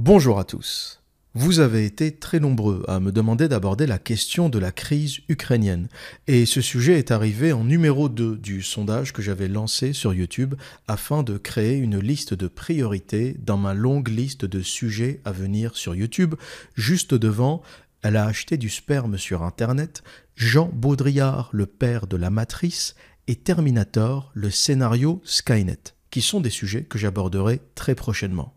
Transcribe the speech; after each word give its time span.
Bonjour 0.00 0.38
à 0.38 0.44
tous. 0.44 1.02
Vous 1.34 1.58
avez 1.58 1.84
été 1.84 2.12
très 2.12 2.38
nombreux 2.38 2.84
à 2.86 3.00
me 3.00 3.10
demander 3.10 3.48
d'aborder 3.48 3.84
la 3.84 3.98
question 3.98 4.48
de 4.48 4.60
la 4.60 4.70
crise 4.70 5.18
ukrainienne, 5.28 5.88
et 6.28 6.46
ce 6.46 6.60
sujet 6.60 7.00
est 7.00 7.10
arrivé 7.10 7.52
en 7.52 7.64
numéro 7.64 8.08
2 8.08 8.36
du 8.36 8.62
sondage 8.62 9.12
que 9.12 9.22
j'avais 9.22 9.48
lancé 9.48 9.92
sur 9.92 10.14
YouTube 10.14 10.54
afin 10.86 11.24
de 11.24 11.36
créer 11.36 11.78
une 11.78 11.98
liste 11.98 12.32
de 12.32 12.46
priorités 12.46 13.34
dans 13.40 13.56
ma 13.56 13.74
longue 13.74 14.06
liste 14.06 14.44
de 14.44 14.62
sujets 14.62 15.20
à 15.24 15.32
venir 15.32 15.76
sur 15.76 15.96
YouTube, 15.96 16.36
juste 16.76 17.12
devant 17.12 17.60
elle 18.02 18.16
a 18.16 18.24
acheté 18.24 18.56
du 18.56 18.70
sperme 18.70 19.18
sur 19.18 19.42
Internet, 19.42 20.04
Jean 20.36 20.70
Baudrillard, 20.72 21.50
le 21.52 21.66
père 21.66 22.06
de 22.06 22.16
la 22.16 22.30
matrice, 22.30 22.94
et 23.26 23.34
Terminator, 23.34 24.30
le 24.32 24.50
scénario 24.52 25.20
Skynet, 25.24 25.96
qui 26.10 26.22
sont 26.22 26.40
des 26.40 26.50
sujets 26.50 26.84
que 26.84 26.98
j'aborderai 26.98 27.60
très 27.74 27.96
prochainement. 27.96 28.54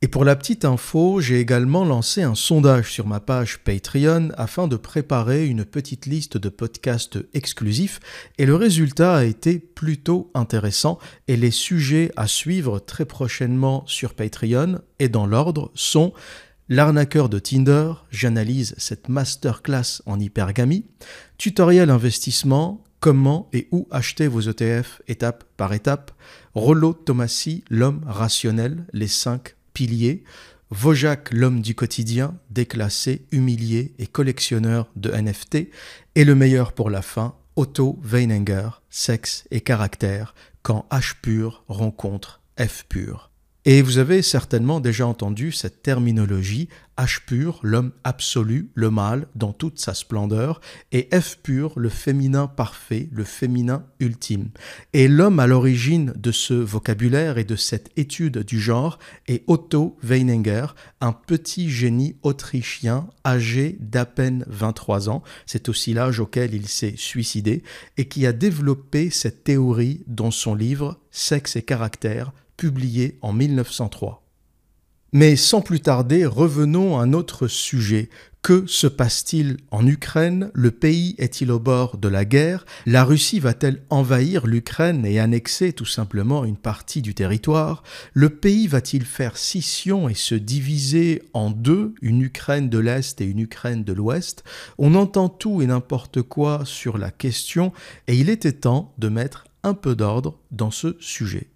Et 0.00 0.06
pour 0.06 0.24
la 0.24 0.36
petite 0.36 0.64
info, 0.64 1.20
j'ai 1.20 1.40
également 1.40 1.84
lancé 1.84 2.22
un 2.22 2.36
sondage 2.36 2.92
sur 2.92 3.08
ma 3.08 3.18
page 3.18 3.58
Patreon 3.64 4.28
afin 4.36 4.68
de 4.68 4.76
préparer 4.76 5.46
une 5.46 5.64
petite 5.64 6.06
liste 6.06 6.36
de 6.36 6.48
podcasts 6.48 7.18
exclusifs 7.34 7.98
et 8.38 8.46
le 8.46 8.54
résultat 8.54 9.16
a 9.16 9.24
été 9.24 9.58
plutôt 9.58 10.30
intéressant 10.34 11.00
et 11.26 11.36
les 11.36 11.50
sujets 11.50 12.12
à 12.16 12.28
suivre 12.28 12.78
très 12.78 13.06
prochainement 13.06 13.82
sur 13.86 14.14
Patreon 14.14 14.78
et 15.00 15.08
dans 15.08 15.26
l'ordre 15.26 15.72
sont 15.74 16.12
L'arnaqueur 16.70 17.28
de 17.30 17.38
Tinder, 17.38 17.94
j'analyse 18.10 18.74
cette 18.76 19.08
masterclass 19.08 20.02
en 20.04 20.20
hypergamie, 20.20 20.84
tutoriel 21.38 21.88
investissement, 21.88 22.84
comment 23.00 23.48
et 23.52 23.68
où 23.72 23.88
acheter 23.90 24.28
vos 24.28 24.42
ETF 24.42 25.00
étape 25.08 25.44
par 25.56 25.72
étape, 25.72 26.12
Rollo 26.54 26.92
Tomassi, 26.92 27.64
l'homme 27.70 28.02
rationnel, 28.06 28.84
les 28.92 29.08
cinq 29.08 29.56
Vojac, 30.70 31.32
l'homme 31.32 31.62
du 31.62 31.74
quotidien, 31.74 32.38
déclassé, 32.50 33.26
humilié 33.32 33.94
et 33.98 34.06
collectionneur 34.06 34.90
de 34.96 35.10
NFT, 35.10 35.68
et 36.14 36.24
le 36.24 36.34
meilleur 36.34 36.72
pour 36.72 36.90
la 36.90 37.00
fin, 37.00 37.34
Otto 37.56 37.98
Weininger, 38.02 38.68
sexe 38.90 39.44
et 39.50 39.62
caractère, 39.62 40.34
quand 40.62 40.86
H 40.90 41.14
pur 41.22 41.64
rencontre 41.68 42.42
F 42.58 42.84
pur. 42.88 43.30
Et 43.64 43.82
vous 43.82 43.98
avez 43.98 44.22
certainement 44.22 44.80
déjà 44.80 45.06
entendu 45.06 45.50
cette 45.52 45.82
terminologie 45.82 46.68
H 46.96 47.24
pur, 47.26 47.60
l'homme 47.62 47.92
absolu, 48.02 48.70
le 48.74 48.90
mâle 48.90 49.26
dans 49.34 49.52
toute 49.52 49.78
sa 49.78 49.94
splendeur, 49.94 50.60
et 50.90 51.08
F 51.12 51.38
pur, 51.42 51.78
le 51.78 51.88
féminin 51.88 52.46
parfait, 52.46 53.08
le 53.12 53.24
féminin 53.24 53.84
ultime. 54.00 54.50
Et 54.92 55.06
l'homme 55.06 55.38
à 55.38 55.46
l'origine 55.46 56.12
de 56.16 56.32
ce 56.32 56.54
vocabulaire 56.54 57.36
et 57.36 57.44
de 57.44 57.56
cette 57.56 57.90
étude 57.96 58.38
du 58.38 58.60
genre 58.60 58.98
est 59.26 59.44
Otto 59.48 59.96
Weininger, 60.02 60.66
un 61.00 61.12
petit 61.12 61.70
génie 61.70 62.16
autrichien 62.22 63.08
âgé 63.26 63.76
d'à 63.80 64.06
peine 64.06 64.44
23 64.48 65.08
ans, 65.10 65.22
c'est 65.46 65.68
aussi 65.68 65.94
l'âge 65.94 66.20
auquel 66.20 66.54
il 66.54 66.68
s'est 66.68 66.94
suicidé, 66.96 67.62
et 67.96 68.06
qui 68.06 68.24
a 68.24 68.32
développé 68.32 69.10
cette 69.10 69.44
théorie 69.44 70.04
dans 70.06 70.30
son 70.30 70.54
livre 70.54 70.98
Sexe 71.10 71.56
et 71.56 71.62
caractère 71.62 72.32
publié 72.58 73.18
en 73.22 73.32
1903. 73.32 74.22
Mais 75.14 75.36
sans 75.36 75.62
plus 75.62 75.80
tarder, 75.80 76.26
revenons 76.26 76.98
à 76.98 77.02
un 77.02 77.14
autre 77.14 77.48
sujet. 77.48 78.10
Que 78.42 78.66
se 78.66 78.86
passe-t-il 78.86 79.56
en 79.70 79.86
Ukraine? 79.86 80.50
Le 80.52 80.70
pays 80.70 81.14
est-il 81.16 81.50
au 81.50 81.58
bord 81.58 81.96
de 81.96 82.08
la 82.08 82.26
guerre? 82.26 82.66
La 82.84 83.04
Russie 83.04 83.40
va-t-elle 83.40 83.82
envahir 83.88 84.46
l'Ukraine 84.46 85.06
et 85.06 85.18
annexer 85.18 85.72
tout 85.72 85.86
simplement 85.86 86.44
une 86.44 86.58
partie 86.58 87.00
du 87.00 87.14
territoire? 87.14 87.82
Le 88.12 88.28
pays 88.28 88.66
va-t-il 88.66 89.06
faire 89.06 89.38
scission 89.38 90.10
et 90.10 90.14
se 90.14 90.34
diviser 90.34 91.22
en 91.32 91.50
deux, 91.50 91.94
une 92.02 92.20
Ukraine 92.20 92.68
de 92.68 92.78
l'Est 92.78 93.20
et 93.22 93.24
une 93.24 93.40
Ukraine 93.40 93.84
de 93.84 93.94
l'Ouest? 93.94 94.44
On 94.76 94.94
entend 94.94 95.30
tout 95.30 95.62
et 95.62 95.66
n'importe 95.66 96.20
quoi 96.20 96.62
sur 96.64 96.98
la 96.98 97.10
question 97.10 97.72
et 98.08 98.16
il 98.16 98.28
était 98.28 98.52
temps 98.52 98.92
de 98.98 99.08
mettre 99.08 99.46
un 99.62 99.74
peu 99.74 99.96
d'ordre 99.96 100.38
dans 100.50 100.70
ce 100.70 100.96
sujet. 101.00 101.48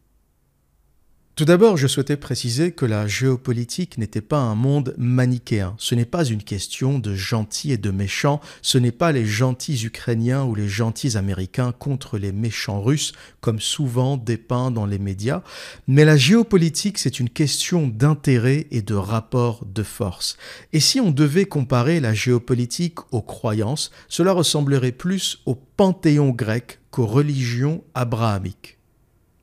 Tout 1.35 1.47
d'abord, 1.47 1.79
je 1.79 1.87
souhaitais 1.87 2.19
préciser 2.19 2.73
que 2.73 2.85
la 2.85 3.07
géopolitique 3.07 3.97
n'était 3.97 4.21
pas 4.21 4.41
un 4.41 4.55
monde 4.55 4.95
manichéen. 4.99 5.75
Ce 5.79 5.95
n'est 5.95 6.05
pas 6.05 6.27
une 6.27 6.43
question 6.43 6.99
de 6.99 7.15
gentils 7.15 7.73
et 7.73 7.79
de 7.79 7.91
méchants. 7.91 8.43
Ce 8.61 8.77
n'est 8.77 8.93
pas 8.93 9.13
les 9.13 9.25
gentils 9.25 9.87
ukrainiens 9.87 10.45
ou 10.45 10.55
les 10.55 10.69
gentils 10.69 11.17
américains 11.17 11.73
contre 11.73 12.19
les 12.19 12.33
méchants 12.33 12.83
russes, 12.83 13.13
comme 13.41 13.61
souvent 13.61 14.19
dépeint 14.19 14.71
dans 14.71 14.85
les 14.85 14.99
médias. 14.99 15.43
Mais 15.89 16.05
la 16.05 16.19
géopolitique, 16.19 16.99
c'est 16.99 17.19
une 17.19 17.31
question 17.31 17.89
d'intérêt 17.89 18.67
et 18.71 18.83
de 18.83 18.95
rapport 18.95 19.65
de 19.65 19.83
force. 19.83 20.37
Et 20.75 20.81
si 20.81 21.01
on 21.01 21.11
devait 21.11 21.47
comparer 21.47 21.99
la 22.01 22.13
géopolitique 22.13 22.99
aux 23.11 23.23
croyances, 23.23 23.91
cela 24.11 24.33
ressemblerait 24.33 24.93
plus 24.93 25.39
au 25.47 25.55
panthéon 25.55 26.29
grec 26.29 26.81
qu'aux 26.91 27.07
religions 27.07 27.83
abrahamiques. 27.95 28.77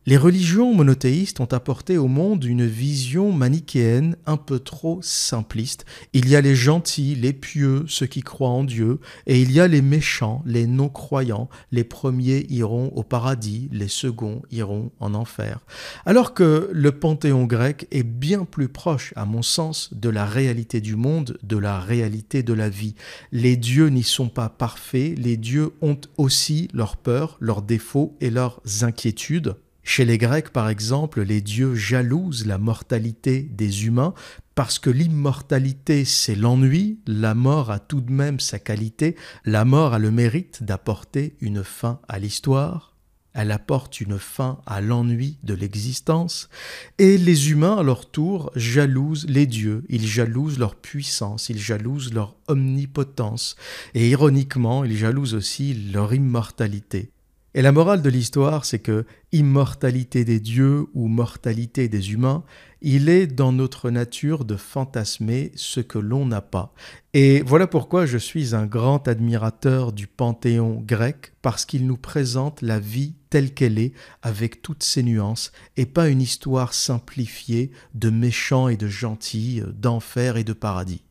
Les 0.10 0.18
religions 0.18 0.74
monothéistes 0.74 1.40
ont 1.40 1.54
apporté 1.54 2.00
au 2.00 2.08
monde 2.08 2.44
une 2.44 2.66
vision 2.66 3.32
manichéenne 3.32 4.16
un 4.26 4.38
peu 4.38 4.58
trop 4.58 4.98
simpliste. 5.04 5.86
Il 6.14 6.28
y 6.28 6.36
a 6.36 6.42
les 6.42 6.56
gentils, 6.56 7.14
les 7.14 7.32
pieux, 7.32 7.84
ceux 7.86 8.08
qui 8.08 8.22
croient 8.22 8.50
en 8.50 8.64
Dieu, 8.64 8.98
et 9.28 9.40
il 9.40 9.52
y 9.52 9.60
a 9.60 9.68
les 9.68 9.84
méchants, 9.84 10.42
les 10.48 10.66
non-croyants. 10.66 11.48
Les 11.72 11.84
premiers 11.84 12.48
iront 12.50 12.88
au 12.96 13.04
paradis, 13.04 13.70
les 13.72 13.88
seconds 13.88 14.42
iront 14.50 14.92
en 15.00 15.14
enfer. 15.14 15.60
Alors 16.08 16.34
que 16.34 16.72
le 16.74 16.92
panthéon 16.92 17.46
grec 17.46 17.86
est 17.92 18.02
bien 18.02 18.46
plus 18.46 18.68
proche, 18.68 19.14
à 19.16 19.26
mon 19.26 19.44
sens, 19.44 19.92
de 19.94 20.10
la 20.10 20.26
réalité 20.26 20.82
du 20.82 20.96
monde, 20.96 21.38
de 21.44 21.58
la 21.58 21.80
réalité 21.80 22.42
de 22.42 22.54
la 22.54 22.70
vie. 22.70 22.96
Les 23.32 23.58
dieux 23.58 23.90
n'y 23.90 24.02
sont 24.02 24.30
pas 24.30 24.50
parfaits, 24.50 25.14
les 25.20 25.38
dieux 25.38 25.70
ont 25.84 26.02
aussi 26.18 26.68
leurs 26.74 26.98
peurs, 26.98 27.38
leurs 27.40 27.62
défauts 27.62 28.16
et 28.22 28.32
leurs 28.32 28.60
inquiétudes. 28.82 29.54
Chez 29.92 30.06
les 30.06 30.20
Grecs, 30.20 30.52
par 30.52 30.70
exemple, 30.70 31.24
les 31.24 31.42
dieux 31.42 31.74
jalousent 31.74 32.46
la 32.46 32.60
mortalité 32.60 33.42
des 33.42 33.88
humains 33.88 34.14
parce 34.54 34.78
que 34.78 34.92
l'immortalité, 34.92 36.06
c'est 36.06 36.36
l'ennui, 36.36 37.00
la 37.08 37.34
mort 37.34 37.72
a 37.72 37.80
tout 37.80 38.00
de 38.00 38.12
même 38.12 38.40
sa 38.40 38.60
qualité, 38.60 39.16
la 39.46 39.66
mort 39.66 39.96
a 39.96 39.98
le 39.98 40.12
mérite 40.12 40.62
d'apporter 40.62 41.36
une 41.42 41.64
fin 41.64 42.02
à 42.08 42.20
l'histoire, 42.20 42.98
elle 43.34 43.50
apporte 43.50 44.00
une 44.00 44.20
fin 44.20 44.62
à 44.68 44.80
l'ennui 44.80 45.40
de 45.42 45.56
l'existence, 45.56 46.50
et 47.00 47.18
les 47.18 47.50
humains, 47.50 47.78
à 47.78 47.84
leur 47.84 48.12
tour, 48.12 48.52
jalousent 48.56 49.26
les 49.28 49.48
dieux, 49.48 49.86
ils 49.90 50.06
jalousent 50.06 50.60
leur 50.60 50.76
puissance, 50.76 51.50
ils 51.50 51.58
jalousent 51.58 52.14
leur 52.14 52.36
omnipotence, 52.48 53.56
et 53.96 54.08
ironiquement, 54.08 54.84
ils 54.84 54.98
jalousent 54.98 55.34
aussi 55.34 55.74
leur 55.74 56.14
immortalité. 56.14 57.10
Et 57.56 57.64
la 57.64 57.72
morale 57.72 58.04
de 58.04 58.10
l'histoire, 58.10 58.64
c'est 58.64 58.78
que 58.78 59.06
immortalité 59.32 60.24
des 60.24 60.40
dieux 60.40 60.86
ou 60.94 61.08
mortalité 61.08 61.90
des 61.90 62.14
humains, 62.14 62.44
il 62.82 63.10
est 63.10 63.26
dans 63.26 63.52
notre 63.52 63.90
nature 63.90 64.46
de 64.46 64.56
fantasmer 64.56 65.52
ce 65.56 65.80
que 65.80 65.98
l'on 65.98 66.28
n'a 66.28 66.42
pas. 66.42 66.76
Et 67.16 67.42
voilà 67.42 67.66
pourquoi 67.66 68.06
je 68.06 68.20
suis 68.20 68.54
un 68.54 68.68
grand 68.68 69.08
admirateur 69.08 69.94
du 69.94 70.06
panthéon 70.06 70.84
grec, 70.86 71.34
parce 71.42 71.66
qu'il 71.66 71.88
nous 71.88 71.98
présente 71.98 72.62
la 72.62 72.80
vie 72.80 73.16
telle 73.32 73.52
qu'elle 73.56 73.80
est, 73.80 73.94
avec 74.22 74.62
toutes 74.62 74.84
ses 74.84 75.02
nuances, 75.02 75.52
et 75.76 75.88
pas 75.88 76.08
une 76.10 76.22
histoire 76.22 76.76
simplifiée 76.76 77.72
de 77.96 78.12
méchants 78.12 78.68
et 78.68 78.78
de 78.78 78.88
gentils, 78.88 79.64
d'enfer 79.74 80.38
et 80.38 80.44
de 80.44 80.54
paradis. 80.54 81.04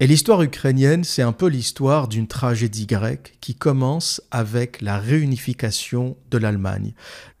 Et 0.00 0.06
l'histoire 0.06 0.42
ukrainienne, 0.42 1.02
c'est 1.02 1.22
un 1.22 1.32
peu 1.32 1.48
l'histoire 1.48 2.06
d'une 2.06 2.28
tragédie 2.28 2.86
grecque 2.86 3.36
qui 3.40 3.56
commence 3.56 4.22
avec 4.30 4.80
la 4.80 5.00
réunification 5.00 6.16
de 6.30 6.38
l'Allemagne. 6.38 6.94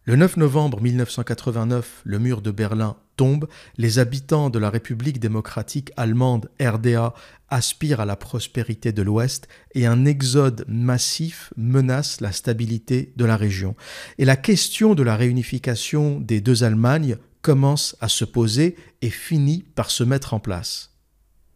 Le 0.06 0.16
9 0.16 0.38
novembre 0.38 0.80
1989, 0.80 2.02
le 2.02 2.18
mur 2.18 2.42
de 2.42 2.50
Berlin 2.50 2.96
tombe, 3.16 3.46
les 3.76 4.00
habitants 4.00 4.50
de 4.50 4.58
la 4.58 4.70
République 4.70 5.20
démocratique 5.20 5.92
allemande 5.96 6.50
RDA 6.60 7.14
aspirent 7.48 8.00
à 8.00 8.06
la 8.06 8.16
prospérité 8.16 8.90
de 8.90 9.02
l'Ouest 9.02 9.46
et 9.76 9.86
un 9.86 10.04
exode 10.04 10.64
massif 10.66 11.52
menace 11.56 12.20
la 12.20 12.32
stabilité 12.32 13.12
de 13.16 13.24
la 13.24 13.36
région. 13.36 13.76
Et 14.18 14.24
la 14.24 14.36
question 14.36 14.96
de 14.96 15.04
la 15.04 15.14
réunification 15.14 16.18
des 16.18 16.40
deux 16.40 16.64
Allemagnes 16.64 17.18
commence 17.40 17.94
à 18.00 18.08
se 18.08 18.24
poser 18.24 18.74
et 19.00 19.10
finit 19.10 19.64
par 19.76 19.92
se 19.92 20.02
mettre 20.02 20.34
en 20.34 20.40
place. 20.40 20.97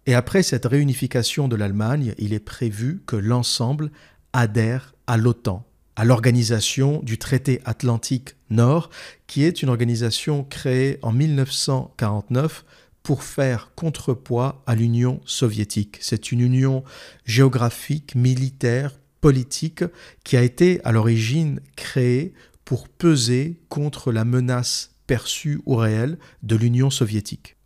Et 0.07 0.15
après 0.15 0.43
cette 0.43 0.67
réunification 0.67 1.47
de 1.47 1.57
l'Allemagne, 1.57 2.15
il 2.19 2.33
est 2.33 2.41
prévu 2.41 3.03
que 3.07 3.17
l'ensemble 3.17 3.91
adhère 4.33 4.95
à 5.07 5.17
l'OTAN, 5.17 5.65
à 5.95 6.05
l'organisation 6.05 7.01
du 7.03 7.19
traité 7.19 7.61
atlantique 7.65 8.35
Nord, 8.51 8.91
qui 9.27 9.45
est 9.45 9.63
une 9.63 9.69
organisation 9.69 10.43
créée 10.45 10.99
en 11.03 11.13
1949 11.13 12.65
pour 13.03 13.23
faire 13.23 13.73
contrepoids 13.75 14.63
à 14.67 14.75
l'Union 14.75 15.21
soviétique. 15.25 15.99
C'est 16.01 16.33
une 16.33 16.41
union 16.41 16.83
géographique, 17.25 18.15
militaire, 18.15 18.99
politique 19.21 19.85
qui 20.25 20.37
a 20.37 20.43
été 20.43 20.81
à 20.85 20.93
l'origine 20.93 21.61
créée 21.77 22.33
pour 22.65 22.89
peser 22.89 23.61
contre 23.69 24.13
la 24.13 24.25
menace 24.25 24.91
perçue 25.07 25.61
ou 25.67 25.77
réelle 25.77 26.19
de 26.43 26.57
l'Union 26.57 26.91
soviétique. 26.91 27.57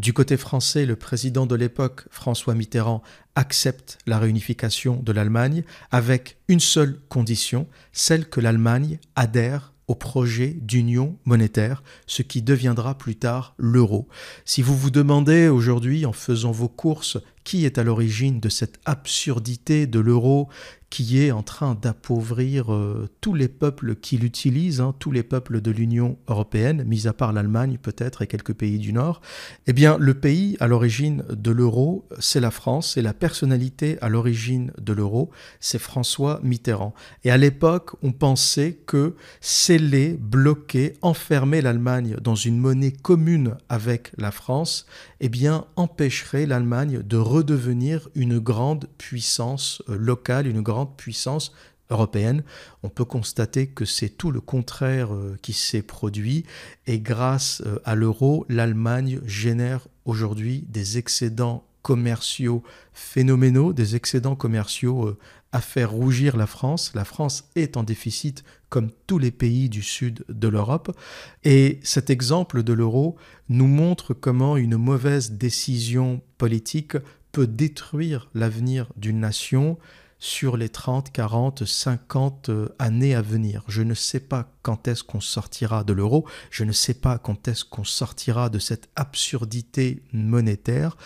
Du 0.00 0.14
côté 0.14 0.38
français, 0.38 0.86
le 0.86 0.96
président 0.96 1.44
de 1.44 1.54
l'époque, 1.54 2.06
François 2.10 2.54
Mitterrand, 2.54 3.02
accepte 3.34 3.98
la 4.06 4.18
réunification 4.18 4.96
de 4.96 5.12
l'Allemagne 5.12 5.62
avec 5.90 6.38
une 6.48 6.58
seule 6.58 6.98
condition, 7.10 7.66
celle 7.92 8.26
que 8.26 8.40
l'Allemagne 8.40 8.98
adhère 9.14 9.74
au 9.88 9.94
projet 9.94 10.56
d'union 10.58 11.18
monétaire, 11.26 11.82
ce 12.06 12.22
qui 12.22 12.40
deviendra 12.40 12.96
plus 12.96 13.16
tard 13.16 13.54
l'euro. 13.58 14.08
Si 14.46 14.62
vous 14.62 14.74
vous 14.74 14.90
demandez 14.90 15.48
aujourd'hui, 15.48 16.06
en 16.06 16.14
faisant 16.14 16.50
vos 16.50 16.68
courses, 16.68 17.18
qui 17.44 17.64
est 17.64 17.78
à 17.78 17.84
l'origine 17.84 18.40
de 18.40 18.48
cette 18.48 18.78
absurdité 18.84 19.86
de 19.86 20.00
l'euro 20.00 20.48
qui 20.90 21.22
est 21.22 21.30
en 21.30 21.44
train 21.44 21.76
d'appauvrir 21.80 22.74
euh, 22.74 23.08
tous 23.20 23.32
les 23.32 23.46
peuples 23.46 23.94
qui 23.94 24.18
l'utilisent, 24.18 24.80
hein, 24.80 24.92
tous 24.98 25.12
les 25.12 25.22
peuples 25.22 25.60
de 25.60 25.70
l'Union 25.70 26.18
européenne, 26.26 26.82
mis 26.84 27.06
à 27.06 27.12
part 27.12 27.32
l'Allemagne 27.32 27.78
peut-être 27.80 28.22
et 28.22 28.26
quelques 28.26 28.54
pays 28.54 28.80
du 28.80 28.92
Nord, 28.92 29.20
eh 29.68 29.72
bien 29.72 29.96
le 29.98 30.14
pays 30.14 30.56
à 30.58 30.66
l'origine 30.66 31.22
de 31.30 31.52
l'euro, 31.52 32.08
c'est 32.18 32.40
la 32.40 32.50
France, 32.50 32.96
et 32.96 33.02
la 33.02 33.14
personnalité 33.14 33.98
à 34.00 34.08
l'origine 34.08 34.72
de 34.80 34.92
l'euro, 34.92 35.30
c'est 35.60 35.78
François 35.78 36.40
Mitterrand. 36.42 36.92
Et 37.22 37.30
à 37.30 37.36
l'époque, 37.36 37.92
on 38.02 38.10
pensait 38.10 38.76
que 38.84 39.14
sceller, 39.40 40.18
bloquer, 40.20 40.94
enfermer 41.02 41.62
l'Allemagne 41.62 42.16
dans 42.20 42.34
une 42.34 42.58
monnaie 42.58 42.92
commune 42.92 43.56
avec 43.68 44.10
la 44.18 44.32
France, 44.32 44.86
eh 45.20 45.28
bien 45.28 45.66
empêcherait 45.76 46.46
l'Allemagne 46.46 47.02
de 47.04 47.16
redevenir 47.30 48.08
une 48.16 48.40
grande 48.40 48.88
puissance 48.98 49.82
euh, 49.88 49.96
locale, 49.96 50.48
une 50.48 50.62
grande 50.62 50.96
puissance 50.96 51.52
européenne. 51.88 52.42
On 52.82 52.88
peut 52.88 53.04
constater 53.04 53.68
que 53.68 53.84
c'est 53.84 54.08
tout 54.08 54.32
le 54.32 54.40
contraire 54.40 55.14
euh, 55.14 55.38
qui 55.40 55.52
s'est 55.52 55.82
produit 55.82 56.44
et 56.88 56.98
grâce 56.98 57.62
euh, 57.64 57.78
à 57.84 57.94
l'euro, 57.94 58.46
l'Allemagne 58.48 59.20
génère 59.26 59.86
aujourd'hui 60.04 60.64
des 60.68 60.98
excédents 60.98 61.64
commerciaux 61.82 62.64
phénoménaux, 62.92 63.72
des 63.72 63.94
excédents 63.96 64.36
commerciaux 64.36 65.16
à 65.52 65.60
faire 65.60 65.92
rougir 65.92 66.36
la 66.36 66.46
France. 66.46 66.92
La 66.94 67.04
France 67.04 67.44
est 67.56 67.76
en 67.76 67.82
déficit 67.82 68.44
comme 68.68 68.90
tous 69.06 69.18
les 69.18 69.30
pays 69.30 69.68
du 69.68 69.82
sud 69.82 70.24
de 70.28 70.48
l'Europe. 70.48 70.94
Et 71.42 71.80
cet 71.82 72.10
exemple 72.10 72.62
de 72.62 72.72
l'euro 72.74 73.16
nous 73.48 73.66
montre 73.66 74.12
comment 74.12 74.58
une 74.58 74.76
mauvaise 74.76 75.32
décision 75.32 76.20
politique 76.38 76.96
peut 77.32 77.46
détruire 77.46 78.28
l'avenir 78.34 78.92
d'une 78.96 79.20
nation, 79.20 79.78
sur 80.22 80.58
les 80.58 80.68
30, 80.68 81.10
40, 81.12 81.64
50 81.64 82.50
années 82.78 83.14
à 83.14 83.22
venir. 83.22 83.64
Je 83.68 83.80
ne 83.80 83.94
sais 83.94 84.20
pas 84.20 84.52
quand 84.62 84.86
est-ce 84.86 85.02
qu'on 85.02 85.20
sortira 85.20 85.82
de 85.82 85.94
l'euro, 85.94 86.26
je 86.50 86.64
ne 86.64 86.72
sais 86.72 86.94
pas 86.94 87.18
quand 87.18 87.48
est-ce 87.48 87.64
qu'on 87.64 87.84
sortira 87.84 88.50
de 88.50 88.58
cette 88.58 88.90
absurdité 88.96 90.02
monétaire, 90.12 90.96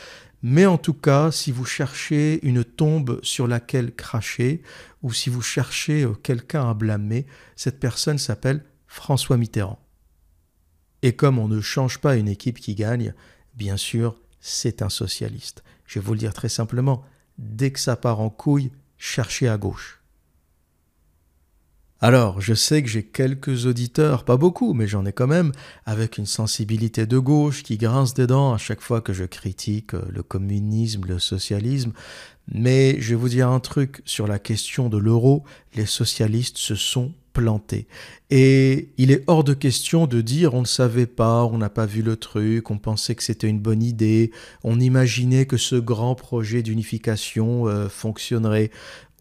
mais 0.42 0.66
en 0.66 0.76
tout 0.76 0.92
cas, 0.92 1.30
si 1.30 1.52
vous 1.52 1.64
cherchez 1.64 2.44
une 2.46 2.64
tombe 2.64 3.18
sur 3.22 3.46
laquelle 3.46 3.94
cracher, 3.94 4.62
ou 5.02 5.10
si 5.10 5.30
vous 5.30 5.40
cherchez 5.40 6.02
euh, 6.02 6.12
quelqu'un 6.12 6.68
à 6.68 6.74
blâmer, 6.74 7.24
cette 7.56 7.80
personne 7.80 8.18
s'appelle 8.18 8.62
François 8.86 9.38
Mitterrand. 9.38 9.78
Et 11.00 11.14
comme 11.14 11.38
on 11.38 11.48
ne 11.48 11.62
change 11.62 11.98
pas 11.98 12.16
une 12.16 12.28
équipe 12.28 12.58
qui 12.58 12.74
gagne, 12.74 13.14
bien 13.54 13.78
sûr, 13.78 14.16
c'est 14.46 14.82
un 14.82 14.90
socialiste. 14.90 15.64
Je 15.86 15.98
vais 15.98 16.04
vous 16.04 16.12
le 16.12 16.18
dire 16.18 16.34
très 16.34 16.50
simplement, 16.50 17.02
dès 17.38 17.70
que 17.70 17.80
ça 17.80 17.96
part 17.96 18.20
en 18.20 18.28
couille, 18.28 18.72
chercher 18.98 19.48
à 19.48 19.56
gauche. 19.56 20.02
Alors, 21.98 22.42
je 22.42 22.52
sais 22.52 22.82
que 22.82 22.88
j'ai 22.90 23.04
quelques 23.04 23.64
auditeurs, 23.64 24.26
pas 24.26 24.36
beaucoup, 24.36 24.74
mais 24.74 24.86
j'en 24.86 25.06
ai 25.06 25.14
quand 25.14 25.26
même, 25.26 25.52
avec 25.86 26.18
une 26.18 26.26
sensibilité 26.26 27.06
de 27.06 27.16
gauche 27.16 27.62
qui 27.62 27.78
grince 27.78 28.12
des 28.12 28.26
dents 28.26 28.52
à 28.52 28.58
chaque 28.58 28.82
fois 28.82 29.00
que 29.00 29.14
je 29.14 29.24
critique 29.24 29.94
euh, 29.94 30.04
le 30.10 30.22
communisme, 30.22 31.06
le 31.06 31.18
socialisme. 31.18 31.92
Mais 32.52 33.00
je 33.00 33.10
vais 33.10 33.14
vous 33.14 33.30
dire 33.30 33.48
un 33.48 33.60
truc 33.60 34.02
sur 34.04 34.26
la 34.26 34.38
question 34.38 34.90
de 34.90 34.98
l'euro, 34.98 35.44
les 35.74 35.86
socialistes 35.86 36.58
se 36.58 36.74
sont 36.74 37.14
plantés. 37.34 37.86
Et 38.30 38.88
il 38.96 39.10
est 39.10 39.24
hors 39.26 39.44
de 39.44 39.52
question 39.52 40.06
de 40.06 40.22
dire 40.22 40.54
on 40.54 40.62
ne 40.62 40.66
savait 40.66 41.06
pas, 41.06 41.44
on 41.44 41.58
n'a 41.58 41.68
pas 41.68 41.84
vu 41.84 42.00
le 42.00 42.16
truc, 42.16 42.70
on 42.70 42.78
pensait 42.78 43.14
que 43.14 43.22
c'était 43.22 43.48
une 43.48 43.60
bonne 43.60 43.82
idée, 43.82 44.30
on 44.62 44.80
imaginait 44.80 45.44
que 45.44 45.58
ce 45.58 45.76
grand 45.76 46.14
projet 46.14 46.62
d'unification 46.62 47.68
euh, 47.68 47.90
fonctionnerait. 47.90 48.70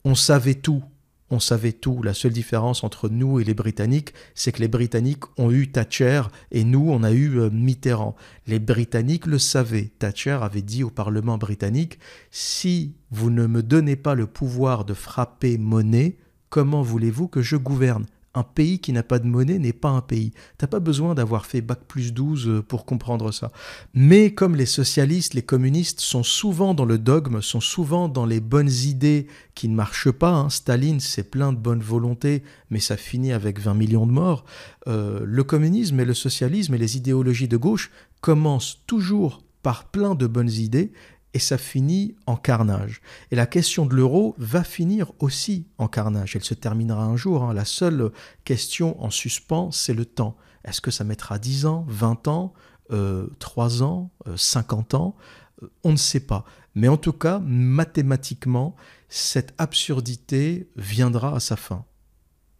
On 0.06 0.15
savait 0.15 0.56
tout, 0.56 0.83
on 1.30 1.39
savait 1.39 1.71
tout. 1.74 2.04
La 2.04 2.13
seule 2.13 2.31
différence 2.31 2.83
entre 2.83 3.10
nous 3.10 3.39
et 3.39 3.44
les 3.44 3.56
Britanniques, 3.56 4.13
c'est 4.36 4.51
que 4.51 4.62
les 4.62 4.68
Britanniques 4.68 5.24
ont 5.38 5.51
eu 5.51 5.71
Thatcher 5.71 6.21
et 6.51 6.63
nous, 6.63 6.89
on 6.89 7.04
a 7.04 7.12
eu 7.12 7.39
euh, 7.39 7.50
Mitterrand. 7.50 8.15
Les 8.48 8.60
Britanniques 8.60 9.25
le 9.25 9.39
savaient. 9.39 9.92
Thatcher 10.00 10.38
avait 10.42 10.62
dit 10.62 10.83
au 10.83 10.92
Parlement 10.92 11.38
britannique, 11.38 11.98
si 12.30 12.94
vous 13.10 13.31
ne 13.31 13.48
me 13.48 13.63
donnez 13.63 13.95
pas 13.95 14.13
le 14.13 14.27
pouvoir 14.27 14.86
de 14.86 14.94
frapper 14.94 15.57
monnaie, 15.57 16.18
comment 16.53 16.83
voulez-vous 16.83 17.27
que 17.27 17.41
je 17.41 17.55
gouverne? 17.55 18.05
Un 18.35 18.44
pays 18.44 18.77
qui 18.77 18.94
n'a 18.94 19.01
pas 19.01 19.17
de 19.17 19.25
monnaie 19.25 19.57
n'est 19.57 19.73
pas 19.73 19.89
un 19.89 20.01
pays. 20.01 20.33
T'as 20.59 20.67
pas 20.67 20.79
besoin 20.79 21.15
d'avoir 21.15 21.47
fait 21.47 21.61
bac 21.61 21.79
plus 21.88 22.13
12 22.13 22.47
euh, 22.47 22.61
pour 22.61 22.85
comprendre 22.85 23.31
ça. 23.31 23.51
Mais 23.95 24.35
comme 24.35 24.55
les 24.55 24.67
socialistes, 24.67 25.33
les 25.33 25.41
communistes 25.41 26.00
sont 26.00 26.21
souvent 26.21 26.75
dans 26.75 26.85
le 26.85 27.00
dogme, 27.00 27.41
sont 27.41 27.59
souvent 27.59 28.07
dans 28.07 28.27
les 28.27 28.39
bonnes 28.39 28.69
idées 28.69 29.25
qui 29.55 29.67
ne 29.67 29.73
marchent 29.73 30.11
pas. 30.11 30.29
Hein. 30.29 30.51
Staline, 30.51 31.00
c'est 31.00 31.31
plein 31.31 31.53
de 31.53 31.57
bonne 31.57 31.81
volonté, 31.81 32.44
mais 32.69 32.79
ça 32.79 32.97
finit 32.97 33.33
avec 33.33 33.59
20 33.59 33.73
millions 33.73 34.05
de 34.05 34.11
morts. 34.11 34.45
Euh, 34.88 35.21
le 35.23 35.44
communisme 35.44 36.00
et 36.01 36.05
le 36.05 36.13
socialisme 36.13 36.75
et 36.75 36.77
les 36.77 36.97
idéologies 36.97 37.47
de 37.47 37.57
gauche 37.57 37.89
commencent 38.21 38.83
toujours 38.85 39.41
par 39.63 39.85
plein 39.85 40.13
de 40.13 40.27
bonnes 40.27 40.51
idées 40.51 40.91
et 41.33 41.39
ça 41.39 41.57
finit 41.57 42.15
en 42.27 42.35
carnage. 42.35 43.01
Et 43.31 43.35
la 43.35 43.45
question 43.45 43.85
de 43.85 43.95
l'euro 43.95 44.35
va 44.38 44.63
finir 44.63 45.12
aussi 45.19 45.68
en 45.77 45.88
carnage. 45.88 46.35
Elle 46.35 46.44
se 46.44 46.53
terminera 46.53 47.03
un 47.03 47.18
jour. 47.18 47.44
Hein. 47.44 47.53
La 47.53 47.65
seule 47.65 48.12
question 48.44 49.01
en 49.03 49.09
suspens, 49.09 49.71
c'est 49.71 49.94
le 49.94 50.06
temps. 50.06 50.38
Est-ce 50.63 50.81
que 50.81 50.91
ça 50.91 51.03
mettra 51.03 51.39
10 51.39 51.65
ans, 51.65 51.85
20 51.88 52.27
ans, 52.27 52.53
euh, 52.91 53.27
3 53.39 53.83
ans, 53.83 54.12
50 54.35 54.94
euh, 54.94 54.97
ans? 54.97 55.15
Euh, 55.63 55.68
On 55.83 55.91
ne 55.91 55.97
sait 55.97 56.19
pas. 56.19 56.45
Mais 56.75 56.88
en 56.88 56.97
tout 56.97 57.13
cas, 57.13 57.39
mathématiquement, 57.39 58.75
cette 59.09 59.53
absurdité 59.57 60.69
viendra 60.75 61.36
à 61.36 61.39
sa 61.39 61.56
fin. 61.56 61.86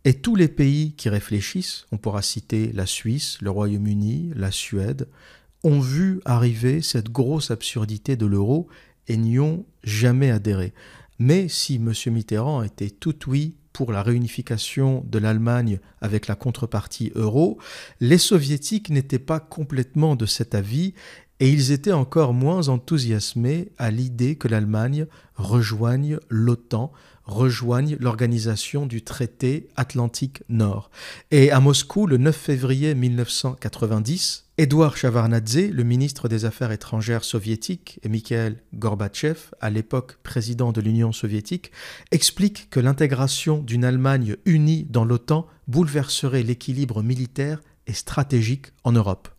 Et 0.06 0.16
tous 0.16 0.36
les 0.36 0.50
pays 0.50 0.94
qui 0.96 1.10
réfléchissent, 1.10 1.86
on 1.92 1.98
pourra 1.98 2.22
citer 2.22 2.74
la 2.74 2.86
Suisse, 2.86 3.38
le 3.42 3.50
Royaume-Uni, 3.50 4.34
la 4.36 4.52
Suède, 4.52 5.08
ont 5.64 5.80
vu 5.80 6.22
arriver 6.26 6.82
cette 6.82 7.10
grosse 7.10 7.52
absurdité 7.52 8.16
de 8.16 8.26
l'euro 8.26 8.68
et 9.08 9.18
n'y 9.18 9.40
ont 9.40 9.66
jamais 9.84 10.32
adhéré. 10.32 10.74
Mais 11.20 11.48
si 11.48 11.76
M. 11.76 11.94
Mitterrand 12.08 12.64
était 12.64 12.90
tout 12.90 13.30
oui 13.30 13.56
pour 13.72 13.92
la 13.92 14.04
réunification 14.04 15.04
de 15.08 15.20
l'Allemagne 15.20 15.80
avec 16.00 16.28
la 16.28 16.36
contrepartie 16.36 17.12
euro, 17.16 17.58
les 18.00 18.18
soviétiques 18.18 18.90
n'étaient 18.90 19.20
pas 19.20 19.40
complètement 19.40 20.16
de 20.16 20.26
cet 20.26 20.54
avis 20.54 20.94
et 21.40 21.50
ils 21.50 21.72
étaient 21.72 21.92
encore 21.92 22.34
moins 22.34 22.70
enthousiasmés 22.70 23.72
à 23.78 23.92
l'idée 23.92 24.36
que 24.38 24.48
l'Allemagne 24.48 25.08
rejoigne 25.36 26.20
l'OTAN, 26.30 26.92
rejoigne 27.26 27.98
l'organisation 28.00 28.86
du 28.86 29.02
traité 29.02 29.70
Atlantique 29.76 30.44
Nord. 30.50 30.90
Et 31.32 31.52
à 31.52 31.60
Moscou, 31.60 32.06
le 32.06 32.18
9 32.18 32.36
février 32.36 32.96
1990, 32.96 34.46
Édouard 34.58 34.98
Chavarnadze, 34.98 35.70
le 35.72 35.84
ministre 35.84 36.28
des 36.28 36.46
Affaires 36.46 36.72
étrangères 36.72 37.24
soviétique, 37.24 38.00
et 38.04 38.10
Mikhail 38.10 38.58
Gorbatchev, 38.76 39.40
à 39.62 39.70
l'époque 39.70 40.18
président 40.22 40.72
de 40.72 40.82
l'Union 40.82 41.12
soviétique, 41.12 41.72
expliquent 42.12 42.70
que 42.70 42.80
l'intégration 42.80 43.60
d'une 43.60 43.86
Allemagne 43.86 44.36
unie 44.46 44.86
dans 44.90 45.06
l'OTAN 45.06 45.48
bouleverserait 45.68 46.44
l'équilibre 46.44 47.02
militaire 47.02 47.62
et 47.88 47.94
stratégique 47.94 48.68
en 48.84 48.92
Europe. 48.92 49.30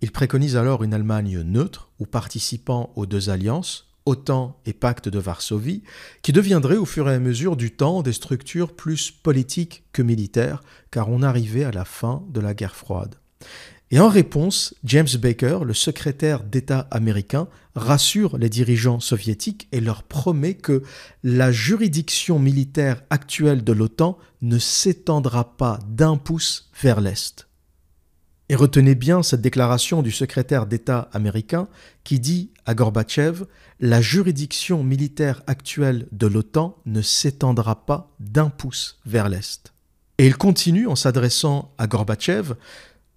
Il 0.00 0.12
préconise 0.12 0.56
alors 0.56 0.84
une 0.84 0.94
Allemagne 0.94 1.40
neutre 1.40 1.90
ou 1.98 2.06
participant 2.06 2.92
aux 2.94 3.06
deux 3.06 3.30
alliances, 3.30 3.87
OTAN 4.08 4.58
et 4.66 4.72
Pacte 4.72 5.08
de 5.08 5.18
Varsovie, 5.18 5.82
qui 6.22 6.32
deviendraient 6.32 6.76
au 6.76 6.86
fur 6.86 7.08
et 7.10 7.14
à 7.14 7.18
mesure 7.18 7.56
du 7.56 7.70
temps 7.70 8.02
des 8.02 8.12
structures 8.12 8.74
plus 8.74 9.10
politiques 9.10 9.84
que 9.92 10.02
militaires, 10.02 10.62
car 10.90 11.10
on 11.10 11.22
arrivait 11.22 11.64
à 11.64 11.70
la 11.70 11.84
fin 11.84 12.24
de 12.30 12.40
la 12.40 12.54
guerre 12.54 12.74
froide. 12.74 13.16
Et 13.90 14.00
en 14.00 14.08
réponse, 14.08 14.74
James 14.84 15.08
Baker, 15.18 15.60
le 15.64 15.72
secrétaire 15.72 16.44
d'État 16.44 16.88
américain, 16.90 17.48
rassure 17.74 18.36
les 18.36 18.50
dirigeants 18.50 19.00
soviétiques 19.00 19.68
et 19.72 19.80
leur 19.80 20.02
promet 20.02 20.54
que 20.54 20.82
la 21.22 21.52
juridiction 21.52 22.38
militaire 22.38 23.02
actuelle 23.08 23.64
de 23.64 23.72
l'OTAN 23.72 24.18
ne 24.42 24.58
s'étendra 24.58 25.56
pas 25.56 25.78
d'un 25.88 26.16
pouce 26.16 26.70
vers 26.82 27.00
l'Est. 27.00 27.47
Et 28.48 28.56
retenez 28.56 28.94
bien 28.94 29.22
cette 29.22 29.42
déclaration 29.42 30.00
du 30.02 30.10
secrétaire 30.10 30.66
d'État 30.66 31.10
américain 31.12 31.68
qui 32.02 32.18
dit 32.18 32.50
à 32.64 32.74
Gorbatchev 32.74 33.44
La 33.78 34.00
juridiction 34.00 34.82
militaire 34.82 35.42
actuelle 35.46 36.08
de 36.12 36.26
l'OTAN 36.26 36.76
ne 36.86 37.02
s'étendra 37.02 37.84
pas 37.84 38.14
d'un 38.20 38.48
pouce 38.48 38.98
vers 39.04 39.28
l'Est. 39.28 39.74
Et 40.16 40.26
il 40.26 40.36
continue 40.36 40.86
en 40.86 40.96
s'adressant 40.96 41.74
à 41.76 41.86
Gorbatchev 41.86 42.54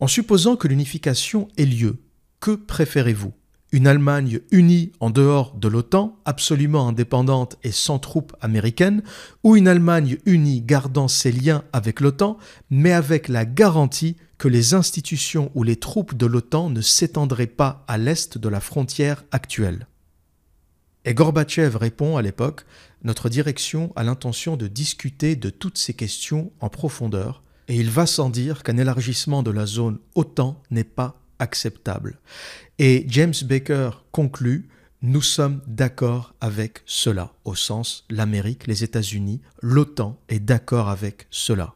En 0.02 0.08
supposant 0.08 0.58
que 0.58 0.68
l'unification 0.68 1.48
ait 1.58 1.66
lieu, 1.66 1.98
que 2.42 2.52
préférez-vous? 2.52 3.34
Une 3.74 3.88
Allemagne 3.88 4.42
unie 4.52 4.92
en 5.00 5.10
dehors 5.10 5.56
de 5.56 5.70
l'OTAN, 5.70 6.20
absolument 6.26 6.90
indépendante 6.90 7.58
et 7.64 7.72
sans 7.72 8.00
troupes 8.00 8.36
américaines, 8.42 9.02
ou 9.44 9.56
une 9.56 9.70
Allemagne 9.70 10.18
unie 10.26 10.62
gardant 10.62 11.08
ses 11.08 11.32
liens 11.32 11.64
avec 11.72 12.02
l'OTAN, 12.02 12.38
mais 12.70 12.92
avec 12.92 13.30
la 13.30 13.46
garantie 13.46 14.18
que 14.38 14.50
les 14.50 14.74
institutions 14.74 15.52
ou 15.56 15.64
les 15.64 15.78
troupes 15.78 16.18
de 16.18 16.26
l'OTAN 16.26 16.70
ne 16.70 16.82
s'étendraient 16.82 17.48
pas 17.48 17.86
à 17.88 17.98
l'est 17.98 18.38
de 18.38 18.50
la 18.50 18.60
frontière 18.60 19.24
actuelle. 19.32 19.88
Et 21.06 21.14
Gorbatchev 21.14 21.78
répond 21.78 22.18
à 22.18 22.22
l'époque 22.22 22.66
Notre 23.06 23.30
direction 23.30 23.94
a 23.96 24.04
l'intention 24.04 24.58
de 24.58 24.68
discuter 24.68 25.38
de 25.38 25.50
toutes 25.50 25.78
ces 25.78 25.94
questions 25.94 26.52
en 26.60 26.68
profondeur, 26.68 27.42
et 27.70 27.78
il 27.78 27.90
va 27.90 28.06
sans 28.06 28.30
dire 28.30 28.64
qu'un 28.64 28.76
élargissement 28.76 29.44
de 29.44 29.52
la 29.52 29.66
zone 29.66 30.00
OTAN 30.16 30.62
n'est 30.72 30.84
pas 30.84 31.21
acceptable. 31.42 32.20
Et 32.80 33.06
James 33.10 33.34
Baker 33.44 33.90
conclut 34.12 34.70
Nous 35.02 35.22
sommes 35.22 35.62
d'accord 35.68 36.34
avec 36.40 36.82
cela, 36.86 37.34
au 37.44 37.56
sens 37.56 38.06
l'Amérique, 38.10 38.68
les 38.68 38.84
États-Unis, 38.84 39.42
l'OTAN 39.62 40.18
est 40.30 40.40
d'accord 40.40 40.90
avec 40.90 41.28
cela. 41.30 41.76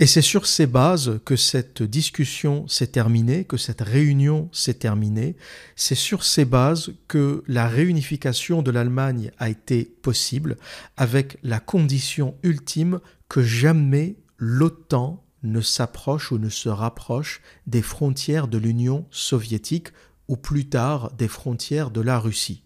Et 0.00 0.06
c'est 0.06 0.22
sur 0.22 0.46
ces 0.46 0.66
bases 0.66 1.18
que 1.24 1.34
cette 1.34 1.82
discussion 1.82 2.68
s'est 2.68 2.86
terminée, 2.86 3.44
que 3.44 3.56
cette 3.56 3.80
réunion 3.80 4.48
s'est 4.52 4.74
terminée. 4.74 5.36
C'est 5.74 5.96
sur 5.96 6.22
ces 6.24 6.44
bases 6.44 6.92
que 7.08 7.42
la 7.48 7.66
réunification 7.66 8.62
de 8.62 8.70
l'Allemagne 8.70 9.32
a 9.38 9.48
été 9.48 9.84
possible, 9.84 10.56
avec 10.96 11.38
la 11.42 11.58
condition 11.58 12.36
ultime 12.44 13.00
que 13.28 13.42
jamais 13.42 14.14
l'OTAN 14.38 15.24
ne 15.42 15.60
s'approche 15.60 16.32
ou 16.32 16.38
ne 16.38 16.48
se 16.48 16.68
rapproche 16.68 17.40
des 17.66 17.82
frontières 17.82 18.48
de 18.48 18.58
l'Union 18.58 19.06
soviétique 19.10 19.88
ou 20.28 20.36
plus 20.36 20.68
tard 20.68 21.12
des 21.14 21.28
frontières 21.28 21.90
de 21.90 22.00
la 22.00 22.18
Russie. 22.18 22.62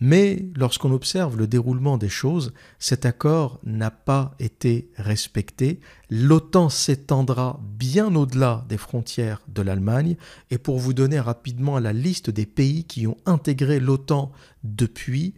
Mais 0.00 0.44
lorsqu'on 0.56 0.92
observe 0.92 1.38
le 1.38 1.46
déroulement 1.46 1.96
des 1.96 2.08
choses, 2.08 2.52
cet 2.78 3.06
accord 3.06 3.60
n'a 3.64 3.90
pas 3.90 4.34
été 4.40 4.90
respecté. 4.96 5.80
L'OTAN 6.10 6.68
s'étendra 6.68 7.60
bien 7.62 8.14
au-delà 8.14 8.66
des 8.68 8.76
frontières 8.76 9.40
de 9.48 9.62
l'Allemagne. 9.62 10.16
Et 10.50 10.58
pour 10.58 10.78
vous 10.78 10.94
donner 10.94 11.20
rapidement 11.20 11.78
la 11.78 11.92
liste 11.92 12.28
des 12.28 12.44
pays 12.44 12.84
qui 12.84 13.06
ont 13.06 13.16
intégré 13.24 13.78
l'OTAN 13.78 14.32
depuis, 14.64 15.34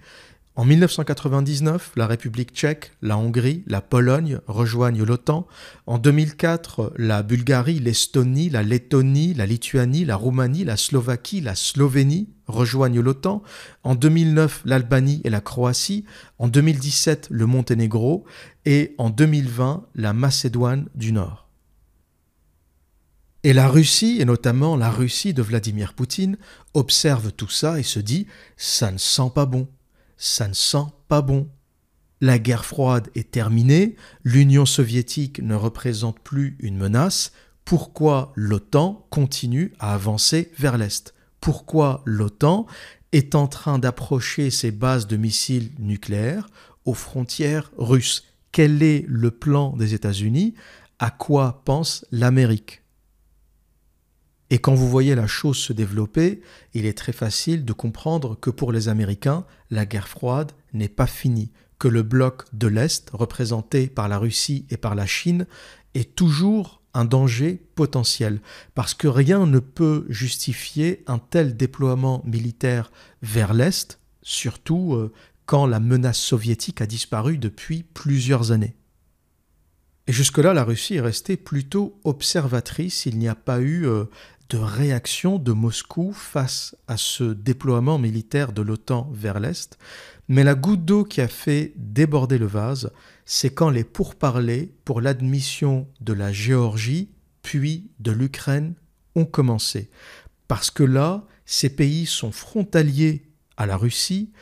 en 0.57 0.65
1999, 0.65 1.93
la 1.97 2.07
République 2.07 2.55
tchèque, 2.55 2.93
la 3.03 3.19
Hongrie, 3.19 3.63
la 3.67 3.83
Pologne 3.83 4.41
rejoignent 4.47 5.05
l'OTAN. 5.05 5.47
En 5.87 5.99
2004, 5.99 6.95
la 6.97 7.23
Bulgarie, 7.23 7.79
l'Estonie, 7.79 8.49
la 8.49 8.63
Lettonie, 8.63 9.35
la 9.35 9.45
Lituanie, 9.45 10.07
la 10.07 10.17
Roumanie, 10.17 10.65
la 10.65 10.79
Slovaquie, 10.79 11.43
la 11.43 11.55
Slovénie 11.55 12.31
rejoignent 12.47 13.03
l'OTAN. 13.03 13.43
En 13.83 13.95
2009, 13.95 14.63
l'Albanie 14.65 15.21
et 15.25 15.31
la 15.31 15.43
Croatie. 15.43 16.07
En 16.39 16.49
2017, 16.49 17.29
le 17.31 17.45
Monténégro. 17.45 18.25
Et 18.65 18.95
en 18.97 19.11
2020, 19.11 19.85
la 19.95 20.15
Macédoine 20.15 20.89
du 20.95 21.13
Nord. 21.13 21.51
Et 23.43 23.53
la 23.53 23.69
Russie, 23.69 24.17
et 24.21 24.25
notamment 24.25 24.75
la 24.75 24.91
Russie 24.91 25.35
de 25.35 25.43
Vladimir 25.43 25.93
Poutine, 25.93 26.39
observe 26.73 27.31
tout 27.31 27.51
ça 27.51 27.79
et 27.79 27.83
se 27.83 28.01
dit 28.01 28.27
ça 28.57 28.91
ne 28.91 28.99
sent 28.99 29.31
pas 29.35 29.45
bon 29.45 29.69
ça 30.17 30.49
ne 30.49 30.55
sent 30.55 30.87
pas 31.09 31.23
bon. 31.23 31.49
La 32.21 32.39
guerre 32.39 32.65
froide 32.65 33.09
est 33.15 33.31
terminée, 33.31 33.97
l'Union 34.25 34.65
soviétique 34.65 35.41
ne 35.43 35.55
représente 35.55 36.21
plus 36.21 36.57
une 36.61 36.79
menace, 36.79 37.33
pourquoi 37.67 38.33
l'OTAN 38.37 39.07
continue 39.11 39.73
à 39.81 39.93
avancer 39.93 40.53
vers 40.57 40.79
l'Est? 40.79 41.15
Pourquoi 41.41 42.03
l'OTAN 42.07 42.67
est 43.13 43.35
en 43.35 43.49
train 43.49 43.79
d'approcher 43.79 44.51
ses 44.51 44.71
bases 44.71 45.07
de 45.07 45.17
missiles 45.17 45.73
nucléaires 45.79 46.49
aux 46.85 46.95
frontières 46.95 47.73
russes? 47.77 48.25
Quel 48.53 48.83
est 48.83 49.05
le 49.09 49.31
plan 49.31 49.77
des 49.77 49.95
États-Unis? 49.95 50.55
À 50.99 51.11
quoi 51.11 51.63
pense 51.65 52.07
l'Amérique? 52.13 52.86
Et 54.51 54.59
quand 54.59 54.75
vous 54.75 54.89
voyez 54.89 55.15
la 55.15 55.27
chose 55.27 55.57
se 55.57 55.73
développer, 55.73 56.41
il 56.73 56.87
est 56.87 56.97
très 56.97 57.13
facile 57.13 57.65
de 57.65 57.73
comprendre 57.73 58.39
que 58.39 58.51
pour 58.51 58.73
les 58.73 58.89
Américains, 58.89 59.45
la 59.71 59.87
guerre 59.87 60.09
froide 60.09 60.53
n'est 60.73 60.89
pas 60.89 61.09
finie, 61.09 61.51
que 61.79 61.89
le 61.89 62.03
bloc 62.03 62.45
de 62.53 62.69
l'Est, 62.69 63.11
représenté 63.13 63.89
par 63.89 64.09
la 64.09 64.19
Russie 64.19 64.67
et 64.71 64.77
par 64.77 64.95
la 64.95 65.07
Chine, 65.07 65.47
est 65.95 66.15
toujours 66.15 66.83
un 66.95 67.05
danger 67.05 67.61
potentiel, 67.75 68.41
parce 68.75 68.95
que 68.95 69.09
rien 69.09 69.47
ne 69.47 69.59
peut 69.59 70.07
justifier 70.09 71.03
un 71.07 71.19
tel 71.19 71.57
déploiement 71.57 72.23
militaire 72.25 72.91
vers 73.23 73.53
l'Est, 73.53 73.99
surtout 74.23 74.95
euh, 74.95 75.13
quand 75.45 75.67
la 75.67 75.81
menace 75.81 76.19
soviétique 76.19 76.81
a 76.81 76.87
disparu 76.87 77.37
depuis 77.37 77.83
plusieurs 77.83 78.53
années. 78.53 78.77
Et 80.09 80.13
jusque-là, 80.13 80.55
la 80.55 80.65
Russie 80.65 80.95
est 80.95 81.01
restée 81.01 81.37
plutôt 81.37 81.99
observatrice, 82.05 83.07
il 83.07 83.19
n'y 83.19 83.29
a 83.29 83.35
pas 83.35 83.61
eu 83.61 83.87
euh, 83.87 84.05
de 84.49 84.59
réaction 84.59 85.39
de 85.39 85.53
Moscou 85.53 86.13
face 86.13 86.77
à 86.87 86.97
ce 86.97 87.25
déploiement 87.25 87.99
militaire 87.99 88.53
de 88.53 88.63
l'OTAN 88.63 89.11
vers 89.13 89.41
l'Est, 89.41 89.79
mais 90.29 90.45
la 90.45 90.55
goutte 90.55 90.85
d'eau 90.85 91.05
qui 91.05 91.21
a 91.21 91.29
fait 91.29 91.73
déborder 91.77 92.39
le 92.39 92.47
vase, 92.47 92.93
c'est 93.25 93.51
quand 93.51 93.71
les 93.71 93.85
pourparlers 93.85 94.73
pour 94.85 95.01
l'admission 95.01 95.89
de 96.01 96.13
la 96.13 96.33
Géorgie 96.33 97.11
puis 97.43 97.91
de 98.01 98.13
l'Ukraine 98.13 98.75
ont 99.15 99.25
commencé. 99.25 99.91
Parce 100.49 100.71
que 100.71 100.83
là, 100.83 101.25
ces 101.45 101.71
pays 101.71 102.07
sont 102.07 102.33
frontaliers 102.33 103.23
à 103.57 103.67
la 103.67 103.77
Russie 103.77 104.33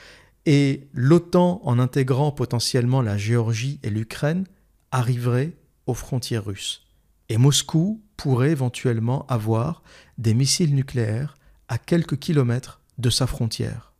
et 0.47 0.89
l'OTAN, 0.93 1.61
en 1.65 1.79
intégrant 1.79 2.33
potentiellement 2.33 3.01
la 3.01 3.17
Géorgie 3.17 3.79
et 3.83 3.91
l'Ukraine, 3.91 4.45
arriverait 4.91 5.53
aux 5.87 5.95
frontières 5.95 6.45
russes. 6.45 6.87
Et 7.29 7.39
Moscou 7.39 8.03
pourrait 8.17 8.51
éventuellement 8.51 9.27
avoir 9.27 9.83
des 10.19 10.35
missiles 10.35 10.75
nucléaires 10.75 11.37
à 11.69 11.79
quelques 11.79 12.19
kilomètres 12.19 12.81
de 12.99 13.11
sa 13.11 13.27
frontière. 13.27 13.95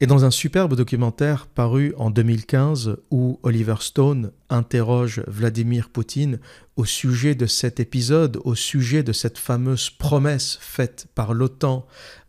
Et 0.00 0.06
dans 0.06 0.26
un 0.26 0.30
superbe 0.30 0.74
documentaire 0.74 1.46
paru 1.46 1.94
en 1.96 2.10
2015 2.10 2.98
où 3.10 3.40
Oliver 3.42 3.76
Stone 3.80 4.30
interroge 4.50 5.22
Vladimir 5.26 5.88
Poutine 5.88 6.38
au 6.76 6.84
sujet 6.84 7.34
de 7.34 7.46
cet 7.46 7.80
épisode, 7.80 8.38
au 8.44 8.54
sujet 8.54 9.02
de 9.02 9.12
cette 9.12 9.38
fameuse 9.38 9.88
promesse 9.88 10.58
faite 10.60 11.06
par 11.14 11.32
l'OTAN 11.32 11.86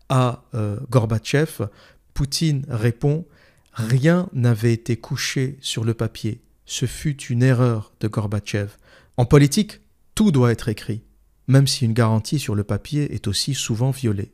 à 0.08 0.44
euh, 0.54 0.78
Gorbatchev, 0.90 1.68
Poutine 2.14 2.66
répond 2.70 3.26
Rien 3.74 4.28
n'avait 4.34 4.74
été 4.74 4.98
couché 4.98 5.58
sur 5.62 5.84
le 5.84 5.94
papier. 5.94 6.42
Ce 6.66 6.86
fut 6.86 7.22
une 7.26 7.44
erreur 7.44 7.94
de 8.00 8.08
Gorbatchev. 8.08 8.72
En 9.18 9.26
politique, 9.26 9.82
tout 10.16 10.32
doit 10.32 10.52
être 10.52 10.68
écrit, 10.70 11.04
même 11.48 11.68
si 11.68 11.86
une 11.86 11.94
garantie 11.94 12.40
sur 12.40 12.56
le 12.56 12.64
papier 12.64 13.14
est 13.14 13.28
aussi 13.28 13.54
souvent 13.54 13.92
violée. 13.92 14.32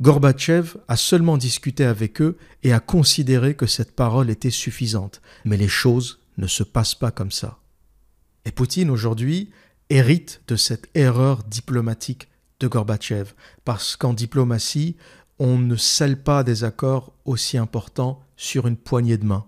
Gorbatchev 0.00 0.76
a 0.88 0.96
seulement 0.96 1.36
discuté 1.36 1.84
avec 1.84 2.20
eux 2.20 2.36
et 2.62 2.72
a 2.72 2.80
considéré 2.80 3.54
que 3.54 3.66
cette 3.66 3.94
parole 3.94 4.30
était 4.30 4.50
suffisante, 4.50 5.20
mais 5.44 5.56
les 5.56 5.68
choses 5.68 6.20
ne 6.38 6.46
se 6.46 6.62
passent 6.62 6.94
pas 6.94 7.10
comme 7.10 7.32
ça. 7.32 7.58
Et 8.44 8.52
Poutine 8.52 8.90
aujourd'hui 8.90 9.50
hérite 9.90 10.42
de 10.48 10.56
cette 10.56 10.88
erreur 10.94 11.44
diplomatique 11.44 12.28
de 12.60 12.68
Gorbatchev, 12.68 13.32
parce 13.64 13.96
qu'en 13.96 14.14
diplomatie, 14.14 14.96
on 15.38 15.58
ne 15.58 15.76
scelle 15.76 16.22
pas 16.22 16.44
des 16.44 16.64
accords 16.64 17.12
aussi 17.24 17.58
importants 17.58 18.20
sur 18.36 18.66
une 18.66 18.76
poignée 18.76 19.18
de 19.18 19.24
main. 19.24 19.46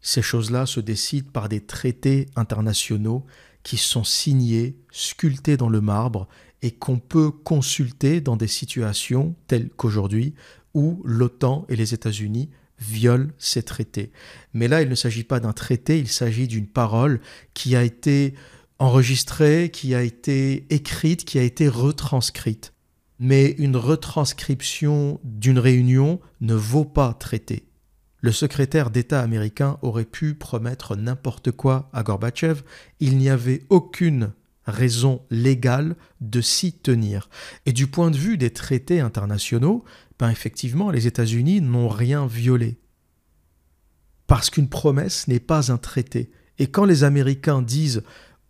Ces 0.00 0.22
choses-là 0.22 0.66
se 0.66 0.80
décident 0.80 1.30
par 1.32 1.48
des 1.48 1.60
traités 1.60 2.28
internationaux 2.36 3.26
qui 3.66 3.78
sont 3.78 4.04
signés, 4.04 4.76
sculptés 4.92 5.56
dans 5.56 5.68
le 5.68 5.80
marbre 5.80 6.28
et 6.62 6.70
qu'on 6.70 7.00
peut 7.00 7.32
consulter 7.32 8.20
dans 8.20 8.36
des 8.36 8.46
situations 8.46 9.34
telles 9.48 9.70
qu'aujourd'hui 9.70 10.34
où 10.72 11.02
l'OTAN 11.04 11.66
et 11.68 11.74
les 11.74 11.92
États-Unis 11.92 12.48
violent 12.78 13.32
ces 13.38 13.64
traités. 13.64 14.12
Mais 14.54 14.68
là, 14.68 14.82
il 14.82 14.88
ne 14.88 14.94
s'agit 14.94 15.24
pas 15.24 15.40
d'un 15.40 15.52
traité, 15.52 15.98
il 15.98 16.06
s'agit 16.06 16.46
d'une 16.46 16.68
parole 16.68 17.20
qui 17.54 17.74
a 17.74 17.82
été 17.82 18.34
enregistrée, 18.78 19.70
qui 19.72 19.96
a 19.96 20.02
été 20.02 20.72
écrite, 20.72 21.24
qui 21.24 21.40
a 21.40 21.42
été 21.42 21.66
retranscrite. 21.66 22.72
Mais 23.18 23.50
une 23.58 23.76
retranscription 23.76 25.18
d'une 25.24 25.58
réunion 25.58 26.20
ne 26.40 26.54
vaut 26.54 26.84
pas 26.84 27.14
traité. 27.14 27.66
Le 28.26 28.32
secrétaire 28.32 28.90
d'État 28.90 29.20
américain 29.20 29.78
aurait 29.82 30.04
pu 30.04 30.34
promettre 30.34 30.96
n'importe 30.96 31.52
quoi 31.52 31.88
à 31.92 32.02
Gorbatchev, 32.02 32.62
il 32.98 33.18
n'y 33.18 33.30
avait 33.30 33.62
aucune 33.68 34.32
raison 34.64 35.22
légale 35.30 35.94
de 36.20 36.40
s'y 36.40 36.72
tenir. 36.72 37.28
Et 37.66 37.72
du 37.72 37.86
point 37.86 38.10
de 38.10 38.16
vue 38.16 38.36
des 38.36 38.50
traités 38.50 38.98
internationaux, 38.98 39.84
ben 40.18 40.28
effectivement, 40.28 40.90
les 40.90 41.06
États-Unis 41.06 41.60
n'ont 41.60 41.88
rien 41.88 42.26
violé. 42.26 42.80
Parce 44.26 44.50
qu'une 44.50 44.68
promesse 44.68 45.28
n'est 45.28 45.38
pas 45.38 45.70
un 45.70 45.78
traité. 45.78 46.32
Et 46.58 46.66
quand 46.66 46.84
les 46.84 47.04
Américains 47.04 47.62
disent 47.62 48.02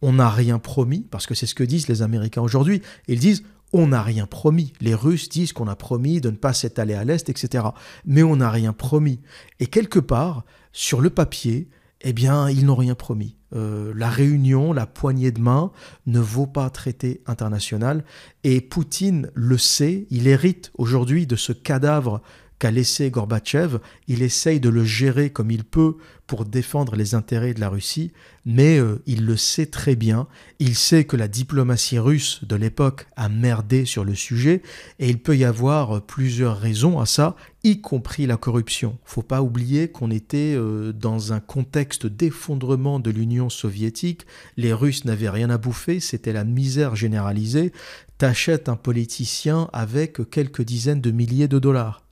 on 0.02 0.14
n'a 0.14 0.30
rien 0.30 0.58
promis, 0.58 1.00
parce 1.00 1.26
que 1.26 1.34
c'est 1.34 1.46
ce 1.46 1.54
que 1.54 1.64
disent 1.64 1.88
les 1.88 2.02
Américains 2.02 2.42
aujourd'hui. 2.42 2.82
Ils 3.08 3.18
disent 3.18 3.42
on 3.72 3.88
n'a 3.88 4.02
rien 4.02 4.26
promis. 4.26 4.72
Les 4.80 4.94
Russes 4.94 5.28
disent 5.28 5.52
qu'on 5.52 5.68
a 5.68 5.76
promis 5.76 6.20
de 6.20 6.30
ne 6.30 6.36
pas 6.36 6.52
s'étaler 6.52 6.94
à 6.94 7.04
l'Est, 7.04 7.28
etc. 7.28 7.64
Mais 8.04 8.22
on 8.22 8.36
n'a 8.36 8.50
rien 8.50 8.72
promis. 8.72 9.20
Et 9.60 9.66
quelque 9.66 9.98
part, 9.98 10.44
sur 10.72 11.00
le 11.00 11.10
papier, 11.10 11.68
eh 12.02 12.12
bien, 12.12 12.48
ils 12.48 12.66
n'ont 12.66 12.76
rien 12.76 12.94
promis. 12.94 13.36
Euh, 13.54 13.92
la 13.96 14.10
réunion, 14.10 14.72
la 14.72 14.86
poignée 14.86 15.30
de 15.30 15.40
main 15.40 15.72
ne 16.06 16.20
vaut 16.20 16.46
pas 16.46 16.68
traité 16.70 17.22
international. 17.26 18.04
Et 18.44 18.60
Poutine 18.60 19.30
le 19.34 19.56
sait, 19.56 20.06
il 20.10 20.26
hérite 20.26 20.72
aujourd'hui 20.76 21.26
de 21.26 21.36
ce 21.36 21.52
cadavre 21.52 22.22
qu'a 22.58 22.70
laissé 22.70 23.10
Gorbatchev. 23.10 23.78
Il 24.08 24.22
essaye 24.22 24.60
de 24.60 24.68
le 24.68 24.84
gérer 24.84 25.30
comme 25.30 25.50
il 25.50 25.64
peut 25.64 25.96
pour 26.26 26.44
défendre 26.44 26.96
les 26.96 27.14
intérêts 27.14 27.54
de 27.54 27.60
la 27.60 27.68
Russie, 27.68 28.12
mais 28.44 28.78
euh, 28.78 29.00
il 29.06 29.24
le 29.24 29.36
sait 29.36 29.66
très 29.66 29.94
bien. 29.94 30.26
Il 30.58 30.74
sait 30.74 31.04
que 31.04 31.16
la 31.16 31.28
diplomatie 31.28 31.98
russe 31.98 32.40
de 32.44 32.56
l'époque 32.56 33.06
a 33.16 33.28
merdé 33.28 33.84
sur 33.84 34.04
le 34.04 34.14
sujet, 34.14 34.62
et 34.98 35.08
il 35.08 35.20
peut 35.20 35.36
y 35.36 35.44
avoir 35.44 36.02
plusieurs 36.02 36.58
raisons 36.58 36.98
à 36.98 37.06
ça, 37.06 37.36
y 37.62 37.80
compris 37.80 38.26
la 38.26 38.36
corruption. 38.36 38.98
Faut 39.04 39.22
pas 39.22 39.42
oublier 39.42 39.88
qu'on 39.88 40.10
était 40.10 40.54
euh, 40.56 40.92
dans 40.92 41.32
un 41.32 41.40
contexte 41.40 42.06
d'effondrement 42.06 42.98
de 42.98 43.10
l'Union 43.10 43.48
soviétique. 43.48 44.26
Les 44.56 44.72
Russes 44.72 45.04
n'avaient 45.04 45.30
rien 45.30 45.50
à 45.50 45.58
bouffer, 45.58 46.00
c'était 46.00 46.32
la 46.32 46.44
misère 46.44 46.96
généralisée. 46.96 47.72
T'achètes 48.18 48.68
un 48.68 48.76
politicien 48.76 49.68
avec 49.72 50.28
quelques 50.30 50.62
dizaines 50.62 51.00
de 51.02 51.10
milliers 51.10 51.48
de 51.48 51.58
dollars 51.58 52.05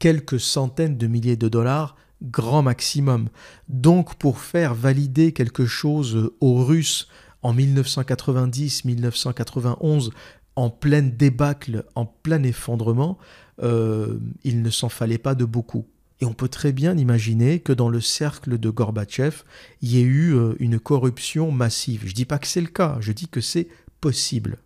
quelques 0.00 0.40
centaines 0.40 0.98
de 0.98 1.06
milliers 1.06 1.36
de 1.36 1.48
dollars, 1.48 1.94
grand 2.22 2.62
maximum. 2.62 3.28
Donc 3.68 4.16
pour 4.16 4.40
faire 4.40 4.74
valider 4.74 5.30
quelque 5.32 5.66
chose 5.66 6.32
aux 6.40 6.64
Russes 6.64 7.06
en 7.42 7.54
1990-1991, 7.54 10.10
en 10.56 10.70
pleine 10.70 11.12
débâcle, 11.12 11.84
en 11.94 12.06
plein 12.06 12.42
effondrement, 12.42 13.18
euh, 13.62 14.18
il 14.42 14.62
ne 14.62 14.70
s'en 14.70 14.88
fallait 14.88 15.18
pas 15.18 15.36
de 15.36 15.44
beaucoup. 15.44 15.86
Et 16.20 16.24
on 16.26 16.34
peut 16.34 16.48
très 16.48 16.72
bien 16.72 16.98
imaginer 16.98 17.60
que 17.60 17.72
dans 17.72 17.88
le 17.88 18.00
cercle 18.00 18.58
de 18.58 18.68
Gorbatchev, 18.68 19.44
il 19.80 19.92
y 19.92 19.98
ait 19.98 20.02
eu 20.02 20.34
euh, 20.34 20.54
une 20.58 20.78
corruption 20.78 21.50
massive. 21.50 22.02
Je 22.04 22.10
ne 22.10 22.14
dis 22.14 22.26
pas 22.26 22.38
que 22.38 22.46
c'est 22.46 22.60
le 22.60 22.66
cas, 22.66 22.98
je 23.00 23.12
dis 23.12 23.28
que 23.28 23.40
c'est 23.40 23.68
possible. 24.00 24.58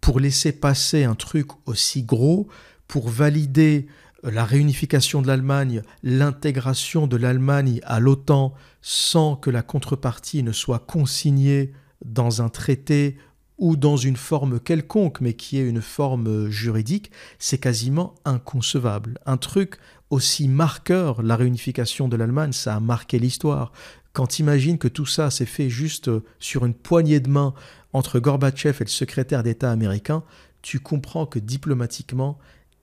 Pour 0.00 0.20
laisser 0.20 0.52
passer 0.52 1.04
un 1.04 1.14
truc 1.14 1.48
aussi 1.66 2.02
gros, 2.02 2.48
pour 2.88 3.08
valider 3.08 3.86
la 4.22 4.44
réunification 4.44 5.22
de 5.22 5.26
l'Allemagne, 5.26 5.82
l'intégration 6.02 7.06
de 7.06 7.16
l'Allemagne 7.16 7.80
à 7.84 8.00
l'OTAN 8.00 8.54
sans 8.82 9.36
que 9.36 9.50
la 9.50 9.62
contrepartie 9.62 10.42
ne 10.42 10.52
soit 10.52 10.78
consignée 10.78 11.72
dans 12.04 12.42
un 12.42 12.48
traité 12.48 13.16
ou 13.58 13.76
dans 13.76 13.96
une 13.96 14.16
forme 14.16 14.58
quelconque, 14.58 15.20
mais 15.20 15.34
qui 15.34 15.58
est 15.58 15.68
une 15.68 15.82
forme 15.82 16.48
juridique, 16.48 17.10
c'est 17.38 17.58
quasiment 17.58 18.14
inconcevable. 18.24 19.18
Un 19.26 19.36
truc 19.36 19.76
aussi 20.08 20.48
marqueur, 20.48 21.22
la 21.22 21.36
réunification 21.36 22.08
de 22.08 22.16
l'Allemagne, 22.16 22.52
ça 22.52 22.74
a 22.74 22.80
marqué 22.80 23.18
l'histoire. 23.18 23.72
Quand 24.12 24.26
tu 24.28 24.42
imagines 24.42 24.78
que 24.78 24.88
tout 24.88 25.06
ça 25.06 25.30
s'est 25.30 25.46
fait 25.46 25.68
juste 25.68 26.10
sur 26.38 26.64
une 26.64 26.74
poignée 26.74 27.20
de 27.20 27.28
main 27.28 27.54
entre 27.92 28.18
Gorbatchev 28.18 28.78
et 28.80 28.84
le 28.84 28.90
secrétaire 28.90 29.42
d'État 29.42 29.70
américain, 29.70 30.24
tu 30.62 30.80
comprends 30.80 31.26
que 31.26 31.38
diplomatiquement, 31.38 32.38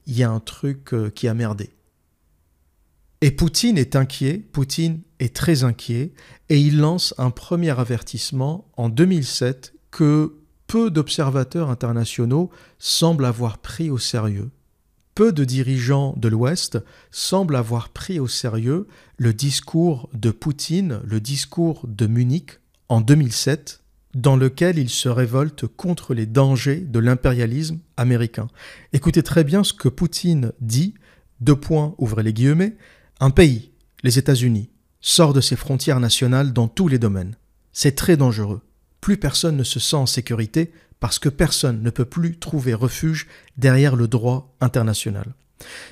il 0.08 0.18
y 0.18 0.24
a 0.24 0.32
un 0.32 0.40
truc 0.40 0.94
euh, 0.94 1.10
qui 1.10 1.28
a 1.28 1.34
merdé. 1.34 1.70
Et 3.22 3.32
Poutine 3.32 3.78
est 3.78 3.96
inquiet, 3.96 4.40
Poutine 4.52 5.02
est 5.20 5.36
très 5.36 5.64
inquiet, 5.64 6.14
et 6.50 6.60
il 6.60 6.80
lance 6.80 7.14
un 7.18 7.30
premier 7.30 7.78
avertissement 7.80 8.68
en 8.78 8.90
2007 8.90 9.74
que 9.92 10.36
peu 10.68 10.92
d'observateurs 10.92 11.70
internationaux 11.70 12.50
semblent 12.78 13.26
avoir 13.26 13.58
pris 13.58 13.90
au 13.90 13.98
sérieux. 13.98 14.52
Peu 15.16 15.32
de 15.32 15.46
dirigeants 15.46 16.14
de 16.18 16.28
l'Ouest 16.28 16.78
semblent 17.10 17.56
avoir 17.56 17.90
pris 17.90 18.20
au 18.20 18.28
sérieux 18.28 18.88
le 19.17 19.34
discours 19.34 20.10
de 20.13 20.30
Poutine, 20.30 21.02
le 21.04 21.20
discours 21.20 21.88
de 21.88 22.06
Munich 22.06 22.60
en 22.88 23.02
2007, 23.02 23.82
dans 24.17 24.36
lequel 24.36 24.80
il 24.80 24.89
se 24.89 25.10
révolte 25.10 25.67
contre 25.67 26.15
les 26.15 26.25
dangers 26.25 26.80
de 26.80 26.97
l'impérialisme 26.97 27.77
américain. 27.97 28.47
Écoutez 28.91 29.21
très 29.21 29.43
bien 29.43 29.63
ce 29.63 29.73
que 29.73 29.89
Poutine 29.89 30.53
dit, 30.60 30.95
deux 31.39 31.56
points, 31.56 31.93
ouvrez 31.99 32.23
les 32.23 32.34
guillemets, 32.34 32.77
un 33.19 33.30
pays, 33.30 33.71
les 34.01 34.17
États-Unis, 34.17 34.71
sort 35.01 35.34
de 35.34 35.41
ses 35.41 35.56
frontières 35.56 35.99
nationales 35.99 36.51
dans 36.51 36.67
tous 36.67 36.88
les 36.88 36.97
domaines. 36.97 37.36
C'est 37.73 37.95
très 37.95 38.17
dangereux. 38.17 38.62
Plus 39.01 39.17
personne 39.17 39.56
ne 39.56 39.63
se 39.63 39.80
sent 39.80 39.95
en 39.95 40.08
sécurité 40.08 40.71
parce 40.99 41.19
que 41.19 41.30
personne 41.30 41.84
ne 41.84 41.91
peut 41.91 42.06
plus 42.06 42.39
trouver 42.39 42.73
refuge 42.73 43.27
derrière 43.56 43.95
le 43.95 44.08
droit 44.08 44.56
international. 44.62 45.36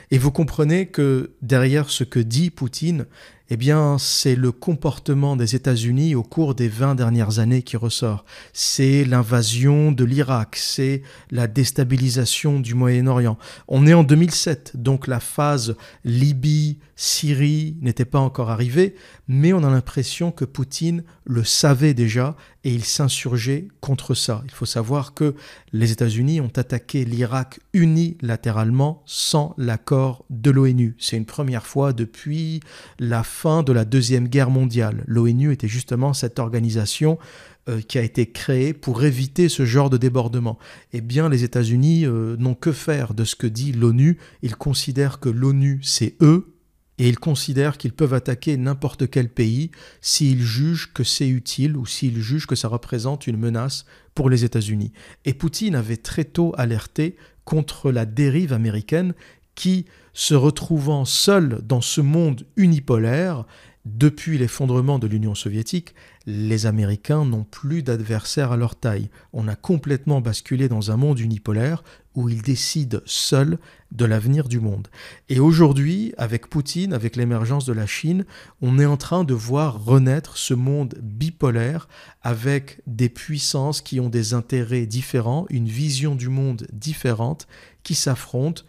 Et 0.09 0.17
vous 0.17 0.31
comprenez 0.31 0.87
que 0.87 1.35
derrière 1.43 1.91
ce 1.91 2.03
que 2.03 2.19
dit 2.19 2.49
Poutine, 2.49 3.05
eh 3.49 3.57
bien, 3.57 3.97
c'est 3.99 4.35
le 4.35 4.51
comportement 4.51 5.35
des 5.35 5.55
États-Unis 5.55 6.15
au 6.15 6.23
cours 6.23 6.55
des 6.55 6.67
20 6.67 6.95
dernières 6.95 7.39
années 7.39 7.61
qui 7.61 7.77
ressort. 7.77 8.25
C'est 8.53 9.05
l'invasion 9.05 9.91
de 9.91 10.03
l'Irak, 10.03 10.55
c'est 10.55 11.03
la 11.29 11.47
déstabilisation 11.47 12.59
du 12.59 12.73
Moyen-Orient. 12.73 13.37
On 13.67 13.85
est 13.85 13.93
en 13.93 14.03
2007, 14.03 14.73
donc 14.75 15.07
la 15.07 15.19
phase 15.19 15.75
Libye, 16.03 16.79
Syrie 16.95 17.75
n'était 17.81 18.05
pas 18.05 18.19
encore 18.19 18.49
arrivée, 18.49 18.95
mais 19.27 19.51
on 19.51 19.63
a 19.63 19.69
l'impression 19.69 20.31
que 20.31 20.45
Poutine 20.45 21.03
le 21.25 21.43
savait 21.43 21.93
déjà 21.93 22.37
et 22.63 22.73
il 22.73 22.85
s'insurgeait 22.85 23.67
contre 23.81 24.13
ça. 24.13 24.41
Il 24.45 24.51
faut 24.51 24.65
savoir 24.65 25.13
que 25.13 25.35
les 25.73 25.91
États-Unis 25.91 26.39
ont 26.39 26.51
attaqué 26.55 27.03
l'Irak 27.03 27.59
unilatéralement 27.73 29.03
sans 29.05 29.53
l'accord 29.57 30.25
de 30.29 30.51
l'ONU. 30.51 30.95
C'est 30.97 31.17
une 31.17 31.25
première 31.25 31.67
fois 31.67 31.91
depuis 31.91 32.61
la 32.97 33.23
fin 33.35 33.63
de 33.63 33.73
la 33.73 33.83
Deuxième 33.83 34.29
Guerre 34.29 34.49
mondiale. 34.49 35.03
L'ONU 35.07 35.51
était 35.51 35.67
justement 35.67 36.13
cette 36.13 36.39
organisation 36.39 37.19
euh, 37.67 37.81
qui 37.81 37.97
a 37.97 38.01
été 38.01 38.31
créée 38.31 38.73
pour 38.73 39.03
éviter 39.03 39.49
ce 39.49 39.65
genre 39.65 39.89
de 39.89 39.97
débordement. 39.97 40.57
Eh 40.93 41.01
bien, 41.01 41.27
les 41.27 41.43
États-Unis 41.43 42.05
euh, 42.05 42.37
n'ont 42.37 42.55
que 42.55 42.71
faire 42.71 43.13
de 43.13 43.25
ce 43.25 43.35
que 43.35 43.45
dit 43.45 43.73
l'ONU. 43.73 44.17
Ils 44.41 44.55
considèrent 44.55 45.19
que 45.19 45.27
l'ONU, 45.27 45.81
c'est 45.83 46.15
eux, 46.21 46.55
et 46.97 47.09
ils 47.09 47.19
considèrent 47.19 47.77
qu'ils 47.77 47.91
peuvent 47.91 48.13
attaquer 48.13 48.55
n'importe 48.55 49.09
quel 49.09 49.27
pays 49.27 49.69
s'ils 49.99 50.41
jugent 50.41 50.93
que 50.93 51.03
c'est 51.03 51.27
utile 51.27 51.75
ou 51.75 51.85
s'ils 51.85 52.21
jugent 52.21 52.47
que 52.47 52.55
ça 52.55 52.69
représente 52.69 53.27
une 53.27 53.37
menace 53.37 53.85
pour 54.15 54.29
les 54.29 54.45
États-Unis. 54.45 54.93
Et 55.25 55.33
Poutine 55.33 55.75
avait 55.75 55.97
très 55.97 56.23
tôt 56.23 56.53
alerté 56.57 57.17
contre 57.43 57.91
la 57.91 58.05
dérive 58.05 58.53
américaine 58.53 59.13
qui, 59.55 59.85
se 60.15 60.33
retrouvant 60.33 61.03
seul 61.03 61.59
dans 61.61 61.81
ce 61.81 61.99
monde 61.99 62.47
unipolaire, 62.55 63.45
depuis 63.83 64.39
l'effondrement 64.39 64.97
de 64.97 65.05
l'Union 65.05 65.35
soviétique, 65.35 65.93
les 66.25 66.65
Américains 66.65 67.23
n'ont 67.25 67.43
plus 67.43 67.83
d'adversaires 67.83 68.51
à 68.51 68.57
leur 68.57 68.75
taille. 68.75 69.11
On 69.33 69.47
a 69.47 69.55
complètement 69.55 70.21
basculé 70.21 70.67
dans 70.69 70.89
un 70.89 70.97
monde 70.97 71.19
unipolaire 71.19 71.83
où 72.15 72.29
ils 72.29 72.41
décident 72.41 72.99
seuls 73.05 73.59
de 73.91 74.05
l'avenir 74.05 74.47
du 74.47 74.59
monde. 74.59 74.87
Et 75.27 75.39
aujourd'hui, 75.39 76.13
avec 76.17 76.47
Poutine, 76.47 76.93
avec 76.93 77.17
l'émergence 77.17 77.65
de 77.65 77.73
la 77.73 77.85
Chine, 77.85 78.25
on 78.61 78.79
est 78.79 78.85
en 78.85 78.97
train 78.97 79.25
de 79.25 79.33
voir 79.33 79.83
renaître 79.83 80.37
ce 80.37 80.53
monde 80.53 80.95
bipolaire 81.03 81.87
avec 82.23 82.81
des 82.87 83.09
puissances 83.09 83.81
qui 83.81 83.99
ont 83.99 84.09
des 84.09 84.33
intérêts 84.33 84.87
différents, 84.87 85.45
une 85.49 85.67
vision 85.67 86.15
du 86.15 86.29
monde 86.29 86.65
différente, 86.71 87.47
qui 87.83 87.93
s'affrontent 87.93 88.63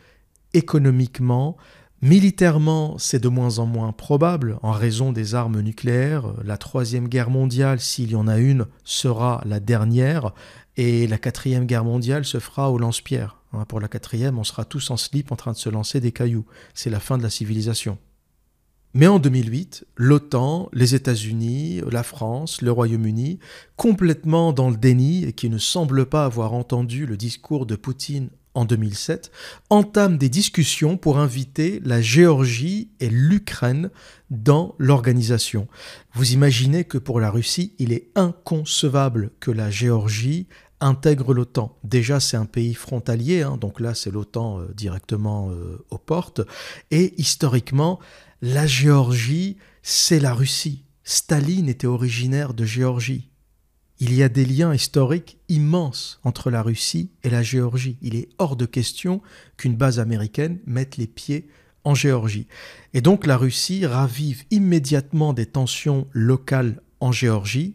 économiquement, 0.56 1.56
Militairement, 2.02 2.98
c'est 2.98 3.22
de 3.22 3.28
moins 3.28 3.58
en 3.58 3.64
moins 3.64 3.90
probable 3.90 4.58
en 4.62 4.70
raison 4.70 5.12
des 5.12 5.34
armes 5.34 5.60
nucléaires. 5.60 6.34
La 6.44 6.58
troisième 6.58 7.08
guerre 7.08 7.30
mondiale, 7.30 7.80
s'il 7.80 8.10
y 8.10 8.14
en 8.14 8.28
a 8.28 8.36
une, 8.36 8.66
sera 8.84 9.42
la 9.46 9.60
dernière. 9.60 10.34
Et 10.76 11.06
la 11.06 11.16
quatrième 11.16 11.64
guerre 11.64 11.84
mondiale 11.84 12.26
se 12.26 12.38
fera 12.38 12.70
au 12.70 12.76
lance-pierre. 12.76 13.40
Hein, 13.54 13.64
pour 13.64 13.80
la 13.80 13.88
quatrième, 13.88 14.38
on 14.38 14.44
sera 14.44 14.66
tous 14.66 14.90
en 14.90 14.98
slip 14.98 15.32
en 15.32 15.36
train 15.36 15.52
de 15.52 15.56
se 15.56 15.70
lancer 15.70 15.98
des 16.00 16.12
cailloux. 16.12 16.44
C'est 16.74 16.90
la 16.90 17.00
fin 17.00 17.16
de 17.16 17.22
la 17.22 17.30
civilisation. 17.30 17.96
Mais 18.92 19.06
en 19.06 19.18
2008, 19.18 19.86
l'OTAN, 19.96 20.68
les 20.74 20.94
États-Unis, 20.94 21.80
la 21.90 22.02
France, 22.02 22.60
le 22.60 22.72
Royaume-Uni, 22.72 23.38
complètement 23.76 24.52
dans 24.52 24.68
le 24.68 24.76
déni 24.76 25.24
et 25.24 25.32
qui 25.32 25.48
ne 25.48 25.58
semblent 25.58 26.06
pas 26.06 26.26
avoir 26.26 26.52
entendu 26.52 27.06
le 27.06 27.16
discours 27.16 27.64
de 27.64 27.74
Poutine 27.74 28.28
en 28.56 28.64
2007, 28.64 29.30
entame 29.70 30.16
des 30.16 30.30
discussions 30.30 30.96
pour 30.96 31.18
inviter 31.18 31.80
la 31.84 32.00
Géorgie 32.00 32.90
et 33.00 33.10
l'Ukraine 33.10 33.90
dans 34.30 34.74
l'organisation. 34.78 35.68
Vous 36.14 36.32
imaginez 36.32 36.84
que 36.84 36.98
pour 36.98 37.20
la 37.20 37.30
Russie, 37.30 37.74
il 37.78 37.92
est 37.92 38.08
inconcevable 38.14 39.30
que 39.40 39.50
la 39.50 39.70
Géorgie 39.70 40.48
intègre 40.80 41.34
l'OTAN. 41.34 41.76
Déjà, 41.84 42.18
c'est 42.18 42.36
un 42.38 42.46
pays 42.46 42.74
frontalier, 42.74 43.42
hein, 43.42 43.58
donc 43.58 43.78
là, 43.78 43.94
c'est 43.94 44.10
l'OTAN 44.10 44.60
euh, 44.60 44.72
directement 44.74 45.50
euh, 45.50 45.84
aux 45.90 45.98
portes. 45.98 46.40
Et 46.90 47.14
historiquement, 47.18 47.98
la 48.40 48.66
Géorgie, 48.66 49.58
c'est 49.82 50.20
la 50.20 50.32
Russie. 50.32 50.84
Staline 51.04 51.68
était 51.68 51.86
originaire 51.86 52.54
de 52.54 52.64
Géorgie. 52.64 53.30
Il 53.98 54.12
y 54.12 54.22
a 54.22 54.28
des 54.28 54.44
liens 54.44 54.74
historiques 54.74 55.38
immenses 55.48 56.20
entre 56.22 56.50
la 56.50 56.60
Russie 56.60 57.10
et 57.24 57.30
la 57.30 57.42
Géorgie. 57.42 57.96
Il 58.02 58.14
est 58.14 58.28
hors 58.38 58.56
de 58.56 58.66
question 58.66 59.22
qu'une 59.56 59.74
base 59.74 59.98
américaine 59.98 60.58
mette 60.66 60.98
les 60.98 61.06
pieds 61.06 61.48
en 61.82 61.94
Géorgie. 61.94 62.46
Et 62.92 63.00
donc 63.00 63.26
la 63.26 63.38
Russie 63.38 63.86
ravive 63.86 64.44
immédiatement 64.50 65.32
des 65.32 65.46
tensions 65.46 66.06
locales 66.12 66.82
en 67.00 67.10
Géorgie, 67.10 67.74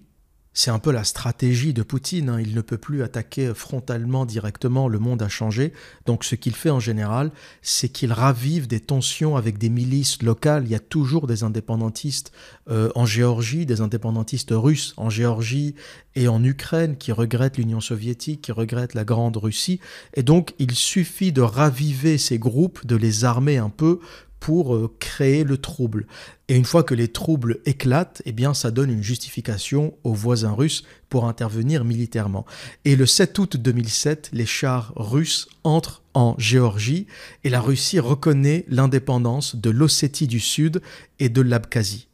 c'est 0.53 0.71
un 0.71 0.79
peu 0.79 0.91
la 0.91 1.03
stratégie 1.03 1.73
de 1.73 1.81
Poutine. 1.81 2.29
Hein. 2.29 2.41
Il 2.41 2.55
ne 2.55 2.61
peut 2.61 2.77
plus 2.77 3.03
attaquer 3.03 3.53
frontalement, 3.53 4.25
directement. 4.25 4.87
Le 4.89 4.99
monde 4.99 5.21
a 5.21 5.29
changé. 5.29 5.71
Donc, 6.05 6.25
ce 6.25 6.35
qu'il 6.35 6.55
fait 6.55 6.69
en 6.69 6.79
général, 6.79 7.31
c'est 7.61 7.89
qu'il 7.89 8.11
ravive 8.11 8.67
des 8.67 8.81
tensions 8.81 9.37
avec 9.37 9.57
des 9.57 9.69
milices 9.69 10.21
locales. 10.21 10.63
Il 10.65 10.71
y 10.71 10.75
a 10.75 10.79
toujours 10.79 11.27
des 11.27 11.43
indépendantistes 11.43 12.33
euh, 12.69 12.89
en 12.95 13.05
Géorgie, 13.05 13.65
des 13.65 13.81
indépendantistes 13.81 14.51
russes 14.51 14.93
en 14.97 15.09
Géorgie 15.09 15.75
et 16.15 16.27
en 16.27 16.43
Ukraine 16.43 16.97
qui 16.97 17.13
regrettent 17.13 17.57
l'Union 17.57 17.79
soviétique, 17.79 18.41
qui 18.41 18.51
regrettent 18.51 18.93
la 18.93 19.05
Grande 19.05 19.37
Russie. 19.37 19.79
Et 20.15 20.23
donc, 20.23 20.53
il 20.59 20.75
suffit 20.75 21.31
de 21.31 21.41
raviver 21.41 22.17
ces 22.17 22.39
groupes, 22.39 22.85
de 22.85 22.97
les 22.97 23.23
armer 23.23 23.57
un 23.57 23.69
peu 23.69 23.99
pour 24.41 24.75
euh, 24.75 24.93
créer 24.99 25.45
le 25.45 25.57
trouble. 25.57 26.07
Et 26.49 26.55
une 26.55 26.65
fois 26.65 26.83
que 26.83 26.95
les 26.95 27.07
troubles 27.07 27.59
éclatent, 27.65 28.23
eh 28.25 28.31
bien, 28.33 28.53
ça 28.53 28.71
donne 28.71 28.89
une 28.89 29.03
justification 29.03 29.93
aux 30.03 30.15
voisins 30.15 30.51
russes 30.51 30.83
pour 31.09 31.27
intervenir 31.27 31.85
militairement. 31.85 32.45
Et 32.83 32.95
le 32.95 33.05
7 33.05 33.37
août 33.37 33.55
2007, 33.55 34.31
les 34.33 34.47
chars 34.47 34.93
russes 34.95 35.47
entrent 35.63 36.01
en 36.15 36.35
Géorgie 36.39 37.05
et 37.43 37.49
la 37.49 37.61
Russie 37.61 37.99
reconnaît 37.99 38.65
l'indépendance 38.67 39.55
de 39.55 39.69
l'Ossétie 39.69 40.27
du 40.27 40.39
Sud 40.39 40.81
et 41.19 41.29
de 41.29 41.41
l'Abkhazie. 41.41 42.07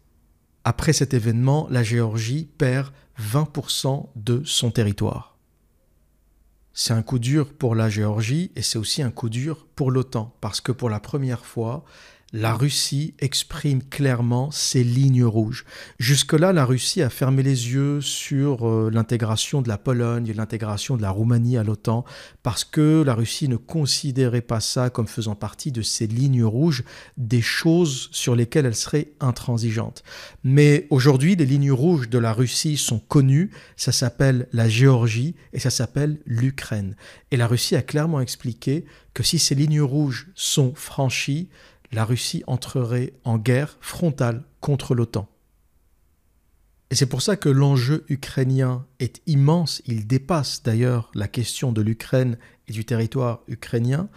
Après 0.65 0.91
cet 0.91 1.13
événement, 1.13 1.65
la 1.71 1.81
Géorgie 1.81 2.49
perd 2.57 2.91
20% 3.21 4.09
de 4.17 4.41
son 4.43 4.69
territoire. 4.69 5.37
C'est 6.73 6.93
un 6.93 7.01
coup 7.01 7.19
dur 7.19 7.53
pour 7.53 7.73
la 7.73 7.89
Géorgie 7.89 8.51
et 8.55 8.61
c'est 8.61 8.77
aussi 8.77 9.01
un 9.01 9.11
coup 9.11 9.29
dur 9.29 9.65
pour 9.75 9.91
l'OTAN 9.91 10.35
parce 10.41 10.61
que 10.61 10.71
pour 10.71 10.89
la 10.89 10.99
première 10.99 11.45
fois, 11.45 11.85
la 12.33 12.53
Russie 12.53 13.13
exprime 13.19 13.81
clairement 13.81 14.51
ses 14.51 14.83
lignes 14.83 15.23
rouges. 15.23 15.63
Jusque-là, 15.97 16.51
la 16.51 16.65
Russie 16.65 17.01
a 17.01 17.09
fermé 17.09 17.41
les 17.41 17.71
yeux 17.71 18.01
sur 18.01 18.67
euh, 18.67 18.89
l'intégration 18.91 19.61
de 19.61 19.69
la 19.69 19.77
Pologne, 19.77 20.33
l'intégration 20.35 20.97
de 20.97 21.01
la 21.01 21.09
Roumanie 21.09 21.57
à 21.57 21.63
l'OTAN, 21.63 22.03
parce 22.43 22.65
que 22.65 23.01
la 23.05 23.13
Russie 23.13 23.47
ne 23.47 23.55
considérait 23.55 24.41
pas 24.41 24.59
ça 24.59 24.89
comme 24.89 25.07
faisant 25.07 25.35
partie 25.35 25.71
de 25.71 25.81
ses 25.81 26.05
lignes 26.07 26.43
rouges, 26.43 26.83
des 27.15 27.41
choses 27.41 28.09
sur 28.11 28.35
lesquelles 28.35 28.65
elle 28.65 28.75
serait 28.75 29.11
intransigeante. 29.21 30.03
Mais 30.43 30.85
aujourd'hui, 30.89 31.37
les 31.37 31.45
lignes 31.45 31.71
rouges 31.71 32.09
de 32.09 32.17
la 32.17 32.33
Russie 32.33 32.75
sont 32.75 32.99
connues, 32.99 33.51
ça 33.77 33.93
s'appelle 33.93 34.47
la 34.51 34.67
Géorgie 34.67 35.35
et 35.53 35.59
ça 35.59 35.69
s'appelle 35.69 36.19
l'Ukraine. 36.25 36.95
Et 37.31 37.37
la 37.37 37.47
Russie 37.47 37.75
a 37.77 37.81
clairement 37.81 38.19
expliqué 38.19 38.83
que 39.13 39.23
si 39.23 39.39
ces 39.39 39.55
lignes 39.55 39.81
rouges 39.81 40.27
sont 40.35 40.73
franchies, 40.75 41.49
la 41.91 42.05
Russie 42.05 42.43
entrerait 42.47 43.13
en 43.23 43.37
guerre 43.37 43.77
frontale 43.81 44.43
contre 44.59 44.95
l'OTAN. 44.95 45.27
Et 46.89 46.95
c'est 46.95 47.05
pour 47.05 47.21
ça 47.21 47.35
que 47.35 47.49
l'enjeu 47.49 48.05
ukrainien 48.07 48.85
est 48.99 49.21
immense, 49.25 49.81
il 49.85 50.07
dépasse 50.07 50.63
d'ailleurs 50.63 51.11
la 51.13 51.27
question 51.27 51.73
de 51.73 51.81
l'Ukraine 51.81 52.37
et 52.67 52.71
du 52.71 52.85
territoire 52.85 53.41
ukrainien, 53.47 54.09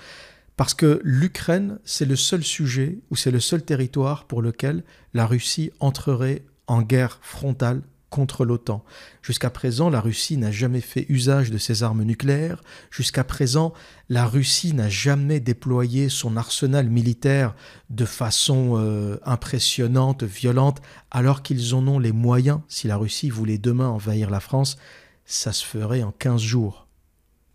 parce 0.56 0.74
que 0.74 1.00
l'Ukraine, 1.02 1.78
c'est 1.85 2.04
le 2.04 2.16
seul 2.16 2.44
sujet 2.44 2.98
ou 3.11 3.16
c'est 3.16 3.30
le 3.30 3.40
seul 3.40 3.62
territoire 3.62 4.26
pour 4.26 4.42
lequel 4.42 4.85
la 5.14 5.26
Russie 5.26 5.72
entrerait 5.80 6.44
en 6.66 6.83
guerre 6.83 7.18
frontale 7.22 7.83
contre 8.11 8.44
l'OTAN. 8.44 8.85
Jusqu'à 9.23 9.49
présent, 9.49 9.88
la 9.88 10.01
Russie 10.01 10.37
n'a 10.37 10.51
jamais 10.51 10.81
fait 10.81 11.07
usage 11.09 11.51
de 11.51 11.59
ses 11.59 11.83
armes 11.83 12.03
nucléaires. 12.03 12.62
Jusqu'à 12.90 13.25
présent, 13.25 13.73
la 14.09 14.27
Russie 14.27 14.75
n'a 14.75 14.88
jamais 14.88 15.40
déployé 15.40 16.09
son 16.09 16.37
arsenal 16.37 16.90
militaire 16.90 17.55
de 17.88 18.05
façon 18.05 18.75
euh, 18.77 19.16
impressionnante, 19.25 20.25
violente, 20.25 20.83
alors 21.11 21.42
qu'ils 21.42 21.75
en 21.75 21.87
ont 21.87 21.99
les 21.99 22.12
moyens. 22.12 22.61
Si 22.68 22.88
la 22.88 22.96
Russie 22.96 23.31
voulait 23.31 23.59
demain 23.59 23.88
envahir 23.88 24.29
la 24.29 24.40
France, 24.40 24.77
ça 25.25 25.53
se 25.53 25.64
ferait 25.64 26.03
en 26.03 26.11
15 26.11 26.40
jours. 26.42 26.88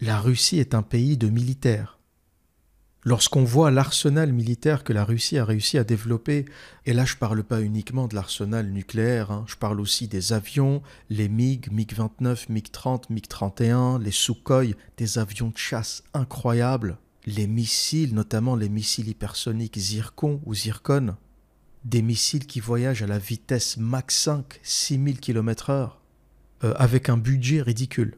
La 0.02 0.20
Russie 0.20 0.60
est 0.60 0.74
un 0.74 0.82
pays 0.82 1.18
de 1.18 1.30
militaires 1.30 1.96
lorsqu'on 3.06 3.44
voit 3.44 3.72
l'arsenal 3.72 4.34
militaire 4.34 4.84
que 4.84 4.92
la 4.92 5.06
Russie 5.06 5.38
a 5.38 5.46
réussi 5.46 5.78
à 5.78 5.84
développer, 5.84 6.46
et 6.86 6.94
là 6.94 7.06
je 7.06 7.14
ne 7.14 7.20
parle 7.20 7.44
pas 7.44 7.62
uniquement 7.62 8.08
de 8.08 8.16
l'arsenal 8.16 8.72
nucléaire, 8.72 9.32
hein, 9.32 9.46
je 9.48 9.56
parle 9.56 9.80
aussi 9.80 10.08
des 10.08 10.34
avions, 10.34 10.82
les 11.10 11.30
MiG, 11.30 11.72
MiG-29, 11.72 12.50
MiG-30, 12.50 13.04
MiG-31, 13.12 14.02
les 14.02 14.12
Sukhoi, 14.12 14.74
des 14.98 15.20
avions 15.20 15.50
de 15.50 15.58
chasse 15.58 16.04
incroyables, 16.14 16.98
les 17.28 17.48
missiles, 17.48 18.14
notamment 18.14 18.56
les 18.56 18.70
missiles 18.70 19.08
hypersoniques 19.08 19.78
Zircon 19.78 20.42
ou 20.46 20.56
Zircon, 20.56 21.16
des 21.86 22.02
missiles 22.02 22.48
qui 22.48 22.60
voyagent 22.60 23.04
à 23.04 23.08
la 23.08 23.20
vitesse 23.20 23.78
Mach 23.78 24.10
5, 24.10 24.60
6000 24.64 25.20
km/h, 25.20 25.92
avec 26.62 27.10
un 27.10 27.18
budget 27.18 27.62
ridicule. 27.62 28.18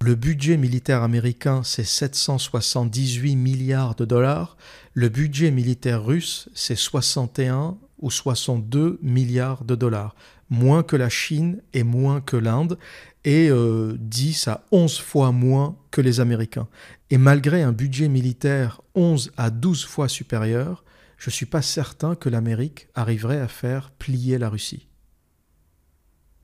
Le 0.00 0.14
budget 0.14 0.56
militaire 0.56 1.02
américain, 1.02 1.62
c'est 1.64 1.84
778 1.84 3.34
milliards 3.34 3.96
de 3.96 4.04
dollars. 4.04 4.56
Le 4.94 5.08
budget 5.08 5.50
militaire 5.50 6.04
russe, 6.04 6.48
c'est 6.54 6.76
61 6.76 7.76
ou 7.98 8.10
62 8.10 9.00
milliards 9.02 9.64
de 9.64 9.74
dollars. 9.74 10.14
Moins 10.50 10.84
que 10.84 10.94
la 10.94 11.08
Chine 11.08 11.60
et 11.74 11.82
moins 11.82 12.20
que 12.20 12.36
l'Inde, 12.36 12.78
et 13.24 13.50
10 13.50 14.48
euh, 14.48 14.50
à 14.52 14.64
11 14.70 14.98
fois 14.98 15.32
moins 15.32 15.76
que 15.90 16.00
les 16.00 16.20
Américains. 16.20 16.68
Et 17.10 17.18
malgré 17.18 17.62
un 17.62 17.72
budget 17.72 18.08
militaire 18.08 18.80
11 18.94 19.32
à 19.36 19.50
12 19.50 19.84
fois 19.84 20.08
supérieur, 20.08 20.84
je 21.18 21.28
ne 21.28 21.32
suis 21.32 21.46
pas 21.46 21.62
certain 21.62 22.14
que 22.14 22.28
l'Amérique 22.28 22.88
arriverait 22.94 23.40
à 23.40 23.48
faire 23.48 23.90
plier 23.90 24.38
la 24.38 24.48
Russie. 24.48 24.87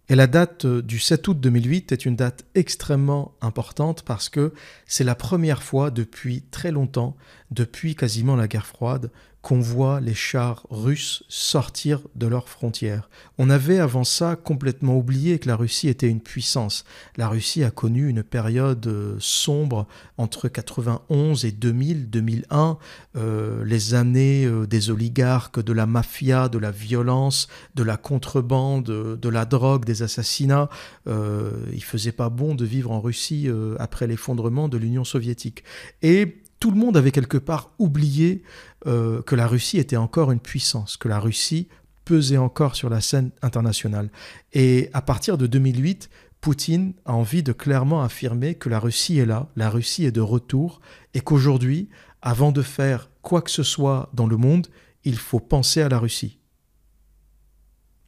Et 0.08 0.16
la 0.16 0.26
date 0.26 0.66
euh, 0.66 0.82
du 0.82 0.98
7 0.98 1.28
août 1.28 1.40
2008 1.40 1.92
est 1.92 2.04
une 2.04 2.16
date 2.16 2.44
extrêmement 2.54 3.34
importante 3.40 4.02
parce 4.02 4.28
que 4.28 4.52
c'est 4.86 5.04
la 5.04 5.14
première 5.14 5.62
fois 5.62 5.90
depuis 5.90 6.42
très 6.50 6.70
longtemps, 6.70 7.16
depuis 7.50 7.94
quasiment 7.94 8.36
la 8.36 8.46
guerre 8.46 8.66
froide, 8.66 9.10
qu'on 9.44 9.60
voit 9.60 10.00
les 10.00 10.14
chars 10.14 10.66
russes 10.70 11.22
sortir 11.28 12.00
de 12.14 12.26
leurs 12.26 12.48
frontières. 12.48 13.10
On 13.36 13.50
avait 13.50 13.78
avant 13.78 14.02
ça 14.02 14.36
complètement 14.36 14.96
oublié 14.96 15.38
que 15.38 15.48
la 15.48 15.54
Russie 15.54 15.88
était 15.90 16.08
une 16.08 16.22
puissance. 16.22 16.86
La 17.18 17.28
Russie 17.28 17.62
a 17.62 17.70
connu 17.70 18.08
une 18.08 18.22
période 18.22 18.86
euh, 18.86 19.16
sombre 19.18 19.86
entre 20.16 20.48
91 20.48 21.44
et 21.44 21.52
2000, 21.52 22.08
2001, 22.08 22.78
euh, 23.16 23.62
les 23.66 23.92
années 23.92 24.46
euh, 24.46 24.66
des 24.66 24.88
oligarques, 24.88 25.62
de 25.62 25.74
la 25.74 25.84
mafia, 25.84 26.48
de 26.48 26.58
la 26.58 26.70
violence, 26.70 27.48
de 27.74 27.82
la 27.82 27.98
contrebande, 27.98 28.86
de 28.86 29.28
la 29.28 29.44
drogue, 29.44 29.84
des 29.84 30.02
assassinats. 30.02 30.70
il 31.06 31.84
faisait 31.84 32.12
pas 32.12 32.30
bon 32.30 32.54
de 32.54 32.64
vivre 32.64 32.92
en 32.92 33.00
Russie 33.02 33.48
après 33.78 34.06
l'effondrement 34.06 34.68
de 34.68 34.78
l'Union 34.78 35.04
soviétique. 35.04 35.64
Et 36.00 36.43
tout 36.64 36.70
le 36.70 36.78
monde 36.78 36.96
avait 36.96 37.10
quelque 37.10 37.36
part 37.36 37.72
oublié 37.78 38.42
euh, 38.86 39.20
que 39.20 39.34
la 39.34 39.46
Russie 39.46 39.76
était 39.76 39.98
encore 39.98 40.32
une 40.32 40.40
puissance, 40.40 40.96
que 40.96 41.08
la 41.08 41.20
Russie 41.20 41.68
pesait 42.06 42.38
encore 42.38 42.74
sur 42.74 42.88
la 42.88 43.02
scène 43.02 43.32
internationale. 43.42 44.08
Et 44.54 44.88
à 44.94 45.02
partir 45.02 45.36
de 45.36 45.46
2008, 45.46 46.08
Poutine 46.40 46.94
a 47.04 47.12
envie 47.12 47.42
de 47.42 47.52
clairement 47.52 48.02
affirmer 48.02 48.54
que 48.54 48.70
la 48.70 48.78
Russie 48.78 49.18
est 49.18 49.26
là, 49.26 49.50
la 49.56 49.68
Russie 49.68 50.06
est 50.06 50.10
de 50.10 50.22
retour, 50.22 50.80
et 51.12 51.20
qu'aujourd'hui, 51.20 51.90
avant 52.22 52.50
de 52.50 52.62
faire 52.62 53.10
quoi 53.20 53.42
que 53.42 53.50
ce 53.50 53.62
soit 53.62 54.08
dans 54.14 54.26
le 54.26 54.38
monde, 54.38 54.68
il 55.04 55.18
faut 55.18 55.40
penser 55.40 55.82
à 55.82 55.90
la 55.90 55.98
Russie. 55.98 56.38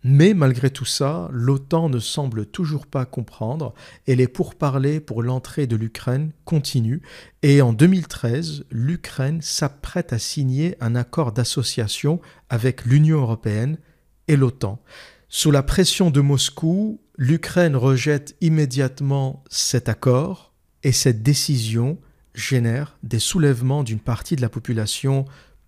Mais 0.08 0.34
malgré 0.34 0.70
tout 0.70 0.84
ça, 0.84 1.28
l'OTAN 1.32 1.88
ne 1.88 1.98
semble 1.98 2.46
toujours 2.46 2.86
pas 2.86 3.06
comprendre 3.06 3.74
et 4.06 4.14
les 4.14 4.28
pourparlers 4.28 5.00
pour 5.00 5.20
l'entrée 5.20 5.66
de 5.66 5.74
l'Ukraine 5.74 6.30
continuent. 6.44 7.00
Et 7.42 7.60
en 7.60 7.72
2013, 7.72 8.66
l'Ukraine 8.70 9.42
s'apprête 9.42 10.12
à 10.12 10.20
signer 10.20 10.76
un 10.78 10.94
accord 10.94 11.32
d'association 11.32 12.20
avec 12.50 12.84
l'Union 12.84 13.18
européenne 13.18 13.78
et 14.28 14.36
l'OTAN. 14.36 14.80
Sous 15.28 15.50
la 15.50 15.64
pression 15.64 16.12
de 16.12 16.20
Moscou, 16.20 17.00
l'Ukraine 17.16 17.74
rejette 17.74 18.36
immédiatement 18.40 19.42
cet 19.50 19.88
accord 19.88 20.52
et 20.84 20.92
cette 20.92 21.24
décision 21.24 21.98
génère 22.32 22.96
des 23.02 23.18
soulèvements 23.18 23.82
d'une 23.82 23.98
partie 23.98 24.36
de 24.36 24.42
la 24.42 24.50
population 24.50 25.24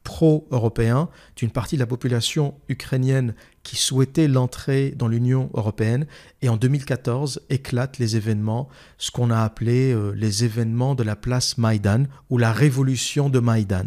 pro-européen 0.09 1.11
d'une 1.37 1.51
partie 1.51 1.77
de 1.77 1.81
la 1.81 1.87
population 1.87 2.55
ukrainienne 2.71 3.35
qui 3.63 3.77
souhaitait 3.77 4.27
l'entrée 4.27 4.95
dans 4.97 5.07
l'Union 5.07 5.51
européenne. 5.53 6.07
Et 6.41 6.49
en 6.49 6.57
2014 6.57 7.43
éclatent 7.51 7.99
les 7.99 8.17
événements, 8.17 8.71
ce 8.97 9.11
qu'on 9.11 9.31
a 9.31 9.43
appelé 9.43 9.93
euh, 9.93 10.13
les 10.13 10.45
événements 10.45 10.95
de 10.95 11.03
la 11.03 11.15
place 11.15 11.59
Maïdan 11.59 12.05
ou 12.31 12.39
la 12.39 12.53
révolution 12.53 13.29
de 13.29 13.39
Maïdan. 13.39 13.85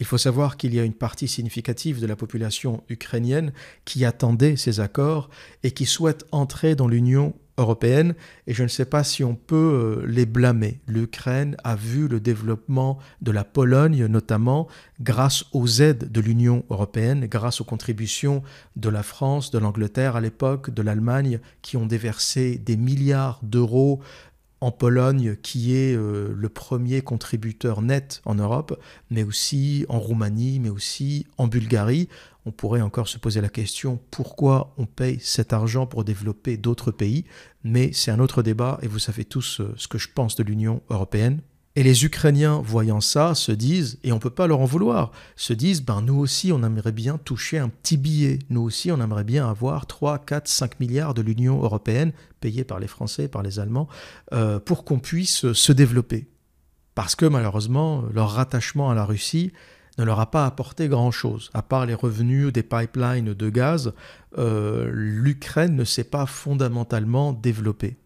Il 0.00 0.04
faut 0.04 0.18
savoir 0.18 0.56
qu'il 0.56 0.74
y 0.74 0.80
a 0.80 0.84
une 0.84 0.94
partie 0.94 1.28
significative 1.28 2.00
de 2.00 2.06
la 2.08 2.16
population 2.16 2.82
ukrainienne 2.88 3.52
qui 3.84 4.04
attendait 4.04 4.56
ces 4.56 4.80
accords 4.80 5.30
et 5.62 5.70
qui 5.70 5.86
souhaite 5.86 6.26
entrer 6.32 6.74
dans 6.74 6.88
l'Union 6.88 7.34
européenne 7.58 8.14
et 8.46 8.54
je 8.54 8.62
ne 8.62 8.68
sais 8.68 8.84
pas 8.84 9.04
si 9.04 9.24
on 9.24 9.34
peut 9.34 9.56
euh, 10.02 10.06
les 10.06 10.26
blâmer. 10.26 10.80
L'Ukraine 10.86 11.56
a 11.64 11.76
vu 11.76 12.08
le 12.08 12.20
développement 12.20 12.98
de 13.20 13.30
la 13.30 13.44
Pologne 13.44 14.06
notamment 14.06 14.68
grâce 15.00 15.44
aux 15.52 15.66
aides 15.80 16.10
de 16.10 16.20
l'Union 16.20 16.64
européenne, 16.70 17.26
grâce 17.26 17.60
aux 17.60 17.64
contributions 17.64 18.42
de 18.76 18.88
la 18.88 19.02
France, 19.02 19.50
de 19.50 19.58
l'Angleterre 19.58 20.16
à 20.16 20.20
l'époque, 20.20 20.70
de 20.70 20.82
l'Allemagne 20.82 21.40
qui 21.60 21.76
ont 21.76 21.86
déversé 21.86 22.58
des 22.58 22.76
milliards 22.76 23.40
d'euros 23.42 24.00
en 24.62 24.70
Pologne, 24.70 25.34
qui 25.42 25.74
est 25.74 25.96
euh, 25.96 26.32
le 26.36 26.48
premier 26.48 27.02
contributeur 27.02 27.82
net 27.82 28.22
en 28.24 28.36
Europe, 28.36 28.80
mais 29.10 29.24
aussi 29.24 29.84
en 29.88 29.98
Roumanie, 29.98 30.60
mais 30.60 30.68
aussi 30.68 31.26
en 31.36 31.48
Bulgarie. 31.48 32.08
On 32.44 32.50
pourrait 32.50 32.80
encore 32.80 33.08
se 33.08 33.18
poser 33.18 33.40
la 33.40 33.48
question 33.48 34.00
pourquoi 34.10 34.74
on 34.76 34.86
paye 34.86 35.20
cet 35.20 35.52
argent 35.52 35.86
pour 35.86 36.04
développer 36.04 36.56
d'autres 36.56 36.90
pays, 36.90 37.24
mais 37.62 37.92
c'est 37.92 38.10
un 38.10 38.18
autre 38.18 38.42
débat 38.42 38.78
et 38.82 38.88
vous 38.88 38.98
savez 38.98 39.24
tous 39.24 39.60
euh, 39.60 39.72
ce 39.76 39.86
que 39.86 39.98
je 39.98 40.08
pense 40.12 40.34
de 40.34 40.42
l'Union 40.42 40.82
européenne. 40.90 41.40
Et 41.74 41.82
les 41.82 42.04
Ukrainiens, 42.04 42.60
voyant 42.62 43.00
ça, 43.00 43.34
se 43.34 43.50
disent, 43.50 43.98
et 44.04 44.12
on 44.12 44.16
ne 44.16 44.20
peut 44.20 44.28
pas 44.28 44.46
leur 44.46 44.60
en 44.60 44.66
vouloir, 44.66 45.10
se 45.36 45.54
disent, 45.54 45.82
ben 45.82 46.02
nous 46.02 46.18
aussi 46.18 46.52
on 46.52 46.62
aimerait 46.62 46.92
bien 46.92 47.16
toucher 47.16 47.58
un 47.58 47.70
petit 47.70 47.96
billet, 47.96 48.40
nous 48.50 48.60
aussi 48.60 48.92
on 48.92 49.00
aimerait 49.00 49.24
bien 49.24 49.48
avoir 49.48 49.86
3, 49.86 50.18
4, 50.18 50.48
5 50.48 50.80
milliards 50.80 51.14
de 51.14 51.22
l'Union 51.22 51.62
européenne, 51.62 52.12
payés 52.40 52.64
par 52.64 52.78
les 52.78 52.88
Français, 52.88 53.26
par 53.26 53.42
les 53.42 53.58
Allemands, 53.58 53.88
euh, 54.34 54.58
pour 54.58 54.84
qu'on 54.84 54.98
puisse 54.98 55.50
se 55.52 55.72
développer. 55.72 56.28
Parce 56.94 57.14
que 57.14 57.24
malheureusement, 57.24 58.04
leur 58.12 58.32
rattachement 58.32 58.90
à 58.90 58.94
la 58.94 59.06
Russie 59.06 59.52
ne 59.98 60.04
leur 60.04 60.20
a 60.20 60.30
pas 60.30 60.46
apporté 60.46 60.88
grand-chose. 60.88 61.50
À 61.54 61.62
part 61.62 61.86
les 61.86 61.94
revenus 61.94 62.52
des 62.52 62.62
pipelines 62.62 63.34
de 63.34 63.50
gaz, 63.50 63.92
euh, 64.38 64.90
l'Ukraine 64.92 65.76
ne 65.76 65.84
s'est 65.84 66.04
pas 66.04 66.26
fondamentalement 66.26 67.32
développée. 67.32 67.96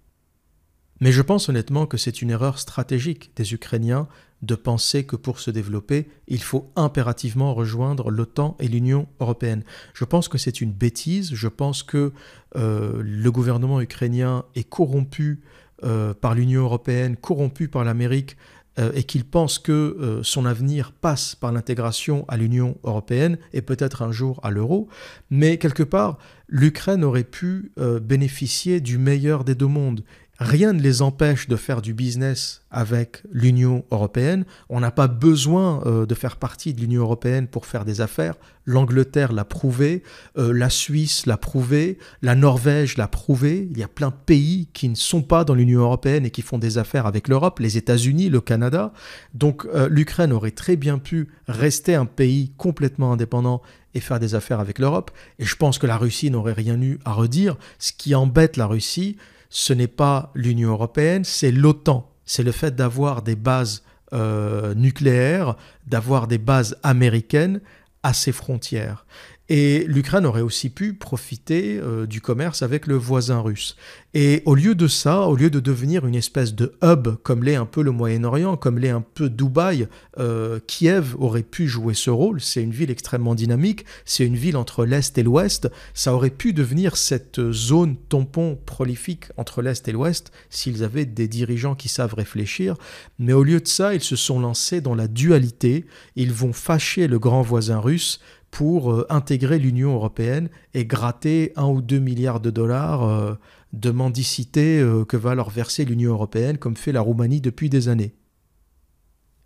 Mais 1.00 1.12
je 1.12 1.22
pense 1.22 1.48
honnêtement 1.48 1.86
que 1.86 1.96
c'est 1.96 2.22
une 2.22 2.30
erreur 2.30 2.58
stratégique 2.58 3.30
des 3.36 3.52
Ukrainiens 3.52 4.08
de 4.42 4.54
penser 4.54 5.04
que 5.04 5.16
pour 5.16 5.40
se 5.40 5.50
développer, 5.50 6.08
il 6.28 6.42
faut 6.42 6.70
impérativement 6.76 7.54
rejoindre 7.54 8.10
l'OTAN 8.10 8.56
et 8.60 8.68
l'Union 8.68 9.06
européenne. 9.20 9.62
Je 9.94 10.04
pense 10.04 10.28
que 10.28 10.38
c'est 10.38 10.60
une 10.60 10.72
bêtise, 10.72 11.34
je 11.34 11.48
pense 11.48 11.82
que 11.82 12.12
euh, 12.56 13.02
le 13.02 13.32
gouvernement 13.32 13.80
ukrainien 13.80 14.44
est 14.54 14.68
corrompu 14.68 15.40
euh, 15.84 16.14
par 16.14 16.34
l'Union 16.34 16.62
européenne, 16.62 17.16
corrompu 17.16 17.68
par 17.68 17.84
l'Amérique, 17.84 18.36
euh, 18.78 18.92
et 18.94 19.04
qu'il 19.04 19.24
pense 19.24 19.58
que 19.58 20.20
son 20.22 20.46
avenir 20.46 20.92
passe 20.92 21.34
par 21.34 21.52
l'intégration 21.52 22.24
à 22.28 22.36
l'Union 22.36 22.76
européenne 22.84 23.38
et 23.52 23.62
peut-être 23.62 24.02
un 24.02 24.12
jour 24.12 24.40
à 24.42 24.50
l'euro. 24.50 24.88
Mais 25.30 25.58
quelque 25.58 25.82
part, 25.82 26.18
l'Ukraine 26.48 27.04
aurait 27.04 27.24
pu 27.24 27.72
bénéficier 28.02 28.80
du 28.80 28.98
meilleur 28.98 29.44
des 29.44 29.54
deux 29.54 29.66
mondes 29.66 30.02
Rien 30.38 30.74
ne 30.74 30.82
les 30.82 31.00
empêche 31.00 31.48
de 31.48 31.56
faire 31.56 31.80
du 31.80 31.94
business 31.94 32.62
avec 32.70 33.22
l'Union 33.32 33.84
européenne. 33.90 34.44
On 34.68 34.80
n'a 34.80 34.90
pas 34.90 35.08
besoin 35.08 35.82
euh, 35.86 36.04
de 36.04 36.14
faire 36.14 36.36
partie 36.36 36.74
de 36.74 36.80
l'Union 36.80 37.02
européenne 37.02 37.46
pour 37.46 37.64
faire 37.64 37.86
des 37.86 38.02
affaires. 38.02 38.34
L'Angleterre 38.66 39.32
l'a 39.32 39.46
prouvé, 39.46 40.02
euh, 40.36 40.52
la 40.52 40.68
Suisse 40.68 41.24
l'a 41.24 41.38
prouvé, 41.38 41.96
la 42.20 42.34
Norvège 42.34 42.98
l'a 42.98 43.08
prouvé. 43.08 43.66
Il 43.70 43.78
y 43.78 43.82
a 43.82 43.88
plein 43.88 44.08
de 44.08 44.16
pays 44.26 44.68
qui 44.74 44.90
ne 44.90 44.94
sont 44.94 45.22
pas 45.22 45.44
dans 45.44 45.54
l'Union 45.54 45.80
européenne 45.80 46.26
et 46.26 46.30
qui 46.30 46.42
font 46.42 46.58
des 46.58 46.76
affaires 46.76 47.06
avec 47.06 47.28
l'Europe, 47.28 47.58
les 47.58 47.78
États-Unis, 47.78 48.28
le 48.28 48.42
Canada. 48.42 48.92
Donc 49.32 49.66
euh, 49.74 49.88
l'Ukraine 49.90 50.32
aurait 50.32 50.50
très 50.50 50.76
bien 50.76 50.98
pu 50.98 51.28
rester 51.48 51.94
un 51.94 52.06
pays 52.06 52.52
complètement 52.58 53.12
indépendant 53.12 53.62
et 53.94 54.00
faire 54.00 54.20
des 54.20 54.34
affaires 54.34 54.60
avec 54.60 54.78
l'Europe. 54.78 55.10
Et 55.38 55.46
je 55.46 55.56
pense 55.56 55.78
que 55.78 55.86
la 55.86 55.96
Russie 55.96 56.30
n'aurait 56.30 56.52
rien 56.52 56.78
eu 56.82 56.98
à 57.06 57.14
redire. 57.14 57.56
Ce 57.78 57.92
qui 57.92 58.14
embête 58.14 58.58
la 58.58 58.66
Russie, 58.66 59.16
ce 59.50 59.72
n'est 59.72 59.86
pas 59.86 60.32
l'Union 60.34 60.70
européenne, 60.70 61.24
c'est 61.24 61.52
l'OTAN. 61.52 62.10
C'est 62.24 62.42
le 62.42 62.52
fait 62.52 62.74
d'avoir 62.74 63.22
des 63.22 63.36
bases 63.36 63.84
euh, 64.12 64.74
nucléaires, 64.74 65.56
d'avoir 65.86 66.26
des 66.26 66.38
bases 66.38 66.76
américaines 66.82 67.60
à 68.02 68.12
ses 68.12 68.32
frontières. 68.32 69.06
Et 69.48 69.84
l'Ukraine 69.86 70.26
aurait 70.26 70.40
aussi 70.40 70.70
pu 70.70 70.92
profiter 70.92 71.78
euh, 71.78 72.06
du 72.06 72.20
commerce 72.20 72.62
avec 72.62 72.86
le 72.86 72.96
voisin 72.96 73.40
russe. 73.40 73.76
Et 74.12 74.42
au 74.44 74.54
lieu 74.54 74.74
de 74.74 74.88
ça, 74.88 75.22
au 75.28 75.36
lieu 75.36 75.50
de 75.50 75.60
devenir 75.60 76.06
une 76.06 76.14
espèce 76.14 76.54
de 76.54 76.72
hub 76.82 77.08
comme 77.22 77.44
l'est 77.44 77.54
un 77.54 77.66
peu 77.66 77.82
le 77.82 77.92
Moyen-Orient, 77.92 78.56
comme 78.56 78.78
l'est 78.78 78.90
un 78.90 79.02
peu 79.02 79.28
Dubaï, 79.28 79.88
euh, 80.18 80.58
Kiev 80.66 81.14
aurait 81.18 81.42
pu 81.42 81.68
jouer 81.68 81.94
ce 81.94 82.10
rôle. 82.10 82.40
C'est 82.40 82.62
une 82.62 82.72
ville 82.72 82.90
extrêmement 82.90 83.34
dynamique, 83.34 83.84
c'est 84.04 84.24
une 84.24 84.36
ville 84.36 84.56
entre 84.56 84.84
l'Est 84.84 85.16
et 85.18 85.22
l'Ouest. 85.22 85.68
Ça 85.94 86.14
aurait 86.14 86.30
pu 86.30 86.52
devenir 86.52 86.96
cette 86.96 87.52
zone 87.52 87.96
tampon 88.08 88.58
prolifique 88.66 89.26
entre 89.36 89.62
l'Est 89.62 89.86
et 89.86 89.92
l'Ouest 89.92 90.32
s'ils 90.50 90.82
avaient 90.82 91.04
des 91.04 91.28
dirigeants 91.28 91.74
qui 91.74 91.88
savent 91.88 92.14
réfléchir. 92.14 92.74
Mais 93.18 93.32
au 93.32 93.44
lieu 93.44 93.60
de 93.60 93.68
ça, 93.68 93.94
ils 93.94 94.02
se 94.02 94.16
sont 94.16 94.40
lancés 94.40 94.80
dans 94.80 94.94
la 94.94 95.08
dualité. 95.08 95.84
Ils 96.16 96.32
vont 96.32 96.52
fâcher 96.52 97.06
le 97.06 97.18
grand 97.18 97.42
voisin 97.42 97.78
russe 97.78 98.20
pour 98.50 98.92
euh, 98.92 99.06
intégrer 99.10 99.58
l'Union 99.58 99.94
européenne 99.94 100.48
et 100.74 100.86
gratter 100.86 101.52
un 101.56 101.66
ou 101.66 101.82
deux 101.82 101.98
milliards 101.98 102.40
de 102.40 102.50
dollars 102.50 103.04
euh, 103.04 103.34
de 103.72 103.90
mendicité 103.90 104.80
euh, 104.80 105.04
que 105.04 105.16
va 105.16 105.34
leur 105.34 105.50
verser 105.50 105.84
l'Union 105.84 106.12
européenne, 106.12 106.58
comme 106.58 106.76
fait 106.76 106.92
la 106.92 107.00
Roumanie 107.00 107.40
depuis 107.40 107.68
des 107.68 107.88
années. 107.88 108.14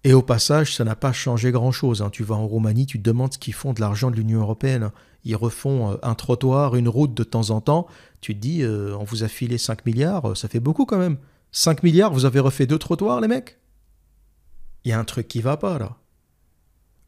Et 0.05 0.15
au 0.15 0.23
passage, 0.23 0.75
ça 0.75 0.85
n'a 0.85 0.97
pas 0.97 1.13
changé 1.13 1.51
grand-chose. 1.51 2.03
Hein. 2.03 2.11
Tu 2.11 2.23
vas 2.23 2.37
en 2.37 2.47
Roumanie, 2.47 2.87
tu 2.87 2.99
te 2.99 3.03
demandes 3.03 3.35
ce 3.35 3.39
qu'ils 3.39 3.55
font 3.55 3.73
de 3.73 3.81
l'argent 3.81 4.11
de 4.11 4.17
l'Union 4.17 4.41
européenne. 4.41 4.91
Ils 5.25 5.37
refont 5.37 5.99
un 6.03 6.15
trottoir, 6.15 6.75
une 6.75 6.89
route 6.89 7.13
de 7.13 7.25
temps 7.25 7.51
en 7.51 7.61
temps. 7.61 7.87
Tu 8.23 8.35
te 8.35 8.41
dis, 8.41 8.65
on 8.65 9.05
vous 9.05 9.25
a 9.25 9.29
filé 9.29 9.59
5 9.59 9.85
milliards, 9.85 10.35
ça 10.39 10.49
fait 10.49 10.61
beaucoup 10.61 10.87
quand 10.87 10.97
même. 10.97 11.19
5 11.53 11.83
milliards, 11.83 12.15
vous 12.15 12.25
avez 12.25 12.41
refait 12.41 12.67
deux 12.67 12.79
trottoirs, 12.79 13.21
les 13.21 13.29
mecs? 13.29 13.59
Il 14.85 14.89
y 14.89 14.93
a 14.93 14.99
un 14.99 15.05
truc 15.05 15.29
qui 15.29 15.43
va 15.43 15.59
pas 15.59 15.79
là. 15.79 16.00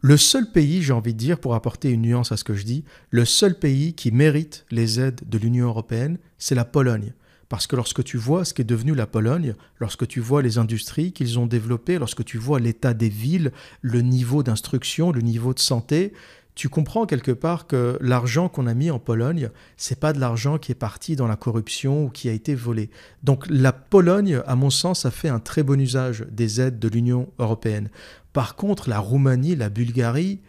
Le 0.04 0.16
seul 0.16 0.50
pays, 0.50 0.82
j'ai 0.82 0.92
envie 0.92 1.14
de 1.14 1.18
dire, 1.18 1.38
pour 1.38 1.54
apporter 1.54 1.90
une 1.90 2.02
nuance 2.02 2.32
à 2.32 2.36
ce 2.36 2.42
que 2.42 2.54
je 2.54 2.64
dis, 2.64 2.84
le 3.10 3.24
seul 3.24 3.56
pays 3.56 3.94
qui 3.94 4.10
mérite 4.10 4.66
les 4.72 4.98
aides 4.98 5.20
de 5.28 5.38
l'Union 5.38 5.66
européenne, 5.68 6.18
c'est 6.38 6.56
la 6.56 6.64
Pologne. 6.64 7.14
Parce 7.48 7.68
que 7.68 7.76
lorsque 7.76 8.02
tu 8.02 8.16
vois 8.16 8.44
ce 8.44 8.52
qu'est 8.52 8.64
devenu 8.64 8.96
la 8.96 9.06
Pologne, 9.06 9.54
lorsque 9.78 10.08
tu 10.08 10.18
vois 10.18 10.42
les 10.42 10.58
industries 10.58 11.12
qu'ils 11.12 11.38
ont 11.38 11.46
développées, 11.46 12.00
lorsque 12.00 12.24
tu 12.24 12.36
vois 12.36 12.58
l'état 12.58 12.94
des 12.94 13.10
villes, 13.10 13.52
le 13.80 14.00
niveau 14.00 14.42
d'instruction, 14.42 15.12
le 15.12 15.20
niveau 15.20 15.54
de 15.54 15.60
santé, 15.60 16.12
tu 16.54 16.68
comprends 16.68 17.06
quelque 17.06 17.32
part 17.32 17.66
que 17.66 17.96
l'argent 18.00 18.48
qu'on 18.48 18.66
a 18.66 18.74
mis 18.74 18.90
en 18.90 18.98
Pologne, 18.98 19.50
c'est 19.76 19.98
pas 19.98 20.12
de 20.12 20.20
l'argent 20.20 20.58
qui 20.58 20.72
est 20.72 20.76
parti 20.76 21.16
dans 21.16 21.26
la 21.26 21.36
corruption 21.36 22.04
ou 22.04 22.08
qui 22.10 22.28
a 22.28 22.32
été 22.32 22.54
volé. 22.54 22.90
Donc 23.22 23.46
la 23.48 23.72
Pologne, 23.72 24.42
à 24.46 24.54
mon 24.54 24.68
sens, 24.68 25.06
a 25.06 25.10
fait 25.10 25.28
un 25.28 25.40
très 25.40 25.62
bon 25.62 25.80
usage 25.80 26.26
des 26.30 26.60
aides 26.60 26.78
de 26.78 26.88
l'Union 26.88 27.30
européenne. 27.38 27.88
Par 28.32 28.54
contre, 28.54 28.90
la 28.90 28.98
Roumanie, 28.98 29.56
la 29.56 29.70
Bulgarie, 29.70 30.40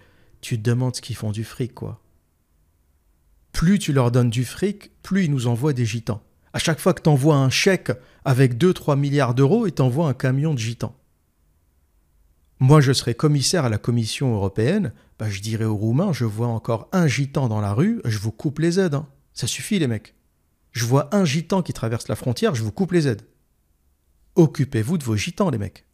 tu 0.42 0.58
te 0.58 0.70
demandes 0.70 0.96
ce 0.96 1.02
qu'ils 1.02 1.16
font 1.16 1.32
du 1.32 1.46
fric, 1.46 1.74
quoi. 1.74 2.02
Plus 3.54 3.80
tu 3.80 3.94
leur 3.94 4.12
donnes 4.12 4.30
du 4.30 4.44
fric, 4.44 4.92
plus 5.04 5.26
ils 5.26 5.32
nous 5.32 5.48
envoient 5.48 5.74
des 5.74 5.86
gitans. 5.86 6.22
À 6.52 6.60
chaque 6.60 6.80
fois 6.80 6.94
que 6.94 7.02
tu 7.02 7.10
envoies 7.10 7.36
un 7.36 7.50
chèque 7.50 7.92
avec 8.26 8.58
2-3 8.58 9.00
milliards 9.00 9.36
d'euros, 9.36 9.68
ils 9.68 9.74
t'envoient 9.74 10.08
un 10.08 10.14
camion 10.14 10.54
de 10.54 10.60
gitans. 10.60 10.96
Moi, 12.64 12.80
je 12.80 12.94
serais 12.94 13.14
commissaire 13.14 13.66
à 13.66 13.70
la 13.70 13.78
Commission 13.78 14.34
européenne, 14.36 14.94
bah, 15.20 15.30
je 15.30 15.42
dirais 15.42 15.66
aux 15.66 15.76
Roumains, 15.76 16.14
je 16.14 16.24
vois 16.24 16.48
encore 16.48 16.88
un 16.94 17.08
gitan 17.08 17.50
dans 17.50 17.60
la 17.60 17.74
rue, 17.74 18.00
je 18.06 18.18
vous 18.18 18.32
coupe 18.32 18.60
les 18.60 18.80
aides. 18.80 18.94
Hein. 18.94 19.06
Ça 19.34 19.48
suffit, 19.48 19.80
les 19.80 19.88
mecs. 19.88 20.16
Je 20.72 20.86
vois 20.86 21.14
un 21.14 21.26
gitan 21.26 21.62
qui 21.62 21.74
traverse 21.74 22.08
la 22.08 22.16
frontière, 22.16 22.56
je 22.56 22.64
vous 22.64 22.72
coupe 22.72 22.94
les 22.94 23.10
aides. 23.10 23.24
Occupez-vous 24.36 24.98
de 24.98 25.04
vos 25.04 25.18
gitans, 25.18 25.50
les 25.50 25.58
mecs. 25.58 25.86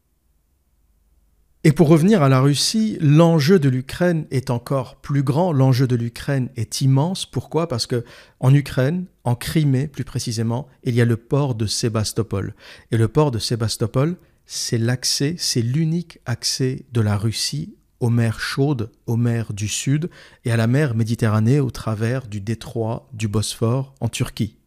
Et 1.64 1.72
pour 1.72 1.88
revenir 1.88 2.22
à 2.22 2.30
la 2.30 2.40
Russie, 2.40 3.00
l'enjeu 3.02 3.58
de 3.58 3.68
l'Ukraine 3.68 4.28
est 4.30 4.52
encore 4.52 4.98
plus 4.98 5.24
grand, 5.24 5.52
l'enjeu 5.52 5.88
de 5.88 5.96
l'Ukraine 5.96 6.50
est 6.56 6.82
immense. 6.82 7.26
Pourquoi? 7.26 7.68
Parce 7.68 7.88
que 7.88 8.06
en 8.40 8.54
Ukraine, 8.54 9.08
en 9.24 9.34
Crimée 9.34 9.88
plus 9.88 10.04
précisément, 10.04 10.68
il 10.84 10.94
y 10.94 11.02
a 11.02 11.06
le 11.06 11.18
port 11.18 11.56
de 11.56 11.66
Sébastopol. 11.66 12.54
Et 12.92 12.98
le 12.98 13.08
port 13.08 13.32
de 13.32 13.40
Sébastopol, 13.40 14.18
c'est 14.52 14.80
l'accès, 14.80 15.36
c'est 15.38 15.62
l'unique 15.62 16.18
accès 16.26 16.88
de 16.92 17.02
la 17.02 17.18
Russie 17.18 17.76
aux 18.00 18.10
mers 18.10 18.40
chaudes, 18.40 18.92
aux 19.06 19.16
mers 19.16 19.54
du 19.54 19.68
Sud 19.68 20.10
et 20.44 20.52
à 20.52 20.58
la 20.58 20.66
mer 20.66 20.96
Méditerranée 20.96 21.60
au 21.60 21.70
travers 21.70 22.28
du 22.28 22.42
détroit 22.42 23.08
du 23.14 23.28
Bosphore 23.28 23.94
en 24.00 24.10
Turquie. 24.10 24.58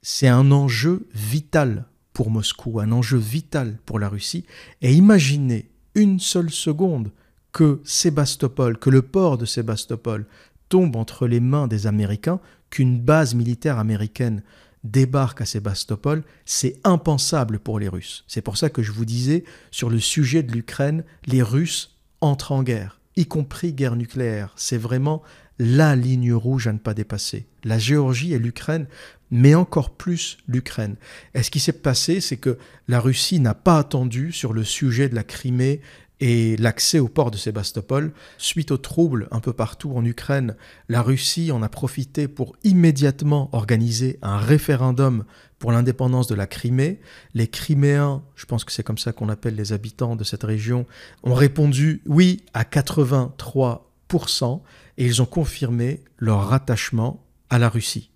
C'est 0.00 0.28
un 0.28 0.50
enjeu 0.50 1.06
vital 1.12 1.84
pour 2.14 2.30
Moscou, 2.30 2.80
un 2.80 2.90
enjeu 2.90 3.18
vital 3.18 3.76
pour 3.84 3.98
la 3.98 4.08
Russie, 4.08 4.46
et 4.80 4.94
imaginez 4.94 5.68
une 5.94 6.18
seule 6.18 6.50
seconde 6.50 7.12
que 7.52 7.82
Sébastopol, 7.84 8.78
que 8.78 8.88
le 8.88 9.02
port 9.02 9.36
de 9.36 9.44
Sébastopol 9.44 10.26
tombe 10.70 10.96
entre 10.96 11.26
les 11.26 11.40
mains 11.40 11.68
des 11.68 11.86
Américains, 11.86 12.40
qu'une 12.70 12.98
base 12.98 13.34
militaire 13.34 13.78
américaine 13.78 14.42
débarque 14.90 15.40
à 15.40 15.46
Sébastopol, 15.46 16.24
c'est 16.44 16.80
impensable 16.84 17.58
pour 17.58 17.78
les 17.78 17.88
Russes. 17.88 18.24
C'est 18.28 18.42
pour 18.42 18.56
ça 18.56 18.70
que 18.70 18.82
je 18.82 18.92
vous 18.92 19.04
disais, 19.04 19.44
sur 19.70 19.90
le 19.90 20.00
sujet 20.00 20.42
de 20.42 20.52
l'Ukraine, 20.52 21.04
les 21.26 21.42
Russes 21.42 21.96
entre 22.20 22.52
en 22.52 22.62
guerre, 22.62 23.00
y 23.16 23.26
compris 23.26 23.72
guerre 23.72 23.96
nucléaire. 23.96 24.52
C'est 24.56 24.78
vraiment 24.78 25.22
la 25.58 25.96
ligne 25.96 26.32
rouge 26.32 26.66
à 26.66 26.72
ne 26.72 26.78
pas 26.78 26.94
dépasser. 26.94 27.46
La 27.64 27.78
Géorgie 27.78 28.34
et 28.34 28.38
l'Ukraine, 28.38 28.86
mais 29.30 29.54
encore 29.54 29.90
plus 29.90 30.38
l'Ukraine. 30.46 30.96
Et 31.34 31.42
ce 31.42 31.50
qui 31.50 31.60
s'est 31.60 31.72
passé, 31.72 32.20
c'est 32.20 32.36
que 32.36 32.58
la 32.88 33.00
Russie 33.00 33.40
n'a 33.40 33.54
pas 33.54 33.78
attendu 33.78 34.32
sur 34.32 34.52
le 34.52 34.64
sujet 34.64 35.08
de 35.08 35.14
la 35.14 35.24
Crimée 35.24 35.80
et 36.20 36.56
l'accès 36.56 36.98
au 36.98 37.08
port 37.08 37.30
de 37.30 37.36
Sébastopol. 37.36 38.12
Suite 38.38 38.70
aux 38.70 38.78
troubles 38.78 39.28
un 39.30 39.40
peu 39.40 39.52
partout 39.52 39.92
en 39.94 40.04
Ukraine, 40.04 40.56
la 40.88 41.02
Russie 41.02 41.52
en 41.52 41.62
a 41.62 41.68
profité 41.68 42.28
pour 42.28 42.56
immédiatement 42.64 43.50
organiser 43.52 44.18
un 44.22 44.38
référendum 44.38 45.24
pour 45.58 45.72
l'indépendance 45.72 46.26
de 46.26 46.34
la 46.34 46.46
Crimée. 46.46 47.00
Les 47.34 47.48
Criméens, 47.48 48.22
je 48.34 48.46
pense 48.46 48.64
que 48.64 48.72
c'est 48.72 48.82
comme 48.82 48.98
ça 48.98 49.12
qu'on 49.12 49.28
appelle 49.28 49.54
les 49.54 49.72
habitants 49.72 50.16
de 50.16 50.24
cette 50.24 50.44
région, 50.44 50.86
ont 51.22 51.34
répondu 51.34 52.02
oui 52.06 52.44
à 52.54 52.64
83% 52.64 54.60
et 54.98 55.04
ils 55.04 55.22
ont 55.22 55.26
confirmé 55.26 56.02
leur 56.18 56.48
rattachement 56.48 57.22
à 57.50 57.58
la 57.58 57.68
Russie. 57.68 58.10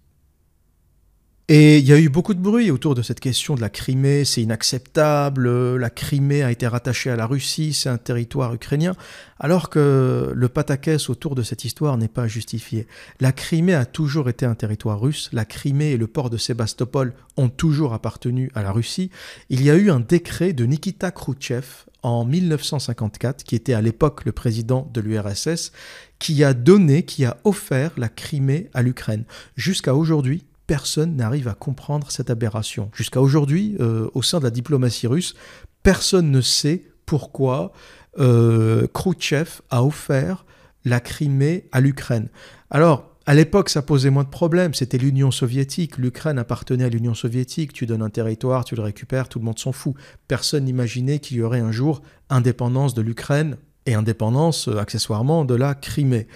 Et 1.52 1.78
il 1.78 1.84
y 1.84 1.92
a 1.92 1.98
eu 1.98 2.08
beaucoup 2.08 2.34
de 2.34 2.38
bruit 2.38 2.70
autour 2.70 2.94
de 2.94 3.02
cette 3.02 3.18
question 3.18 3.56
de 3.56 3.60
la 3.60 3.70
Crimée, 3.70 4.24
c'est 4.24 4.40
inacceptable, 4.40 5.74
la 5.78 5.90
Crimée 5.90 6.44
a 6.44 6.52
été 6.52 6.68
rattachée 6.68 7.10
à 7.10 7.16
la 7.16 7.26
Russie, 7.26 7.72
c'est 7.72 7.88
un 7.88 7.98
territoire 7.98 8.54
ukrainien, 8.54 8.94
alors 9.40 9.68
que 9.68 10.30
le 10.32 10.48
pataquès 10.48 11.10
autour 11.10 11.34
de 11.34 11.42
cette 11.42 11.64
histoire 11.64 11.96
n'est 11.96 12.06
pas 12.06 12.28
justifié. 12.28 12.86
La 13.18 13.32
Crimée 13.32 13.74
a 13.74 13.84
toujours 13.84 14.28
été 14.28 14.46
un 14.46 14.54
territoire 14.54 15.00
russe, 15.00 15.28
la 15.32 15.44
Crimée 15.44 15.90
et 15.90 15.96
le 15.96 16.06
port 16.06 16.30
de 16.30 16.36
Sébastopol 16.36 17.14
ont 17.36 17.48
toujours 17.48 17.94
appartenu 17.94 18.52
à 18.54 18.62
la 18.62 18.70
Russie. 18.70 19.10
Il 19.48 19.64
y 19.64 19.70
a 19.70 19.74
eu 19.74 19.90
un 19.90 19.98
décret 19.98 20.52
de 20.52 20.66
Nikita 20.66 21.10
Khrouchtchev 21.10 21.66
en 22.04 22.24
1954, 22.24 23.42
qui 23.42 23.56
était 23.56 23.74
à 23.74 23.82
l'époque 23.82 24.24
le 24.24 24.30
président 24.30 24.88
de 24.94 25.00
l'URSS, 25.00 25.72
qui 26.20 26.44
a 26.44 26.54
donné, 26.54 27.02
qui 27.02 27.24
a 27.24 27.38
offert 27.42 27.90
la 27.96 28.08
Crimée 28.08 28.70
à 28.72 28.82
l'Ukraine. 28.82 29.24
Jusqu'à 29.56 29.96
aujourd'hui, 29.96 30.44
personne 30.70 31.16
n'arrive 31.16 31.48
à 31.48 31.54
comprendre 31.54 32.12
cette 32.12 32.30
aberration. 32.30 32.92
Jusqu'à 32.94 33.20
aujourd'hui, 33.20 33.74
euh, 33.80 34.08
au 34.14 34.22
sein 34.22 34.38
de 34.38 34.44
la 34.44 34.52
diplomatie 34.52 35.08
russe, 35.08 35.34
personne 35.82 36.30
ne 36.30 36.40
sait 36.40 36.84
pourquoi 37.06 37.72
euh, 38.20 38.86
Khrouchtchev 38.94 39.62
a 39.70 39.82
offert 39.82 40.44
la 40.84 41.00
Crimée 41.00 41.66
à 41.72 41.80
l'Ukraine. 41.80 42.28
Alors, 42.70 43.10
à 43.26 43.34
l'époque, 43.34 43.68
ça 43.68 43.82
posait 43.82 44.10
moins 44.10 44.22
de 44.22 44.28
problèmes. 44.28 44.72
C'était 44.72 44.96
l'Union 44.96 45.32
soviétique. 45.32 45.98
L'Ukraine 45.98 46.38
appartenait 46.38 46.84
à 46.84 46.88
l'Union 46.88 47.14
soviétique. 47.14 47.72
Tu 47.72 47.86
donnes 47.86 48.02
un 48.02 48.08
territoire, 48.08 48.64
tu 48.64 48.76
le 48.76 48.82
récupères, 48.82 49.28
tout 49.28 49.40
le 49.40 49.46
monde 49.46 49.58
s'en 49.58 49.72
fout. 49.72 49.96
Personne 50.28 50.66
n'imaginait 50.66 51.18
qu'il 51.18 51.38
y 51.38 51.42
aurait 51.42 51.58
un 51.58 51.72
jour 51.72 52.00
indépendance 52.28 52.94
de 52.94 53.02
l'Ukraine 53.02 53.56
et 53.86 53.94
indépendance 53.94 54.68
euh, 54.68 54.78
accessoirement 54.78 55.44
de 55.44 55.54
la 55.54 55.74
Crimée. 55.74 56.26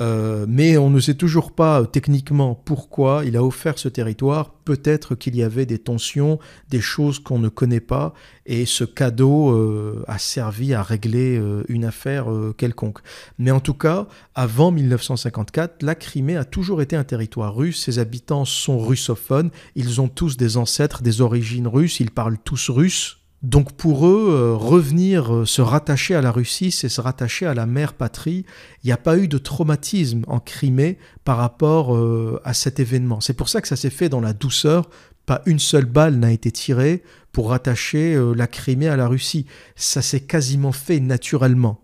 Euh, 0.00 0.46
mais 0.48 0.78
on 0.78 0.88
ne 0.88 1.00
sait 1.00 1.14
toujours 1.14 1.52
pas 1.52 1.82
euh, 1.82 1.84
techniquement 1.84 2.54
pourquoi 2.54 3.22
il 3.24 3.36
a 3.36 3.44
offert 3.44 3.78
ce 3.78 3.88
territoire. 3.88 4.54
Peut-être 4.64 5.14
qu'il 5.14 5.34
y 5.34 5.42
avait 5.42 5.66
des 5.66 5.78
tensions, 5.78 6.38
des 6.70 6.80
choses 6.80 7.18
qu'on 7.18 7.40
ne 7.40 7.48
connaît 7.48 7.80
pas, 7.80 8.14
et 8.46 8.64
ce 8.64 8.84
cadeau 8.84 10.04
a 10.06 10.18
servi 10.18 10.72
à 10.72 10.82
régler 10.84 11.40
une 11.68 11.84
affaire 11.84 12.26
quelconque. 12.56 13.00
Mais 13.38 13.50
en 13.50 13.58
tout 13.58 13.74
cas, 13.74 14.06
avant 14.36 14.70
1954, 14.70 15.82
la 15.82 15.96
Crimée 15.96 16.36
a 16.36 16.44
toujours 16.44 16.80
été 16.80 16.94
un 16.94 17.02
territoire 17.02 17.56
russe. 17.56 17.82
Ses 17.84 17.98
habitants 17.98 18.44
sont 18.44 18.78
russophones. 18.78 19.50
Ils 19.74 20.00
ont 20.00 20.08
tous 20.08 20.36
des 20.36 20.56
ancêtres, 20.56 21.02
des 21.02 21.20
origines 21.20 21.66
russes. 21.66 21.98
Ils 21.98 22.12
parlent 22.12 22.38
tous 22.38 22.70
russe 22.70 23.21
donc 23.42 23.72
pour 23.72 24.06
eux, 24.06 24.28
euh, 24.30 24.54
revenir, 24.54 25.34
euh, 25.34 25.44
se 25.44 25.60
rattacher 25.60 26.14
à 26.14 26.20
la 26.20 26.30
Russie, 26.30 26.70
c'est 26.70 26.88
se 26.88 27.00
rattacher 27.00 27.44
à 27.44 27.54
la 27.54 27.66
mère 27.66 27.94
patrie. 27.94 28.44
Il 28.82 28.86
n'y 28.86 28.92
a 28.92 28.96
pas 28.96 29.18
eu 29.18 29.26
de 29.26 29.36
traumatisme 29.36 30.22
en 30.28 30.38
Crimée 30.38 30.96
par 31.24 31.38
rapport 31.38 31.96
euh, 31.96 32.40
à 32.44 32.54
cet 32.54 32.78
événement. 32.78 33.20
C'est 33.20 33.34
pour 33.34 33.48
ça 33.48 33.60
que 33.60 33.66
ça 33.66 33.74
s'est 33.74 33.90
fait 33.90 34.08
dans 34.08 34.20
la 34.20 34.32
douceur. 34.32 34.88
Pas 35.26 35.42
une 35.46 35.58
seule 35.58 35.86
balle 35.86 36.16
n'a 36.16 36.30
été 36.30 36.52
tirée 36.52 37.02
pour 37.32 37.50
rattacher 37.50 38.20
la 38.34 38.46
Crimée 38.46 38.88
à 38.88 38.96
la 38.96 39.08
Russie. 39.08 39.46
Ça 39.76 40.02
s'est 40.02 40.20
quasiment 40.20 40.72
fait 40.72 41.00
naturellement. 41.00 41.80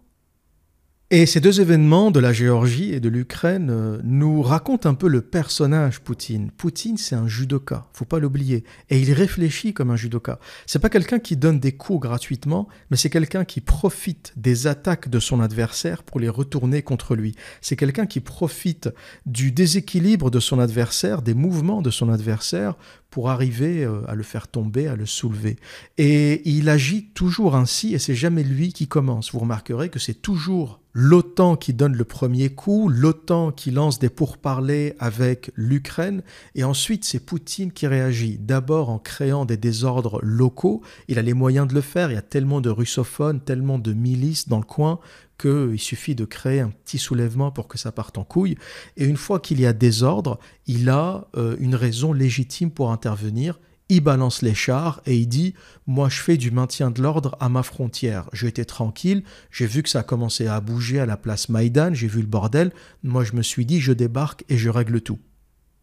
Et 1.11 1.25
ces 1.25 1.41
deux 1.41 1.63
événements 1.63 2.11
de 2.11 2.21
la 2.21 2.35
Géorgie 2.35 2.93
et 2.93 3.01
de 3.01 3.09
l'Ukraine 3.09 3.71
euh, 3.71 3.99
nous 4.05 4.43
racontent 4.43 4.91
un 4.91 4.93
peu 4.93 5.09
le 5.09 5.23
personnage 5.23 6.01
Poutine. 6.01 6.51
Poutine, 6.51 6.99
c'est 6.99 7.15
un 7.15 7.27
judoka, 7.27 7.87
faut 7.95 8.05
pas 8.05 8.19
l'oublier, 8.19 8.63
et 8.91 9.01
il 9.01 9.15
réfléchit 9.15 9.73
comme 9.73 9.91
un 9.91 9.97
judoka. 9.97 10.39
C'est 10.67 10.81
pas 10.81 10.91
quelqu'un 10.91 11.19
qui 11.19 11.39
donne 11.39 11.61
des 11.61 11.73
coups 11.73 12.01
gratuitement, 12.01 12.69
mais 12.91 12.99
c'est 12.99 13.09
quelqu'un 13.09 13.47
qui 13.47 13.63
profite 13.63 14.35
des 14.37 14.67
attaques 14.67 15.09
de 15.09 15.19
son 15.19 15.41
adversaire 15.41 16.03
pour 16.03 16.21
les 16.21 16.29
retourner 16.29 16.83
contre 16.83 17.17
lui. 17.17 17.35
C'est 17.63 17.77
quelqu'un 17.77 18.05
qui 18.05 18.21
profite 18.21 18.91
du 19.25 19.51
déséquilibre 19.51 20.31
de 20.31 20.41
son 20.41 20.59
adversaire, 20.59 21.23
des 21.23 21.33
mouvements 21.33 21.81
de 21.81 21.91
son 21.91 22.11
adversaire 22.11 22.77
pour 23.11 23.31
arriver 23.31 23.85
euh, 23.85 24.03
à 24.07 24.15
le 24.15 24.23
faire 24.23 24.49
tomber, 24.49 24.87
à 24.87 24.97
le 24.97 25.07
soulever. 25.07 25.57
Et 25.97 26.49
il 26.49 26.69
agit 26.69 27.07
toujours 27.15 27.57
ainsi, 27.57 27.95
et 27.95 27.99
c'est 27.99 28.15
jamais 28.15 28.43
lui 28.43 28.73
qui 28.73 28.87
commence. 28.87 29.33
Vous 29.33 29.39
remarquerez 29.39 29.89
que 29.89 29.99
c'est 29.99 30.21
toujours 30.21 30.81
l'OTAN 30.93 31.57
qui 31.57 31.75
donne 31.75 31.95
le 31.95 32.05
premier 32.05 32.51
coup, 32.51 32.89
l'OTAN 32.89 33.53
qui 33.53 33.71
lance 33.71 33.99
des 33.99 34.09
pourparlers 34.09 34.95
avec 34.99 35.53
l'Ukraine, 35.55 36.23
et 36.55 36.65
ensuite 36.65 37.05
c'est 37.05 37.21
Poutine 37.21 37.73
qui 37.73 37.87
réagit, 37.87 38.37
d'abord 38.39 38.91
en 38.91 38.99
créant 38.99 39.45
des 39.45 39.57
désordres 39.57 40.19
locaux, 40.23 40.83
il 41.07 41.19
a 41.19 41.23
les 41.23 41.35
moyens 41.35 41.69
de 41.69 41.75
le 41.75 41.83
faire, 41.83 42.11
il 42.11 42.15
y 42.15 42.19
a 42.19 42.23
tellement 42.23 42.61
de 42.61 42.71
russophones, 42.71 43.41
tellement 43.41 43.79
de 43.79 43.93
milices 43.93 44.49
dans 44.49 44.59
le 44.59 44.65
coin 44.65 44.99
qu'il 45.39 45.79
suffit 45.79 46.15
de 46.15 46.25
créer 46.25 46.61
un 46.61 46.71
petit 46.71 46.99
soulèvement 46.99 47.51
pour 47.51 47.69
que 47.69 47.79
ça 47.79 47.93
parte 47.93 48.19
en 48.19 48.25
couille. 48.25 48.57
Et 48.97 49.05
une 49.05 49.17
fois 49.17 49.41
qu'il 49.41 49.61
y 49.61 49.67
a 49.67 49.73
désordre, 49.73 50.39
il 50.67 50.91
a 50.91 51.29
euh, 51.37 51.57
une 51.61 51.75
raison 51.75 52.13
légitime 52.13 52.71
pour 52.71 52.91
intervenir. 52.91 53.61
Il 53.91 54.03
balance 54.03 54.43
les 54.43 54.55
chars 54.55 55.01
et 55.07 55.17
il 55.17 55.27
dit 55.27 55.55
Moi, 55.87 56.11
je 56.11 56.21
fais 56.21 56.37
du 56.37 56.51
maintien 56.51 56.91
de 56.91 57.01
l'ordre 57.01 57.37
à 57.41 57.49
ma 57.49 57.63
frontière. 57.63 58.29
Été 58.43 58.65
tranquille, 58.65 59.23
j'ai 59.51 59.67
vu 59.67 59.83
que 59.83 59.89
ça 59.89 60.01
a 60.01 60.03
commencé 60.03 60.47
à 60.47 60.61
bouger 60.61 61.01
à 61.01 61.07
la 61.07 61.17
place 61.17 61.49
Maïdan, 61.49 61.95
j'ai 61.95 62.09
vu 62.09 62.21
le 62.21 62.27
bordel. 62.27 62.73
Moi, 63.03 63.25
je 63.25 63.33
me 63.33 63.43
suis 63.43 63.65
dit 63.65 63.81
Je 63.81 63.93
débarque 63.93 64.45
et 64.51 64.59
je 64.59 64.69
règle 64.69 65.01
tout. 65.01 65.19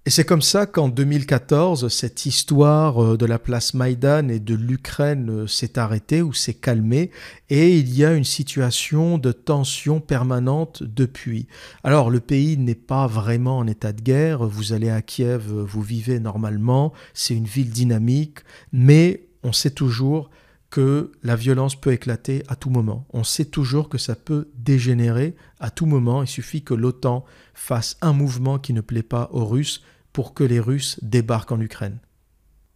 Et 0.07 0.11
c'est 0.11 0.23
comme 0.23 0.43
ça 0.43 0.67
qu'en 0.67 0.87
2014, 0.87 1.87
cette 1.87 2.27
histoire 2.27 3.03
euh, 3.03 3.17
de 3.17 3.25
la 3.25 3.39
place 3.39 3.73
Maïdan 3.73 4.27
et 4.29 4.39
de 4.39 4.53
l'Ukraine 4.53 5.31
euh, 5.31 5.47
s'est 5.47 5.79
arrêtée 5.79 6.21
ou 6.21 6.31
s'est 6.31 6.53
calmée 6.53 7.09
et 7.49 7.75
il 7.79 7.91
y 7.91 8.05
a 8.05 8.13
une 8.13 8.23
situation 8.23 9.17
de 9.17 9.31
tension 9.31 9.99
permanente 9.99 10.83
depuis. 10.83 11.47
Alors 11.83 12.11
le 12.11 12.19
pays 12.19 12.55
n'est 12.55 12.75
pas 12.75 13.07
vraiment 13.07 13.57
en 13.57 13.65
état 13.65 13.93
de 13.93 14.01
guerre, 14.01 14.45
vous 14.45 14.73
allez 14.73 14.91
à 14.91 15.01
Kiev, 15.01 15.51
vous 15.51 15.81
vivez 15.81 16.19
normalement, 16.19 16.93
c'est 17.15 17.33
une 17.33 17.45
ville 17.45 17.71
dynamique, 17.71 18.41
mais 18.71 19.25
on 19.41 19.53
sait 19.53 19.71
toujours 19.71 20.29
que 20.69 21.13
la 21.23 21.35
violence 21.35 21.75
peut 21.75 21.93
éclater 21.93 22.43
à 22.47 22.55
tout 22.55 22.69
moment. 22.69 23.07
On 23.11 23.23
sait 23.23 23.45
toujours 23.45 23.89
que 23.89 23.97
ça 23.97 24.15
peut 24.15 24.49
dégénérer 24.55 25.35
à 25.59 25.71
tout 25.71 25.85
moment. 25.85 26.21
Il 26.21 26.27
suffit 26.27 26.63
que 26.63 26.73
l'OTAN 26.73 27.23
fasse 27.53 27.97
un 28.01 28.13
mouvement 28.13 28.59
qui 28.59 28.73
ne 28.73 28.81
plaît 28.81 29.01
pas 29.01 29.29
aux 29.31 29.45
Russes 29.45 29.81
pour 30.15 30.33
que 30.33 30.45
les 30.45 30.61
Russes 30.61 30.97
débarquent 31.01 31.51
en 31.51 31.59
Ukraine. 31.59 31.99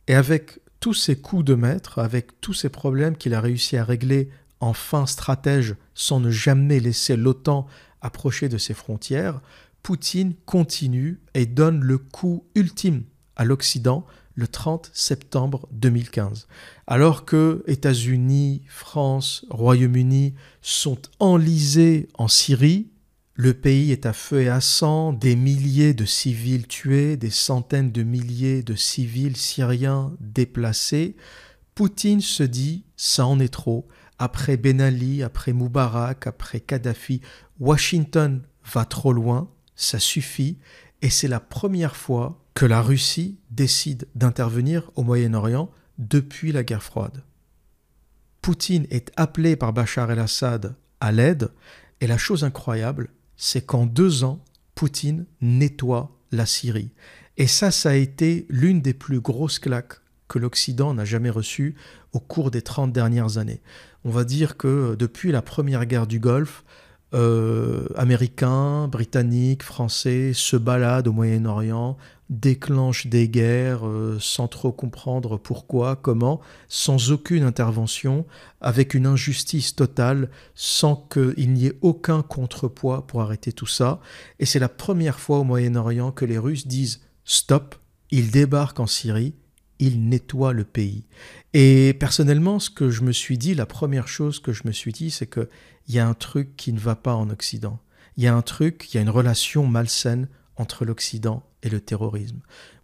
Et 0.10 0.16
avec 0.16 0.60
tous 0.82 0.94
ces 0.94 1.16
coups 1.16 1.46
de 1.46 1.56
maître, 1.56 2.00
avec 2.00 2.42
tous 2.42 2.54
ces 2.54 2.68
problèmes 2.68 3.16
qu'il 3.16 3.34
a 3.34 3.40
réussi 3.40 3.78
à 3.78 3.86
régler 3.86 4.30
en 4.60 4.74
fin 4.74 5.06
stratège 5.06 5.78
sans 5.94 6.20
ne 6.20 6.32
jamais 6.32 6.82
laisser 6.82 7.16
l'OTAN 7.16 7.66
approcher 8.02 8.50
de 8.50 8.58
ses 8.58 8.74
frontières, 8.74 9.40
Poutine 9.84 10.34
continue 10.46 11.22
et 11.34 11.46
donne 11.46 11.80
le 11.80 11.98
coup 11.98 12.44
ultime 12.56 13.04
à 13.38 13.46
l'Occident 13.46 14.06
le 14.36 14.46
30 14.46 14.92
septembre 14.94 15.70
2015. 15.72 16.46
Alors 16.88 17.24
que 17.24 17.64
États-Unis, 17.68 18.64
France, 18.68 19.46
Royaume-Uni 19.50 20.34
sont 20.62 21.00
enlisés 21.22 22.10
en 22.16 22.28
Syrie, 22.28 22.90
le 23.40 23.54
pays 23.54 23.94
est 23.94 24.06
à 24.06 24.12
feu 24.12 24.42
et 24.42 24.50
à 24.50 24.60
sang, 24.60 25.14
des 25.14 25.38
milliers 25.38 25.94
de 25.94 26.04
civils 26.04 26.68
tués, 26.68 27.16
des 27.16 27.30
centaines 27.30 27.90
de 27.90 28.04
milliers 28.04 28.64
de 28.64 28.76
civils 28.76 29.38
syriens 29.38 30.12
déplacés. 30.20 31.16
Poutine 31.74 32.20
se 32.20 32.44
dit, 32.44 32.84
ça 32.98 33.26
en 33.26 33.40
est 33.40 33.54
trop. 33.54 33.88
Après 34.18 34.58
Ben 34.58 34.82
Ali, 34.82 35.24
après 35.24 35.54
Moubarak, 35.54 36.28
après 36.28 36.60
Kadhafi, 36.60 37.22
Washington 37.62 38.42
va 38.74 38.84
trop 38.84 39.14
loin, 39.14 39.50
ça 39.74 40.00
suffit, 40.00 40.58
et 41.02 41.10
c'est 41.10 41.30
la 41.30 41.40
première 41.40 41.96
fois 41.96 42.44
que 42.56 42.66
la 42.66 42.82
Russie 42.82 43.40
décide 43.52 44.10
d'intervenir 44.16 44.92
au 44.98 45.04
Moyen-Orient 45.04 45.72
depuis 45.98 46.52
la 46.52 46.66
guerre 46.66 46.84
froide. 46.84 47.24
Poutine 48.42 48.86
est 48.90 49.14
appelé 49.16 49.56
par 49.56 49.72
Bachar 49.72 50.12
el-Assad 50.12 50.76
à 51.00 51.14
l'aide, 51.14 51.52
et 52.02 52.08
la 52.08 52.18
chose 52.18 52.44
incroyable, 52.44 53.10
c'est 53.40 53.66
qu'en 53.66 53.86
deux 53.86 54.26
ans, 54.26 54.44
Poutine 54.76 55.26
nettoie 55.42 56.12
la 56.32 56.46
Syrie. 56.46 56.92
Et 57.38 57.48
ça, 57.48 57.72
ça 57.72 57.92
a 57.92 57.96
été 57.96 58.46
l'une 58.50 58.82
des 58.82 58.94
plus 58.94 59.22
grosses 59.22 59.60
claques 59.60 60.02
que 60.28 60.38
l'Occident 60.38 60.94
n'a 60.94 61.06
jamais 61.06 61.30
reçu 61.30 61.76
au 62.12 62.20
cours 62.20 62.52
des 62.52 62.62
30 62.62 62.92
dernières 62.92 63.38
années. 63.38 63.62
On 64.04 64.10
va 64.10 64.26
dire 64.26 64.58
que 64.58 64.96
depuis 65.00 65.32
la 65.32 65.42
première 65.42 65.86
guerre 65.86 66.06
du 66.06 66.20
Golfe, 66.20 66.66
euh, 67.14 67.88
Américains, 67.96 68.90
Britanniques, 68.90 69.64
Français 69.64 70.34
se 70.34 70.58
baladent 70.58 71.08
au 71.08 71.14
Moyen-Orient, 71.14 71.98
déclenchent 72.30 73.08
des 73.08 73.28
guerres 73.28 73.88
euh, 73.88 74.18
sans 74.20 74.48
trop 74.48 74.72
comprendre 74.72 75.38
pourquoi, 75.38 75.96
comment, 75.96 76.40
sans 76.68 77.12
aucune 77.12 77.44
intervention, 77.44 78.26
avec 78.62 78.94
une 78.94 79.08
injustice 79.08 79.76
totale, 79.76 80.30
sans 80.54 80.96
qu'il 80.96 81.54
n'y 81.54 81.68
ait 81.68 81.78
aucun 81.82 82.22
contrepoids 82.22 83.08
pour 83.08 83.22
arrêter 83.22 83.52
tout 83.52 83.66
ça. 83.66 84.00
Et 84.40 84.46
c'est 84.46 84.60
la 84.60 84.70
première 84.70 85.20
fois 85.20 85.40
au 85.40 85.44
Moyen-Orient 85.44 86.12
que 86.12 86.26
les 86.26 86.38
Russes 86.38 86.68
disent 86.68 87.02
stop, 87.26 87.76
ils 88.12 88.32
débarquent 88.32 88.80
en 88.80 88.88
Syrie, 88.88 89.34
ils 89.80 90.08
nettoient 90.08 90.54
le 90.54 90.66
pays. 90.66 91.06
Et 91.54 91.96
personnellement, 92.00 92.60
ce 92.60 92.70
que 92.70 92.90
je 92.90 93.02
me 93.02 93.12
suis 93.12 93.38
dit, 93.38 93.56
la 93.56 93.66
première 93.66 94.08
chose 94.08 94.40
que 94.40 94.54
je 94.54 94.64
me 94.66 94.72
suis 94.72 94.92
dit, 94.92 95.10
c'est 95.10 95.28
qu'il 95.28 95.48
y 95.88 96.00
a 96.00 96.08
un 96.08 96.14
truc 96.14 96.56
qui 96.58 96.74
ne 96.74 96.80
va 96.80 96.96
pas 96.96 97.16
en 97.16 97.30
Occident. 97.30 97.80
Il 98.18 98.24
y 98.24 98.28
a 98.28 98.36
un 98.36 98.42
truc, 98.42 98.90
il 98.94 98.98
y 98.98 99.00
a 99.00 99.02
une 99.02 99.10
relation 99.10 99.66
malsaine 99.66 100.28
entre 100.58 100.84
l'Occident 100.84 101.49
et 101.64 101.70
le 101.70 101.82
terrorisme. 101.82 102.40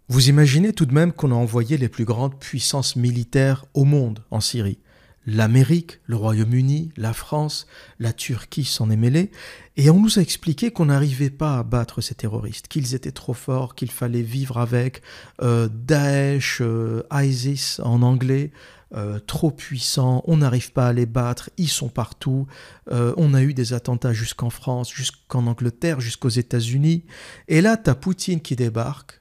Vous 0.08 0.28
imaginez 0.28 0.72
tout 0.72 0.86
de 0.86 0.94
même 0.94 1.12
qu'on 1.12 1.32
a 1.32 1.34
envoyé 1.34 1.76
les 1.76 1.88
plus 1.88 2.04
grandes 2.04 2.38
puissances 2.38 2.96
militaires 2.96 3.64
au 3.74 3.84
monde 3.84 4.20
en 4.30 4.40
Syrie 4.40 4.78
l'Amérique, 5.26 6.00
le 6.06 6.16
Royaume-Uni, 6.16 6.92
la 6.96 7.12
France, 7.12 7.66
la 7.98 8.12
Turquie 8.12 8.64
s'en 8.64 8.90
est 8.90 8.96
mêlée, 8.96 9.30
et 9.76 9.90
on 9.90 10.00
nous 10.00 10.18
a 10.18 10.22
expliqué 10.22 10.70
qu'on 10.70 10.86
n'arrivait 10.86 11.30
pas 11.30 11.58
à 11.58 11.62
battre 11.64 12.00
ces 12.00 12.14
terroristes, 12.14 12.68
qu'ils 12.68 12.94
étaient 12.94 13.12
trop 13.12 13.34
forts, 13.34 13.74
qu'il 13.74 13.90
fallait 13.90 14.22
vivre 14.22 14.58
avec 14.58 15.02
euh, 15.42 15.68
Daesh, 15.68 16.60
euh, 16.60 17.02
ISIS 17.12 17.80
en 17.82 18.02
anglais, 18.02 18.52
euh, 18.94 19.18
trop 19.18 19.50
puissants, 19.50 20.22
on 20.26 20.36
n'arrive 20.36 20.72
pas 20.72 20.88
à 20.88 20.92
les 20.92 21.06
battre, 21.06 21.50
ils 21.56 21.68
sont 21.68 21.88
partout, 21.88 22.46
on 22.88 23.34
a 23.34 23.42
eu 23.42 23.52
des 23.52 23.72
attentats 23.72 24.12
jusqu'en 24.12 24.50
France, 24.50 24.92
jusqu'en 24.92 25.48
Angleterre, 25.48 26.00
jusqu'aux 26.00 26.28
États-Unis, 26.28 27.04
et 27.48 27.60
là, 27.60 27.76
t'as 27.76 27.96
Poutine 27.96 28.40
qui 28.40 28.54
débarque, 28.54 29.20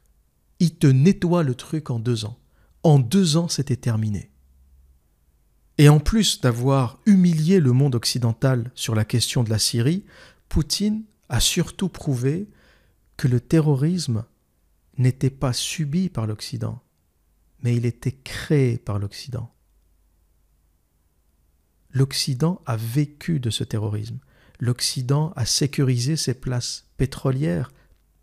il 0.60 0.76
te 0.76 0.88
nettoie 0.88 1.43
le 1.43 1.56
truc 1.56 1.89
en 1.89 1.99
deux 1.99 2.26
ans. 2.26 2.38
En 2.84 2.99
deux 2.99 3.38
ans, 3.38 3.47
c'était 3.47 3.76
terminé. 3.76 4.30
Et 5.78 5.90
en 5.90 6.00
plus 6.00 6.40
d'avoir 6.40 7.00
humilié 7.06 7.60
le 7.60 7.74
monde 7.74 7.96
occidental 7.96 8.72
sur 8.76 8.96
la 8.96 9.04
question 9.04 9.44
de 9.44 9.50
la 9.50 9.60
Syrie, 9.60 10.06
Poutine 10.48 11.04
a 11.28 11.40
surtout 11.40 11.90
prouvé 11.90 12.48
que 13.18 13.28
le 13.28 13.40
terrorisme 13.40 14.26
n'était 14.98 15.30
pas 15.30 15.54
subi 15.54 16.10
par 16.10 16.28
l'Occident, 16.28 16.82
mais 17.62 17.76
il 17.76 17.86
était 17.86 18.14
créé 18.14 18.78
par 18.78 19.00
l'Occident. 19.00 19.52
L'Occident 21.92 22.62
a 22.66 22.78
vécu 22.78 23.40
de 23.40 23.50
ce 23.50 23.64
terrorisme. 23.64 24.20
L'Occident 24.60 25.34
a 25.36 25.46
sécurisé 25.46 26.16
ses 26.16 26.34
places 26.34 26.86
pétrolières 26.98 27.72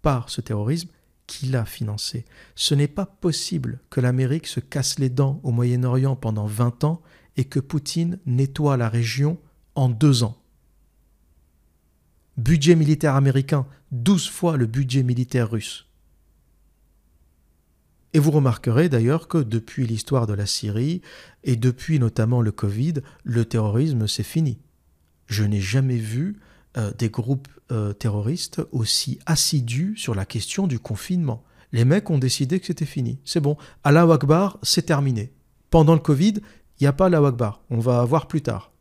par 0.00 0.30
ce 0.30 0.40
terrorisme 0.40 0.88
qu'il 1.26 1.56
a 1.56 1.64
financé. 1.64 2.24
Ce 2.54 2.74
n'est 2.74 2.88
pas 2.88 3.06
possible 3.06 3.80
que 3.90 4.00
l'Amérique 4.00 4.46
se 4.46 4.60
casse 4.60 4.98
les 4.98 5.08
dents 5.08 5.40
au 5.42 5.52
Moyen-Orient 5.52 6.16
pendant 6.16 6.46
20 6.46 6.84
ans 6.84 7.02
et 7.36 7.44
que 7.44 7.60
Poutine 7.60 8.18
nettoie 8.26 8.76
la 8.76 8.88
région 8.88 9.38
en 9.74 9.88
deux 9.88 10.22
ans. 10.22 10.36
Budget 12.36 12.74
militaire 12.74 13.14
américain, 13.14 13.66
12 13.92 14.28
fois 14.28 14.56
le 14.56 14.66
budget 14.66 15.02
militaire 15.02 15.50
russe. 15.50 15.86
Et 18.14 18.18
vous 18.18 18.30
remarquerez 18.30 18.88
d'ailleurs 18.88 19.28
que 19.28 19.38
depuis 19.38 19.86
l'histoire 19.86 20.26
de 20.26 20.34
la 20.34 20.46
Syrie, 20.46 21.00
et 21.44 21.56
depuis 21.56 21.98
notamment 21.98 22.42
le 22.42 22.52
Covid, 22.52 22.94
le 23.24 23.44
terrorisme 23.44 24.06
c'est 24.06 24.22
fini. 24.22 24.58
Je 25.26 25.44
n'ai 25.44 25.60
jamais 25.60 25.96
vu 25.96 26.38
euh, 26.76 26.92
des 26.98 27.08
groupes 27.08 27.48
euh, 27.70 27.92
terroristes 27.92 28.60
aussi 28.72 29.18
assidus 29.24 29.94
sur 29.96 30.14
la 30.14 30.26
question 30.26 30.66
du 30.66 30.78
confinement. 30.78 31.42
Les 31.72 31.86
mecs 31.86 32.10
ont 32.10 32.18
décidé 32.18 32.60
que 32.60 32.66
c'était 32.66 32.84
fini. 32.84 33.18
C'est 33.24 33.40
bon. 33.40 33.56
Allah 33.82 34.02
Akbar, 34.10 34.58
c'est 34.62 34.86
terminé. 34.86 35.32
Pendant 35.70 35.94
le 35.94 36.00
Covid, 36.00 36.34
il 36.78 36.84
n'y 36.84 36.88
a 36.88 36.92
pas 36.92 37.08
la 37.08 37.22
Wakbar. 37.22 37.62
On 37.70 37.78
va 37.78 38.04
voir 38.04 38.26
plus 38.26 38.42
tard. 38.42 38.72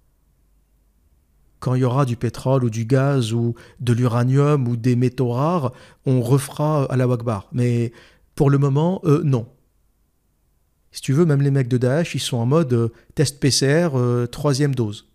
Quand 1.60 1.76
il 1.76 1.82
y 1.82 1.84
aura 1.84 2.06
du 2.06 2.16
pétrole 2.16 2.64
ou 2.64 2.70
du 2.70 2.86
gaz 2.86 3.34
ou 3.34 3.54
de 3.80 3.94
l'uranium 3.94 4.68
ou 4.68 4.76
des 4.76 4.96
métaux 4.96 5.30
rares, 5.30 5.74
on 6.06 6.22
refera 6.22 6.86
à 6.86 6.98
la 6.98 7.08
Wakbar. 7.08 7.48
Mais 7.52 7.92
pour 8.36 8.50
le 8.50 8.58
moment, 8.58 9.02
euh, 9.04 9.22
non. 9.24 9.48
Si 10.92 11.02
tu 11.02 11.14
veux, 11.14 11.26
même 11.26 11.42
les 11.42 11.52
mecs 11.52 11.68
de 11.68 11.78
Daesh, 11.78 12.16
ils 12.16 12.20
sont 12.20 12.38
en 12.38 12.46
mode 12.46 12.74
euh, 12.74 12.90
test 13.16 13.40
PCR, 13.40 13.90
euh, 13.94 14.26
troisième 14.26 14.76
dose. 14.76 15.08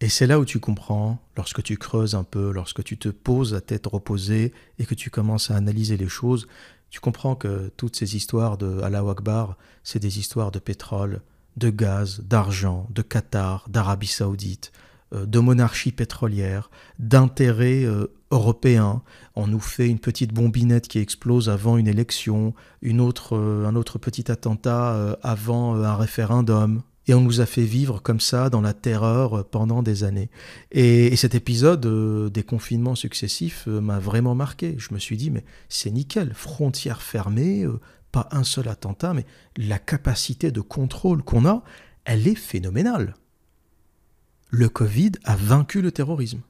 Et 0.00 0.08
c'est 0.08 0.26
là 0.26 0.38
où 0.38 0.44
tu 0.44 0.58
comprends, 0.58 1.18
lorsque 1.36 1.62
tu 1.62 1.76
creuses 1.76 2.14
un 2.14 2.24
peu, 2.24 2.50
lorsque 2.50 2.82
tu 2.82 2.98
te 2.98 3.08
poses 3.08 3.52
la 3.52 3.60
tête 3.60 3.86
reposée 3.86 4.52
et 4.78 4.84
que 4.84 4.94
tu 4.94 5.10
commences 5.10 5.50
à 5.50 5.56
analyser 5.56 5.96
les 5.96 6.08
choses, 6.08 6.48
tu 6.92 7.00
comprends 7.00 7.34
que 7.34 7.72
toutes 7.78 7.96
ces 7.96 8.16
histoires 8.16 8.58
de 8.58 8.82
Allah 8.82 9.02
Akbar, 9.08 9.56
c'est 9.82 9.98
des 9.98 10.18
histoires 10.18 10.50
de 10.50 10.58
pétrole, 10.58 11.22
de 11.56 11.70
gaz, 11.70 12.20
d'argent, 12.20 12.86
de 12.90 13.00
Qatar, 13.00 13.64
d'Arabie 13.70 14.06
saoudite, 14.06 14.72
euh, 15.14 15.24
de 15.24 15.38
monarchie 15.38 15.90
pétrolière, 15.90 16.70
d'intérêts 16.98 17.84
euh, 17.84 18.08
européens. 18.30 19.00
On 19.36 19.46
nous 19.46 19.58
fait 19.58 19.88
une 19.88 20.00
petite 20.00 20.34
bombinette 20.34 20.86
qui 20.86 20.98
explose 20.98 21.48
avant 21.48 21.78
une 21.78 21.88
élection, 21.88 22.52
une 22.82 23.00
euh, 23.00 23.64
un 23.66 23.74
autre 23.74 23.96
petit 23.96 24.30
attentat 24.30 25.16
avant 25.22 25.74
un 25.76 25.96
référendum. 25.96 26.82
Et 27.08 27.14
on 27.14 27.20
nous 27.20 27.40
a 27.40 27.46
fait 27.46 27.64
vivre 27.64 28.00
comme 28.00 28.20
ça 28.20 28.48
dans 28.48 28.60
la 28.60 28.74
terreur 28.74 29.44
pendant 29.48 29.82
des 29.82 30.04
années. 30.04 30.30
Et, 30.70 31.14
cet 31.16 31.34
épisode 31.34 31.84
euh, 31.86 32.30
des 32.30 32.44
confinements 32.44 32.94
successifs 32.94 33.64
euh, 33.66 33.80
m'a 33.80 33.98
vraiment 33.98 34.34
marqué. 34.34 34.76
Je 34.78 34.94
me 34.94 34.98
suis 34.98 35.16
dit, 35.16 35.30
mais 35.30 35.44
c'est 35.68 35.90
nickel, 35.90 36.32
frontières 36.34 37.02
fermées, 37.02 37.64
euh, 37.64 37.80
pas 38.12 38.28
un 38.30 38.44
seul 38.44 38.68
attentat, 38.68 39.14
mais 39.14 39.26
la 39.56 39.78
capacité 39.78 40.52
de 40.52 40.60
contrôle 40.60 41.22
qu'on 41.22 41.46
a, 41.46 41.64
elle 42.04 42.28
est 42.28 42.36
phénoménale. 42.36 43.14
Le 44.50 44.68
Covid 44.68 45.12
a 45.24 45.34
vaincu 45.34 45.82
le 45.82 45.92
terrorisme. 45.92 46.40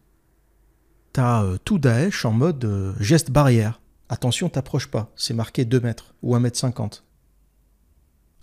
T'as 1.13 1.59
tout 1.59 1.79
Daesh 1.79 2.25
en 2.25 2.33
mode 2.33 2.95
geste 2.99 3.31
barrière. 3.31 3.81
Attention, 4.09 4.49
t'approches 4.49 4.89
pas, 4.89 5.13
c'est 5.15 5.35
marqué 5.35 5.65
2 5.65 5.81
mètres 5.81 6.15
ou 6.23 6.35
1 6.35 6.41
mètre 6.41 6.59
50 6.59 7.05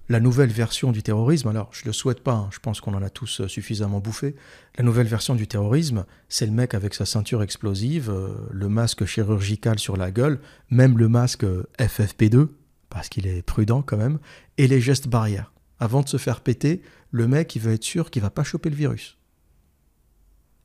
la 0.10 0.20
nouvelle 0.20 0.50
version 0.50 0.92
du 0.92 1.04
terrorisme, 1.04 1.48
alors 1.50 1.70
je 1.72 1.86
le 1.86 1.94
souhaite 1.94 2.22
pas, 2.22 2.34
hein, 2.34 2.50
je 2.52 2.58
pense 2.60 2.82
qu'on 2.82 2.96
en 2.96 3.04
a 3.04 3.12
tous 3.12 3.42
euh, 3.42 3.48
suffisamment 3.48 4.00
bouffé, 4.00 4.36
la 4.76 4.84
nouvelle 4.84 5.06
version 5.06 5.36
du 5.36 5.48
terrorisme, 5.48 6.04
c'est 6.30 6.48
le 6.48 6.52
mec 6.52 6.74
avec 6.74 6.96
sa 6.96 7.06
ceinture 7.06 7.44
explosive, 7.44 8.10
euh, 8.10 8.34
le 8.50 8.70
masque 8.70 9.06
chirurgical 9.06 9.78
sur 9.78 9.98
la 9.98 10.10
gueule, 10.10 10.42
même 10.72 10.98
le 10.98 11.10
masque 11.10 11.44
euh, 11.44 11.64
FFP2, 11.78 12.48
parce 12.90 13.08
qu'il 13.08 13.28
est 13.28 13.44
prudent 13.44 13.84
quand 13.84 13.98
même, 13.98 14.18
et 14.58 14.68
les 14.68 14.82
gestes 14.82 15.08
barrières. 15.08 15.54
Avant 15.80 16.02
de 16.02 16.10
se 16.10 16.18
faire 16.18 16.42
péter, 16.42 16.82
le 17.12 17.28
mec 17.28 17.56
il 17.56 17.62
veut 17.62 17.74
être 17.74 17.84
sûr 17.84 18.10
qu'il 18.10 18.24
va 18.24 18.32
pas 18.32 18.44
choper 18.44 18.72
le 18.72 18.76
virus. 18.76 19.16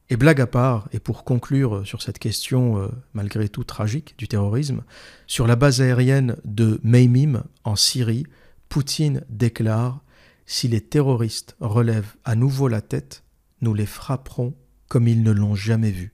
Et 0.08 0.16
blague 0.16 0.40
à 0.40 0.46
part, 0.46 0.88
et 0.92 1.00
pour 1.00 1.24
conclure 1.24 1.86
sur 1.86 2.02
cette 2.02 2.18
question 2.18 2.90
malgré 3.14 3.48
tout 3.48 3.64
tragique 3.64 4.14
du 4.18 4.28
terrorisme, 4.28 4.82
sur 5.26 5.46
la 5.46 5.56
base 5.56 5.80
aérienne 5.80 6.36
de 6.44 6.78
Meimim 6.82 7.44
en 7.64 7.74
Syrie, 7.74 8.26
Poutine 8.74 9.22
déclare 9.28 10.02
Si 10.46 10.66
les 10.66 10.80
terroristes 10.80 11.54
relèvent 11.60 12.16
à 12.24 12.34
nouveau 12.34 12.66
la 12.66 12.80
tête, 12.80 13.22
nous 13.60 13.72
les 13.72 13.86
frapperons 13.86 14.52
comme 14.88 15.06
ils 15.06 15.22
ne 15.22 15.30
l'ont 15.30 15.54
jamais 15.54 15.92
vu. 15.92 16.12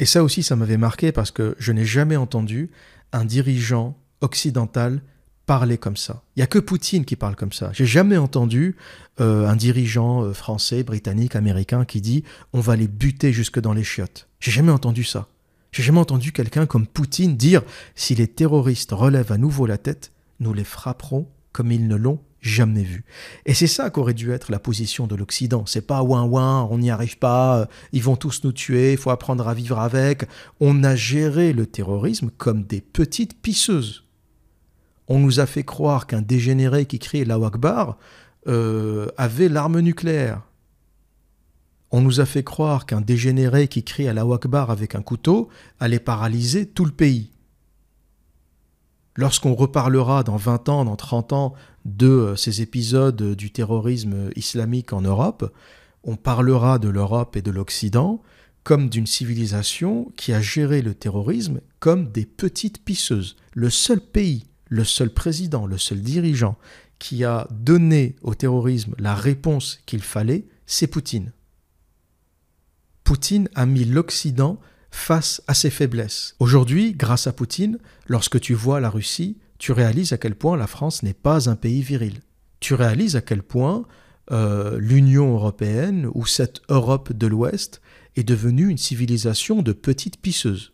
Et 0.00 0.04
ça 0.04 0.22
aussi, 0.22 0.42
ça 0.42 0.54
m'avait 0.54 0.76
marqué 0.76 1.12
parce 1.12 1.30
que 1.30 1.56
je 1.58 1.72
n'ai 1.72 1.86
jamais 1.86 2.16
entendu 2.16 2.70
un 3.12 3.24
dirigeant 3.24 3.96
occidental 4.20 5.00
parler 5.46 5.78
comme 5.78 5.96
ça. 5.96 6.24
Il 6.36 6.40
n'y 6.40 6.42
a 6.42 6.46
que 6.46 6.58
Poutine 6.58 7.06
qui 7.06 7.16
parle 7.16 7.36
comme 7.36 7.54
ça. 7.54 7.70
J'ai 7.72 7.86
jamais 7.86 8.18
entendu 8.18 8.76
euh, 9.18 9.48
un 9.48 9.56
dirigeant 9.56 10.24
euh, 10.24 10.34
français, 10.34 10.82
britannique, 10.82 11.36
américain 11.36 11.86
qui 11.86 12.02
dit 12.02 12.22
on 12.52 12.60
va 12.60 12.76
les 12.76 12.86
buter 12.86 13.32
jusque 13.32 13.60
dans 13.60 13.72
les 13.72 13.82
chiottes. 13.82 14.28
J'ai 14.40 14.50
jamais 14.50 14.72
entendu 14.72 15.04
ça. 15.04 15.28
J'ai 15.72 15.82
jamais 15.82 16.00
entendu 16.00 16.32
quelqu'un 16.32 16.66
comme 16.66 16.86
Poutine 16.86 17.34
dire 17.38 17.62
si 17.94 18.14
les 18.14 18.28
terroristes 18.28 18.92
relèvent 18.92 19.32
à 19.32 19.38
nouveau 19.38 19.64
la 19.64 19.78
tête, 19.78 20.12
nous 20.44 20.52
les 20.52 20.64
frapperons 20.64 21.28
comme 21.52 21.72
ils 21.72 21.88
ne 21.88 21.96
l'ont 21.96 22.20
jamais 22.40 22.82
vu. 22.82 23.04
Et 23.46 23.54
c'est 23.54 23.66
ça 23.66 23.90
qu'aurait 23.90 24.14
dû 24.14 24.30
être 24.30 24.52
la 24.52 24.58
position 24.58 25.06
de 25.06 25.16
l'Occident. 25.16 25.64
C'est 25.66 25.86
pas 25.86 26.02
ouin 26.02 26.24
ouin, 26.24 26.68
on 26.70 26.78
n'y 26.78 26.90
arrive 26.90 27.18
pas, 27.18 27.68
ils 27.92 28.02
vont 28.02 28.16
tous 28.16 28.44
nous 28.44 28.52
tuer, 28.52 28.92
il 28.92 28.98
faut 28.98 29.10
apprendre 29.10 29.48
à 29.48 29.54
vivre 29.54 29.78
avec. 29.78 30.24
On 30.60 30.84
a 30.84 30.94
géré 30.94 31.52
le 31.52 31.66
terrorisme 31.66 32.30
comme 32.36 32.64
des 32.64 32.82
petites 32.82 33.40
pisseuses. 33.40 34.04
On 35.08 35.18
nous 35.18 35.40
a 35.40 35.46
fait 35.46 35.64
croire 35.64 36.06
qu'un 36.06 36.22
dégénéré 36.22 36.86
qui 36.86 36.98
criait 36.98 37.24
la 37.24 37.36
Akbar 37.36 37.98
euh, 38.46 39.08
avait 39.16 39.48
l'arme 39.48 39.80
nucléaire. 39.80 40.42
On 41.90 42.00
nous 42.00 42.20
a 42.20 42.26
fait 42.26 42.42
croire 42.42 42.86
qu'un 42.86 43.00
dégénéré 43.00 43.68
qui 43.68 43.84
crie 43.84 44.08
à 44.08 44.12
la 44.12 44.22
Akbar 44.22 44.70
avec 44.70 44.94
un 44.94 45.02
couteau 45.02 45.48
allait 45.78 46.00
paralyser 46.00 46.66
tout 46.66 46.84
le 46.84 46.90
pays. 46.90 47.30
Lorsqu'on 49.16 49.54
reparlera 49.54 50.24
dans 50.24 50.36
20 50.36 50.68
ans, 50.68 50.84
dans 50.84 50.96
30 50.96 51.32
ans 51.32 51.54
de 51.84 52.08
euh, 52.08 52.36
ces 52.36 52.62
épisodes 52.62 53.34
du 53.34 53.50
terrorisme 53.50 54.30
islamique 54.34 54.92
en 54.92 55.02
Europe, 55.02 55.52
on 56.02 56.16
parlera 56.16 56.78
de 56.78 56.88
l'Europe 56.88 57.36
et 57.36 57.42
de 57.42 57.50
l'Occident 57.50 58.22
comme 58.64 58.88
d'une 58.88 59.06
civilisation 59.06 60.10
qui 60.16 60.32
a 60.32 60.40
géré 60.40 60.82
le 60.82 60.94
terrorisme 60.94 61.60
comme 61.80 62.10
des 62.10 62.24
petites 62.24 62.82
pisseuses. 62.82 63.36
Le 63.52 63.70
seul 63.70 64.00
pays, 64.00 64.46
le 64.68 64.84
seul 64.84 65.10
président, 65.10 65.66
le 65.66 65.78
seul 65.78 66.00
dirigeant 66.00 66.56
qui 66.98 67.24
a 67.24 67.46
donné 67.50 68.16
au 68.22 68.34
terrorisme 68.34 68.94
la 68.98 69.14
réponse 69.14 69.80
qu'il 69.84 70.02
fallait, 70.02 70.46
c'est 70.66 70.86
Poutine. 70.86 71.32
Poutine 73.04 73.50
a 73.54 73.66
mis 73.66 73.84
l'Occident 73.84 74.58
face 74.94 75.42
à 75.48 75.54
ses 75.54 75.70
faiblesses. 75.70 76.36
Aujourd'hui, 76.38 76.94
grâce 76.94 77.26
à 77.26 77.32
Poutine, 77.32 77.78
lorsque 78.06 78.40
tu 78.40 78.54
vois 78.54 78.80
la 78.80 78.88
Russie, 78.88 79.38
tu 79.58 79.72
réalises 79.72 80.12
à 80.12 80.18
quel 80.18 80.36
point 80.36 80.56
la 80.56 80.68
France 80.68 81.02
n'est 81.02 81.12
pas 81.12 81.50
un 81.50 81.56
pays 81.56 81.82
viril. 81.82 82.20
Tu 82.60 82.74
réalises 82.74 83.16
à 83.16 83.20
quel 83.20 83.42
point 83.42 83.86
euh, 84.30 84.78
l'Union 84.78 85.34
européenne 85.34 86.08
ou 86.14 86.24
cette 86.26 86.62
Europe 86.68 87.12
de 87.12 87.26
l'Ouest 87.26 87.82
est 88.16 88.22
devenue 88.22 88.68
une 88.68 88.78
civilisation 88.78 89.62
de 89.62 89.72
petites 89.72 90.20
pisseuses. 90.22 90.72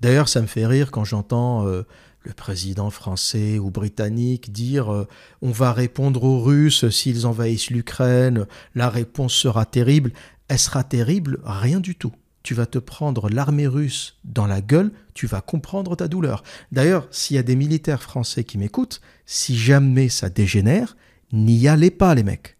D'ailleurs, 0.00 0.28
ça 0.28 0.40
me 0.40 0.46
fait 0.46 0.66
rire 0.66 0.92
quand 0.92 1.04
j'entends 1.04 1.66
euh, 1.66 1.82
le 2.20 2.32
président 2.32 2.90
français 2.90 3.58
ou 3.58 3.70
britannique 3.70 4.52
dire 4.52 4.92
euh, 4.92 5.08
on 5.42 5.50
va 5.50 5.72
répondre 5.72 6.22
aux 6.22 6.40
Russes 6.40 6.88
s'ils 6.90 7.26
envahissent 7.26 7.70
l'Ukraine, 7.70 8.46
la 8.76 8.88
réponse 8.88 9.34
sera 9.34 9.66
terrible. 9.66 10.12
Elle 10.48 10.60
sera 10.60 10.84
terrible, 10.84 11.40
rien 11.44 11.80
du 11.80 11.96
tout. 11.96 12.12
Tu 12.42 12.54
vas 12.54 12.66
te 12.66 12.78
prendre 12.78 13.28
l'armée 13.28 13.66
russe 13.66 14.18
dans 14.24 14.46
la 14.46 14.60
gueule, 14.60 14.90
tu 15.14 15.26
vas 15.26 15.40
comprendre 15.40 15.94
ta 15.96 16.08
douleur. 16.08 16.42
D'ailleurs, 16.72 17.06
s'il 17.10 17.36
y 17.36 17.38
a 17.38 17.44
des 17.44 17.56
militaires 17.56 18.02
français 18.02 18.44
qui 18.44 18.58
m'écoutent, 18.58 19.00
si 19.26 19.56
jamais 19.56 20.08
ça 20.08 20.28
dégénère, 20.28 20.96
n'y 21.32 21.68
allez 21.68 21.90
pas 21.90 22.14
les 22.14 22.24
mecs. 22.24 22.56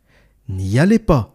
N'y 0.49 0.78
allez 0.78 0.99
pas. 0.99 1.33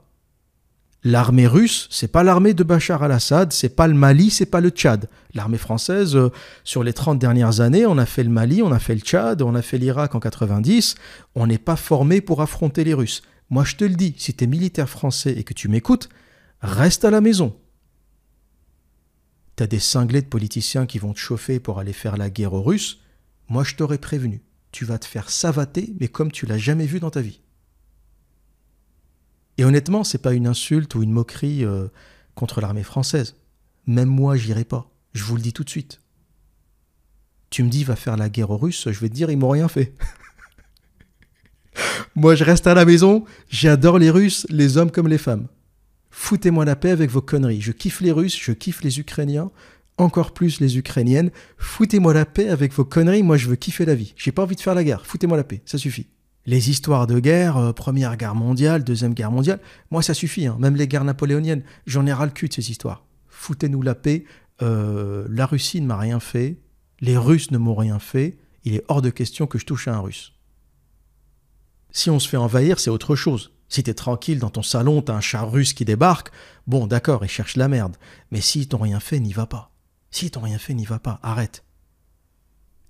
L'armée 1.03 1.47
russe, 1.47 1.87
c'est 1.91 2.11
pas 2.11 2.23
l'armée 2.23 2.53
de 2.53 2.63
Bachar 2.63 3.03
al-Assad, 3.03 3.53
c'est 3.53 3.75
pas 3.75 3.87
le 3.87 3.93
Mali, 3.93 4.29
c'est 4.29 4.47
pas 4.47 4.61
le 4.61 4.69
Tchad. 4.69 5.07
L'armée 5.33 5.57
française, 5.57 6.15
euh, 6.15 6.31
sur 6.63 6.83
les 6.83 6.91
30 6.91 7.19
dernières 7.19 7.61
années, 7.61 7.85
on 7.85 7.97
a 7.97 8.05
fait 8.05 8.23
le 8.23 8.29
Mali, 8.29 8.61
on 8.61 8.71
a 8.71 8.79
fait 8.79 8.95
le 8.95 9.01
Tchad, 9.01 9.41
on 9.41 9.55
a 9.55 9.61
fait 9.61 9.77
l'Irak 9.77 10.15
en 10.15 10.19
90. 10.19 10.95
On 11.35 11.47
n'est 11.47 11.59
pas 11.59 11.75
formé 11.75 12.19
pour 12.19 12.41
affronter 12.41 12.83
les 12.83 12.93
Russes. 12.93 13.21
Moi, 13.49 13.63
je 13.63 13.75
te 13.75 13.85
le 13.85 13.95
dis, 13.95 14.15
si 14.17 14.33
tu 14.33 14.43
es 14.43 14.47
militaire 14.47 14.89
français 14.89 15.33
et 15.37 15.43
que 15.43 15.53
tu 15.53 15.69
m'écoutes, 15.69 16.09
reste 16.61 17.05
à 17.05 17.11
la 17.11 17.21
maison. 17.21 17.55
Tu 19.57 19.63
as 19.63 19.67
des 19.67 19.79
cinglés 19.79 20.21
de 20.21 20.27
politiciens 20.27 20.85
qui 20.85 20.99
vont 20.99 21.13
te 21.13 21.19
chauffer 21.19 21.59
pour 21.59 21.79
aller 21.79 21.93
faire 21.93 22.15
la 22.15 22.29
guerre 22.29 22.53
aux 22.53 22.61
Russes. 22.61 23.01
Moi, 23.49 23.63
je 23.63 23.75
t'aurais 23.75 23.97
prévenu. 23.97 24.41
Tu 24.71 24.85
vas 24.85 24.99
te 24.99 25.05
faire 25.05 25.31
savater, 25.31 25.93
mais 25.99 26.07
comme 26.07 26.31
tu 26.31 26.45
l'as 26.45 26.59
jamais 26.59 26.85
vu 26.85 26.99
dans 26.99 27.09
ta 27.09 27.21
vie. 27.21 27.41
Et 29.57 29.65
honnêtement, 29.65 30.03
c'est 30.03 30.19
pas 30.19 30.33
une 30.33 30.45
insulte 30.45 30.93
ou 30.93 31.01
une 31.01 31.11
moquerie 31.11 31.65
euh, 31.65 31.87
contre 32.35 32.61
l'armée 32.61 32.83
française. 32.83 33.35
Même 33.87 34.09
moi, 34.09 34.37
j'irai 34.37 34.63
pas. 34.63 34.91
Je 35.13 35.23
vous 35.23 35.35
le 35.35 35.41
dis 35.41 35.53
tout 35.53 35.63
de 35.63 35.69
suite. 35.69 36.01
Tu 37.49 37.63
me 37.63 37.69
dis 37.69 37.83
va 37.83 37.95
faire 37.95 38.17
la 38.17 38.29
guerre 38.29 38.51
aux 38.51 38.57
Russes, 38.57 38.91
je 38.91 38.99
vais 38.99 39.09
te 39.09 39.13
dire 39.15 39.31
ils 39.31 39.37
m'ont 39.37 39.49
rien 39.49 39.69
fait. 39.69 39.95
moi, 42.15 42.35
je 42.35 42.43
reste 42.43 42.67
à 42.67 42.75
la 42.75 42.85
maison. 42.85 43.25
J'adore 43.49 43.97
les 43.97 44.11
Russes, 44.11 44.45
les 44.49 44.77
hommes 44.77 44.91
comme 44.91 45.07
les 45.07 45.17
femmes. 45.17 45.47
Foutez-moi 46.19 46.65
la 46.65 46.75
paix 46.75 46.89
avec 46.89 47.11
vos 47.11 47.21
conneries. 47.21 47.61
Je 47.61 47.71
kiffe 47.71 48.01
les 48.01 48.11
Russes, 48.11 48.37
je 48.41 48.51
kiffe 48.51 48.81
les 48.81 48.99
Ukrainiens, 48.99 49.51
encore 49.97 50.33
plus 50.33 50.59
les 50.59 50.77
Ukrainiennes. 50.77 51.29
Foutez-moi 51.59 52.11
la 52.11 52.25
paix 52.25 52.49
avec 52.49 52.73
vos 52.73 52.83
conneries. 52.83 53.21
Moi, 53.21 53.37
je 53.37 53.47
veux 53.47 53.55
kiffer 53.55 53.85
la 53.85 53.93
vie. 53.93 54.13
J'ai 54.17 54.31
pas 54.31 54.41
envie 54.41 54.55
de 54.55 54.61
faire 54.61 54.73
la 54.73 54.83
guerre. 54.83 55.05
Foutez-moi 55.05 55.37
la 55.37 55.43
paix. 55.43 55.61
Ça 55.63 55.77
suffit 55.77 56.07
les 56.47 56.69
histoires 56.69 57.07
de 57.07 57.19
guerre, 57.19 57.57
euh, 57.57 57.71
Première 57.71 58.17
Guerre 58.17 58.35
mondiale, 58.35 58.83
Deuxième 58.83 59.13
Guerre 59.13 59.31
mondiale, 59.31 59.59
moi 59.91 60.01
ça 60.01 60.13
suffit, 60.13 60.47
hein. 60.47 60.55
même 60.59 60.75
les 60.75 60.87
guerres 60.87 61.03
napoléoniennes, 61.03 61.61
j'en 61.85 62.05
ai 62.07 62.13
ras 62.13 62.25
le 62.25 62.31
cul 62.31 62.47
de 62.47 62.53
ces 62.53 62.71
histoires. 62.71 63.05
Foutez-nous 63.27 63.81
la 63.81 63.95
paix, 63.95 64.23
euh, 64.61 65.27
la 65.29 65.45
Russie 65.45 65.81
ne 65.81 65.87
m'a 65.87 65.97
rien 65.97 66.21
fait, 66.21 66.57
les 67.01 67.17
Russes 67.17 67.51
ne 67.51 67.57
m'ont 67.57 67.75
rien 67.75 67.99
fait, 67.99 68.37
il 68.63 68.75
est 68.75 68.83
hors 68.87 69.01
de 69.01 69.09
question 69.09 69.45
que 69.45 69.59
je 69.59 69.65
touche 69.65 69.89
à 69.89 69.95
un 69.95 69.99
Russe. 69.99 70.33
Si 71.91 72.09
on 72.09 72.17
se 72.17 72.29
fait 72.29 72.37
envahir, 72.37 72.79
c'est 72.79 72.89
autre 72.89 73.17
chose. 73.17 73.51
Si 73.69 73.83
t'es 73.83 73.93
tranquille 73.93 74.39
dans 74.39 74.49
ton 74.49 74.63
salon, 74.63 75.01
t'as 75.01 75.13
un 75.13 75.21
char 75.21 75.51
russe 75.51 75.73
qui 75.73 75.85
débarque, 75.85 76.31
bon 76.67 76.87
d'accord, 76.87 77.25
il 77.25 77.29
cherche 77.29 77.57
la 77.57 77.67
merde. 77.67 77.97
Mais 78.31 78.41
s'ils 78.41 78.67
t'ont 78.67 78.77
rien 78.77 78.99
fait, 78.99 79.19
n'y 79.19 79.33
va 79.33 79.45
pas. 79.45 79.71
S'ils 80.11 80.31
t'ont 80.31 80.41
rien 80.41 80.57
fait, 80.57 80.73
n'y 80.73 80.85
va 80.85 80.99
pas, 80.99 81.19
arrête. 81.21 81.63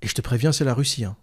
Et 0.02 0.08
je 0.08 0.14
te 0.14 0.22
préviens, 0.22 0.52
c'est 0.52 0.66
la 0.66 0.76
Russie. 0.76 1.06
Hein. 1.06 1.16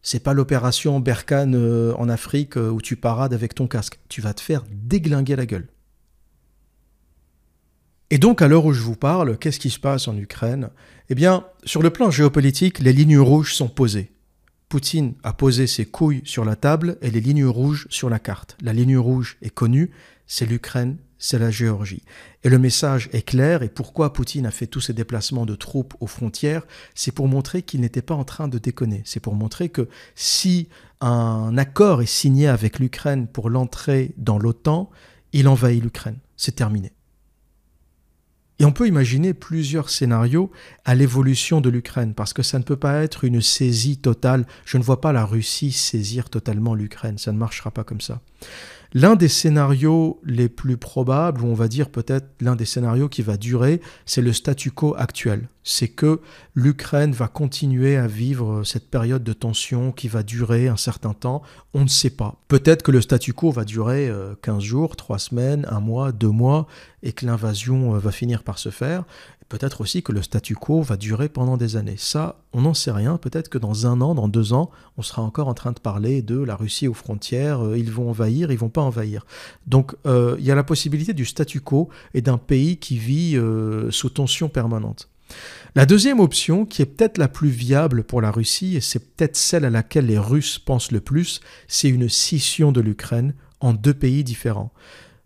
C'est 0.00 0.20
pas 0.20 0.32
l'opération 0.32 0.98
Berkane 0.98 1.54
euh, 1.54 1.94
en 1.96 2.08
Afrique 2.08 2.56
euh, 2.56 2.70
où 2.70 2.80
tu 2.80 2.96
parades 2.96 3.34
avec 3.34 3.54
ton 3.54 3.66
casque. 3.66 3.98
Tu 4.08 4.20
vas 4.20 4.34
te 4.34 4.40
faire 4.40 4.64
déglinguer 4.70 5.36
la 5.36 5.46
gueule. 5.46 5.68
Et 8.10 8.18
donc, 8.18 8.42
à 8.42 8.48
l'heure 8.48 8.64
où 8.64 8.72
je 8.72 8.82
vous 8.82 8.96
parle, 8.96 9.38
qu'est-ce 9.38 9.60
qui 9.60 9.70
se 9.70 9.78
passe 9.78 10.08
en 10.08 10.16
Ukraine? 10.16 10.70
Eh 11.08 11.14
bien, 11.14 11.46
sur 11.64 11.82
le 11.82 11.90
plan 11.90 12.10
géopolitique, 12.10 12.78
les 12.78 12.92
lignes 12.92 13.18
rouges 13.18 13.54
sont 13.54 13.68
posées. 13.68 14.12
Poutine 14.72 15.12
a 15.22 15.34
posé 15.34 15.66
ses 15.66 15.84
couilles 15.84 16.22
sur 16.24 16.46
la 16.46 16.56
table 16.56 16.96
et 17.02 17.10
les 17.10 17.20
lignes 17.20 17.44
rouges 17.44 17.86
sur 17.90 18.08
la 18.08 18.18
carte. 18.18 18.56
La 18.62 18.72
ligne 18.72 18.96
rouge 18.96 19.36
est 19.42 19.50
connue, 19.50 19.90
c'est 20.26 20.46
l'Ukraine 20.46 20.96
c'est 21.18 21.38
la 21.38 21.50
Géorgie. 21.50 22.02
Et 22.42 22.48
le 22.48 22.58
message 22.58 23.10
est 23.12 23.20
clair, 23.20 23.62
et 23.62 23.68
pourquoi 23.68 24.14
Poutine 24.14 24.46
a 24.46 24.50
fait 24.50 24.66
tous 24.66 24.80
ces 24.80 24.94
déplacements 24.94 25.44
de 25.44 25.54
troupes 25.54 25.92
aux 26.00 26.06
frontières, 26.06 26.66
c'est 26.94 27.12
pour 27.12 27.28
montrer 27.28 27.60
qu'il 27.60 27.82
n'était 27.82 28.00
pas 28.00 28.14
en 28.14 28.24
train 28.24 28.48
de 28.48 28.56
déconner. 28.56 29.02
C'est 29.04 29.20
pour 29.20 29.34
montrer 29.34 29.68
que 29.68 29.88
si 30.14 30.70
un 31.02 31.58
accord 31.58 32.00
est 32.00 32.06
signé 32.06 32.48
avec 32.48 32.78
l'Ukraine 32.78 33.26
pour 33.26 33.50
l'entrée 33.50 34.14
dans 34.16 34.38
l'OTAN, 34.38 34.88
il 35.34 35.48
envahit 35.48 35.82
l'Ukraine. 35.82 36.16
C'est 36.36 36.56
terminé. 36.56 36.92
Et 38.62 38.64
on 38.64 38.70
peut 38.70 38.86
imaginer 38.86 39.34
plusieurs 39.34 39.90
scénarios 39.90 40.52
à 40.84 40.94
l'évolution 40.94 41.60
de 41.60 41.68
l'Ukraine, 41.68 42.14
parce 42.14 42.32
que 42.32 42.44
ça 42.44 42.60
ne 42.60 42.62
peut 42.62 42.76
pas 42.76 43.02
être 43.02 43.24
une 43.24 43.40
saisie 43.40 43.98
totale. 43.98 44.46
Je 44.64 44.78
ne 44.78 44.84
vois 44.84 45.00
pas 45.00 45.12
la 45.12 45.24
Russie 45.24 45.72
saisir 45.72 46.30
totalement 46.30 46.76
l'Ukraine, 46.76 47.18
ça 47.18 47.32
ne 47.32 47.38
marchera 47.38 47.72
pas 47.72 47.82
comme 47.82 48.00
ça. 48.00 48.20
L'un 48.94 49.16
des 49.16 49.28
scénarios 49.28 50.20
les 50.22 50.50
plus 50.50 50.76
probables, 50.76 51.42
ou 51.42 51.46
on 51.46 51.54
va 51.54 51.68
dire 51.68 51.88
peut-être 51.88 52.28
l'un 52.40 52.56
des 52.56 52.66
scénarios 52.66 53.08
qui 53.08 53.22
va 53.22 53.38
durer, 53.38 53.80
c'est 54.04 54.20
le 54.20 54.34
statu 54.34 54.70
quo 54.70 54.94
actuel. 54.98 55.48
C'est 55.64 55.88
que 55.88 56.20
l'Ukraine 56.54 57.12
va 57.12 57.28
continuer 57.28 57.96
à 57.96 58.06
vivre 58.06 58.64
cette 58.64 58.90
période 58.90 59.24
de 59.24 59.32
tension 59.32 59.92
qui 59.92 60.08
va 60.08 60.22
durer 60.22 60.68
un 60.68 60.76
certain 60.76 61.14
temps. 61.14 61.42
On 61.72 61.84
ne 61.84 61.88
sait 61.88 62.10
pas. 62.10 62.36
Peut-être 62.48 62.82
que 62.82 62.90
le 62.90 63.00
statu 63.00 63.32
quo 63.32 63.50
va 63.50 63.64
durer 63.64 64.12
15 64.42 64.56
euh, 64.56 64.60
jours, 64.60 64.96
3 64.96 65.18
semaines, 65.18 65.66
1 65.70 65.80
mois, 65.80 66.12
2 66.12 66.28
mois, 66.28 66.66
et 67.02 67.12
que 67.12 67.24
l'invasion 67.24 67.94
euh, 67.94 67.98
va 67.98 68.10
finir 68.10 68.42
par 68.42 68.58
se 68.58 68.70
faire. 68.70 69.04
Peut-être 69.52 69.82
aussi 69.82 70.02
que 70.02 70.12
le 70.12 70.22
statu 70.22 70.54
quo 70.54 70.80
va 70.80 70.96
durer 70.96 71.28
pendant 71.28 71.58
des 71.58 71.76
années. 71.76 71.96
Ça, 71.98 72.40
on 72.54 72.62
n'en 72.62 72.72
sait 72.72 72.90
rien. 72.90 73.18
Peut-être 73.18 73.50
que 73.50 73.58
dans 73.58 73.86
un 73.86 74.00
an, 74.00 74.14
dans 74.14 74.26
deux 74.26 74.54
ans, 74.54 74.70
on 74.96 75.02
sera 75.02 75.20
encore 75.20 75.46
en 75.46 75.52
train 75.52 75.72
de 75.72 75.78
parler 75.78 76.22
de 76.22 76.42
la 76.42 76.56
Russie 76.56 76.88
aux 76.88 76.94
frontières. 76.94 77.62
Euh, 77.62 77.76
ils 77.76 77.92
vont 77.92 78.08
envahir, 78.08 78.50
ils 78.50 78.56
vont 78.56 78.70
pas 78.70 78.80
envahir. 78.80 79.26
Donc, 79.66 79.94
euh, 80.06 80.36
il 80.38 80.46
y 80.46 80.50
a 80.50 80.54
la 80.54 80.64
possibilité 80.64 81.12
du 81.12 81.26
statu 81.26 81.60
quo 81.60 81.90
et 82.14 82.22
d'un 82.22 82.38
pays 82.38 82.78
qui 82.78 82.96
vit 82.96 83.36
euh, 83.36 83.90
sous 83.90 84.08
tension 84.08 84.48
permanente. 84.48 85.10
La 85.74 85.84
deuxième 85.84 86.20
option, 86.20 86.64
qui 86.64 86.80
est 86.80 86.86
peut-être 86.86 87.18
la 87.18 87.28
plus 87.28 87.50
viable 87.50 88.04
pour 88.04 88.22
la 88.22 88.30
Russie, 88.30 88.76
et 88.76 88.80
c'est 88.80 89.00
peut-être 89.00 89.36
celle 89.36 89.66
à 89.66 89.70
laquelle 89.70 90.06
les 90.06 90.18
Russes 90.18 90.58
pensent 90.58 90.92
le 90.92 91.02
plus, 91.02 91.42
c'est 91.68 91.90
une 91.90 92.08
scission 92.08 92.72
de 92.72 92.80
l'Ukraine 92.80 93.34
en 93.60 93.74
deux 93.74 93.92
pays 93.92 94.24
différents. 94.24 94.72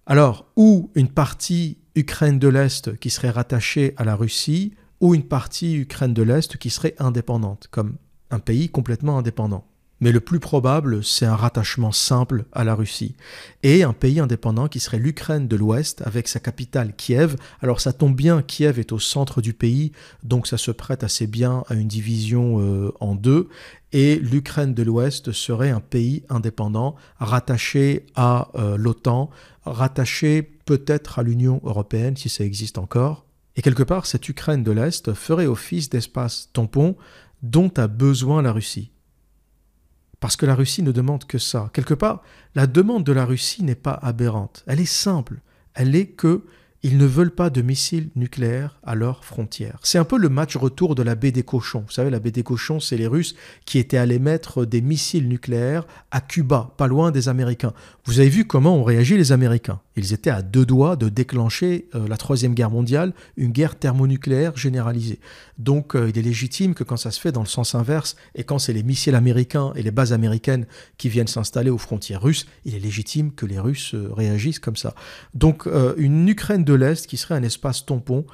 Alors, 0.05 0.47
ou 0.57 0.91
une 0.97 1.11
partie 1.11 1.79
Ukraine 1.97 2.39
de 2.39 2.49
l'Est 2.49 2.97
qui 2.99 3.11
serait 3.11 3.31
rattachée 3.31 3.95
à 3.97 4.05
la 4.05 4.15
Russie, 4.15 4.75
ou 5.01 5.15
une 5.15 5.25
partie 5.25 5.75
Ukraine 5.75 6.15
de 6.15 6.23
l'Est 6.23 6.57
qui 6.57 6.71
serait 6.71 6.95
indépendante, 6.99 7.69
comme 7.71 7.97
un 8.31 8.39
pays 8.39 8.69
complètement 8.69 9.19
indépendant. 9.19 9.67
Mais 10.01 10.13
le 10.13 10.21
plus 10.21 10.41
probable, 10.41 11.03
c'est 11.03 11.25
un 11.25 11.37
rattachement 11.37 11.93
simple 11.93 12.45
à 12.53 12.65
la 12.65 12.75
Russie. 12.75 13.15
Et 13.63 13.83
un 13.83 13.95
pays 13.95 14.21
indépendant 14.21 14.69
qui 14.69 14.79
serait 14.79 14.99
l'Ukraine 14.99 15.49
de 15.49 15.57
l'Ouest, 15.57 16.03
avec 16.05 16.29
sa 16.29 16.39
capitale 16.39 16.93
Kiev. 16.95 17.37
Alors 17.63 17.81
ça 17.81 17.95
tombe 17.95 18.15
bien, 18.15 18.43
Kiev 18.43 18.79
est 18.79 18.93
au 18.93 18.99
centre 18.99 19.41
du 19.41 19.55
pays, 19.55 19.93
donc 20.23 20.47
ça 20.47 20.59
se 20.59 20.71
prête 20.71 21.03
assez 21.03 21.27
bien 21.27 21.65
à 21.69 21.75
une 21.75 21.89
division 21.89 22.61
euh, 22.61 22.93
en 23.01 23.15
deux. 23.15 23.49
Et 23.93 24.17
l'Ukraine 24.17 24.75
de 24.75 24.83
l'Ouest 24.83 25.33
serait 25.33 25.71
un 25.71 25.81
pays 25.81 26.25
indépendant, 26.29 26.97
rattaché 27.19 28.05
à 28.15 28.51
euh, 28.57 28.77
l'OTAN, 28.77 29.31
rattaché 29.67 30.43
peut-être 30.43 31.19
à 31.19 31.23
l'Union 31.23 31.61
européenne 31.65 32.17
si 32.17 32.29
ça 32.29 32.45
existe 32.45 32.79
encore. 32.79 33.27
Et 33.57 33.63
quelque 33.63 33.83
part, 33.83 34.07
cette 34.07 34.29
Ukraine 34.29 34.63
de 34.63 34.71
l'Est 34.71 35.15
ferait 35.15 35.47
office 35.47 35.89
d'espace 35.89 36.51
tampon 36.53 36.97
dont 37.43 37.71
a 37.77 37.87
besoin 37.87 38.43
la 38.43 38.53
Russie. 38.53 38.93
Parce 40.21 40.37
que 40.37 40.47
la 40.47 40.55
Russie 40.55 40.83
ne 40.83 40.93
demande 40.93 41.25
que 41.25 41.39
ça. 41.39 41.71
Quelque 41.73 41.95
part, 41.95 42.23
la 42.55 42.67
demande 42.67 43.05
de 43.05 43.13
la 43.13 43.25
Russie 43.25 43.63
n'est 43.63 43.75
pas 43.75 43.99
aberrante. 44.03 44.65
Elle 44.67 44.81
est 44.81 44.87
simple. 44.87 45.41
Elle 45.75 45.95
est 45.95 46.07
que 46.07 46.45
Ils 46.89 46.99
ne 46.99 47.05
veulent 47.05 47.35
pas 47.35 47.51
de 47.51 47.63
missiles 47.63 48.11
nucléaires 48.15 48.79
à 48.85 48.95
leurs 48.95 49.25
frontières. 49.25 49.81
C'est 49.83 49.99
un 49.99 50.05
peu 50.05 50.17
le 50.17 50.29
match 50.29 50.57
retour 50.57 50.95
de 50.95 51.03
la 51.03 51.17
baie 51.17 51.33
des 51.33 51.43
cochons. 51.43 51.83
Vous 51.85 51.93
savez, 51.93 52.11
la 52.11 52.21
baie 52.21 52.31
des 52.31 52.45
cochons, 52.45 52.79
c'est 52.79 52.97
les 52.97 53.09
Russes 53.09 53.35
qui 53.65 53.81
étaient 53.81 53.97
allés 53.97 54.21
mettre 54.21 54.65
des 54.65 54.81
missiles 54.81 55.27
nucléaires 55.27 55.85
à 56.13 56.21
Cuba, 56.21 56.75
pas 56.77 56.87
loin 56.87 57.11
des 57.11 57.29
Américains. 57.29 57.73
Vous 58.05 58.21
avez 58.21 58.29
vu 58.29 58.45
comment 58.45 58.77
ont 58.77 58.85
réagi 58.85 59.17
les 59.17 59.33
Américains. 59.33 59.81
Ils 59.97 60.13
étaient 60.13 60.31
à 60.31 60.43
deux 60.43 60.65
doigts 60.65 60.95
de 60.95 61.09
déclencher 61.09 61.89
euh, 61.97 62.07
la 62.07 62.17
Troisième 62.17 62.55
Guerre 62.55 62.71
mondiale, 62.71 63.15
une 63.37 63.51
guerre 63.51 63.77
thermonucléaire 63.77 64.57
généralisée. 64.57 65.19
Donc 65.59 65.97
euh, 65.97 66.11
il 66.11 66.19
est 66.19 66.23
légitime 66.23 66.75
que 66.75 66.85
quand 66.85 66.99
ça 66.99 67.11
se 67.11 67.19
fait 67.19 67.33
dans 67.33 67.41
le 67.41 67.47
sens 67.49 67.75
inverse, 67.75 68.15
et 68.37 68.45
quand 68.45 68.61
c'est 68.61 68.75
les 68.75 68.85
missiles 68.85 69.17
américains 69.17 69.73
et 69.75 69.83
les 69.83 69.91
bases 69.91 70.13
américaines 70.13 70.67
qui 70.99 71.09
viennent 71.09 71.27
s'installer 71.27 71.71
aux 71.71 71.79
frontières 71.79 72.23
russes, 72.23 72.47
il 72.65 72.77
est 72.77 72.79
légitime 72.79 73.33
que 73.33 73.45
les 73.45 73.59
Russes 73.59 73.95
euh, 73.95 74.09
réagissent 74.13 74.61
comme 74.61 74.77
ça. 74.77 74.95
Donc 75.35 75.67
une 75.97 76.29
Ukraine 76.29 76.65
de 76.65 76.76
l'Est 76.77 77.07
qui 77.07 77.17
serait 77.17 77.35
un 77.35 77.43
espace 77.43 77.85
tampon 77.85 78.25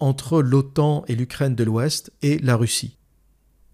entre 0.00 0.42
l'OTAN 0.42 1.04
et 1.08 1.14
l'Ukraine 1.14 1.54
de 1.54 1.64
l'Ouest 1.64 2.12
et 2.22 2.38
la 2.38 2.56
Russie. 2.56 2.96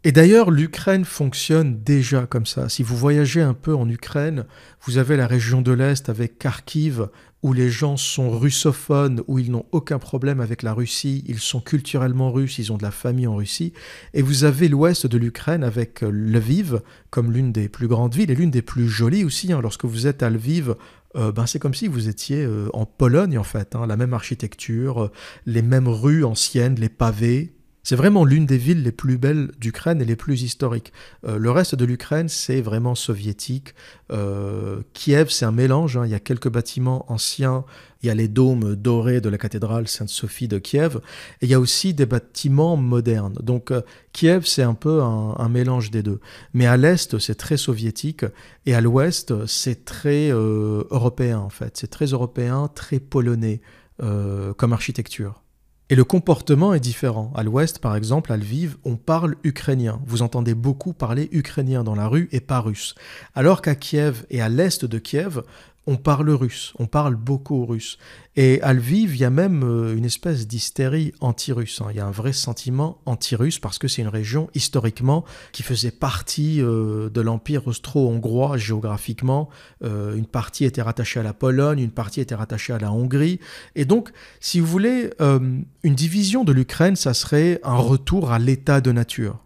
Et 0.04 0.12
d'ailleurs, 0.12 0.52
l'Ukraine 0.52 1.04
fonctionne 1.04 1.82
déjà 1.82 2.26
comme 2.26 2.46
ça. 2.46 2.68
Si 2.68 2.84
vous 2.84 2.96
voyagez 2.96 3.42
un 3.42 3.52
peu 3.52 3.74
en 3.74 3.88
Ukraine, 3.88 4.44
vous 4.82 4.96
avez 4.96 5.16
la 5.16 5.26
région 5.26 5.60
de 5.60 5.72
l'Est 5.72 6.08
avec 6.08 6.38
Kharkiv, 6.38 7.08
où 7.42 7.52
les 7.52 7.68
gens 7.68 7.96
sont 7.96 8.30
russophones, 8.30 9.22
où 9.26 9.38
ils 9.38 9.50
n'ont 9.50 9.66
aucun 9.72 9.98
problème 9.98 10.40
avec 10.40 10.62
la 10.62 10.72
Russie, 10.72 11.24
ils 11.26 11.38
sont 11.40 11.60
culturellement 11.60 12.32
russes, 12.32 12.58
ils 12.58 12.72
ont 12.72 12.76
de 12.76 12.82
la 12.82 12.90
famille 12.90 13.26
en 13.26 13.36
Russie. 13.36 13.72
Et 14.14 14.22
vous 14.22 14.44
avez 14.44 14.68
l'ouest 14.68 15.06
de 15.06 15.18
l'Ukraine 15.18 15.64
avec 15.64 16.02
Lviv, 16.02 16.80
comme 17.10 17.32
l'une 17.32 17.52
des 17.52 17.68
plus 17.68 17.88
grandes 17.88 18.14
villes 18.14 18.30
et 18.30 18.36
l'une 18.36 18.50
des 18.50 18.62
plus 18.62 18.88
jolies 18.88 19.24
aussi. 19.24 19.52
Hein. 19.52 19.60
Lorsque 19.60 19.84
vous 19.84 20.06
êtes 20.06 20.22
à 20.22 20.30
Lviv, 20.30 20.74
euh, 21.16 21.32
ben 21.32 21.46
c'est 21.46 21.58
comme 21.58 21.74
si 21.74 21.88
vous 21.88 22.08
étiez 22.08 22.44
euh, 22.44 22.68
en 22.74 22.84
Pologne 22.84 23.38
en 23.38 23.44
fait. 23.44 23.74
Hein. 23.74 23.86
La 23.86 23.96
même 23.96 24.12
architecture, 24.12 25.04
euh, 25.04 25.12
les 25.46 25.62
mêmes 25.62 25.88
rues 25.88 26.24
anciennes, 26.24 26.74
les 26.74 26.88
pavés, 26.88 27.54
c'est 27.88 27.96
vraiment 27.96 28.26
l'une 28.26 28.44
des 28.44 28.58
villes 28.58 28.82
les 28.82 28.92
plus 28.92 29.16
belles 29.16 29.50
d'Ukraine 29.58 30.02
et 30.02 30.04
les 30.04 30.14
plus 30.14 30.42
historiques. 30.42 30.92
Euh, 31.26 31.38
le 31.38 31.50
reste 31.50 31.74
de 31.74 31.86
l'Ukraine, 31.86 32.28
c'est 32.28 32.60
vraiment 32.60 32.94
soviétique. 32.94 33.74
Euh, 34.12 34.82
Kiev, 34.92 35.30
c'est 35.30 35.46
un 35.46 35.52
mélange. 35.52 35.96
Hein. 35.96 36.04
Il 36.04 36.10
y 36.10 36.14
a 36.14 36.20
quelques 36.20 36.50
bâtiments 36.50 37.10
anciens. 37.10 37.64
Il 38.02 38.08
y 38.08 38.10
a 38.10 38.14
les 38.14 38.28
dômes 38.28 38.76
dorés 38.76 39.22
de 39.22 39.30
la 39.30 39.38
cathédrale 39.38 39.88
Sainte-Sophie 39.88 40.48
de 40.48 40.58
Kiev. 40.58 40.98
Et 41.40 41.46
il 41.46 41.48
y 41.48 41.54
a 41.54 41.60
aussi 41.60 41.94
des 41.94 42.04
bâtiments 42.04 42.76
modernes. 42.76 43.38
Donc 43.42 43.70
euh, 43.70 43.80
Kiev, 44.12 44.44
c'est 44.44 44.64
un 44.64 44.74
peu 44.74 45.00
un, 45.00 45.48
mélange 45.48 45.90
des 45.90 46.02
deux. 46.02 46.20
Mais 46.52 46.66
à 46.66 46.76
l'est, 46.76 47.18
c'est 47.18 47.36
très 47.36 47.56
soviétique. 47.56 48.26
Et 48.66 48.74
à 48.74 48.82
l'ouest, 48.82 49.46
c'est 49.46 49.86
très 49.86 50.28
européen, 50.28 51.38
en 51.38 51.48
fait. 51.48 51.78
C'est 51.78 51.88
très 51.88 52.08
européen, 52.08 52.68
très 52.74 53.00
polonais 53.00 53.62
comme 53.98 54.74
architecture. 54.74 55.42
Et 55.90 55.94
le 55.94 56.04
comportement 56.04 56.74
est 56.74 56.80
différent. 56.80 57.32
À 57.34 57.42
l'ouest, 57.42 57.78
par 57.78 57.96
exemple, 57.96 58.30
à 58.30 58.36
Lviv, 58.36 58.76
on 58.84 58.96
parle 58.96 59.36
ukrainien. 59.42 60.02
Vous 60.04 60.20
entendez 60.20 60.54
beaucoup 60.54 60.92
parler 60.92 61.30
ukrainien 61.32 61.82
dans 61.82 61.94
la 61.94 62.08
rue 62.08 62.28
et 62.30 62.40
pas 62.40 62.60
russe. 62.60 62.94
Alors 63.34 63.62
qu'à 63.62 63.74
Kiev 63.74 64.26
et 64.28 64.42
à 64.42 64.50
l'est 64.50 64.84
de 64.84 64.98
Kiev, 64.98 65.42
on 65.88 65.96
parle 65.96 66.28
russe, 66.28 66.74
on 66.78 66.86
parle 66.86 67.16
beaucoup 67.16 67.64
russe. 67.64 67.96
Et 68.36 68.60
à 68.60 68.74
Lviv, 68.74 69.14
il 69.14 69.20
y 69.20 69.24
a 69.24 69.30
même 69.30 69.62
euh, 69.64 69.96
une 69.96 70.04
espèce 70.04 70.46
d'hystérie 70.46 71.14
anti-russe. 71.20 71.80
Hein. 71.80 71.86
Il 71.90 71.96
y 71.96 72.00
a 72.00 72.06
un 72.06 72.10
vrai 72.10 72.34
sentiment 72.34 73.00
anti-russe 73.06 73.58
parce 73.58 73.78
que 73.78 73.88
c'est 73.88 74.02
une 74.02 74.08
région 74.08 74.50
historiquement 74.54 75.24
qui 75.50 75.62
faisait 75.62 75.90
partie 75.90 76.60
euh, 76.60 77.08
de 77.08 77.22
l'empire 77.22 77.66
austro-hongrois 77.66 78.58
géographiquement. 78.58 79.48
Euh, 79.82 80.14
une 80.14 80.26
partie 80.26 80.66
était 80.66 80.82
rattachée 80.82 81.20
à 81.20 81.22
la 81.22 81.32
Pologne, 81.32 81.78
une 81.78 81.90
partie 81.90 82.20
était 82.20 82.34
rattachée 82.34 82.74
à 82.74 82.78
la 82.78 82.92
Hongrie. 82.92 83.40
Et 83.74 83.86
donc, 83.86 84.10
si 84.40 84.60
vous 84.60 84.66
voulez, 84.66 85.10
une 85.18 85.94
division 85.94 86.44
de 86.44 86.52
l'Ukraine, 86.52 86.96
ça 86.96 87.14
serait 87.14 87.60
un 87.64 87.76
retour 87.76 88.30
à 88.30 88.38
l'état 88.38 88.82
de 88.82 88.92
nature. 88.92 89.42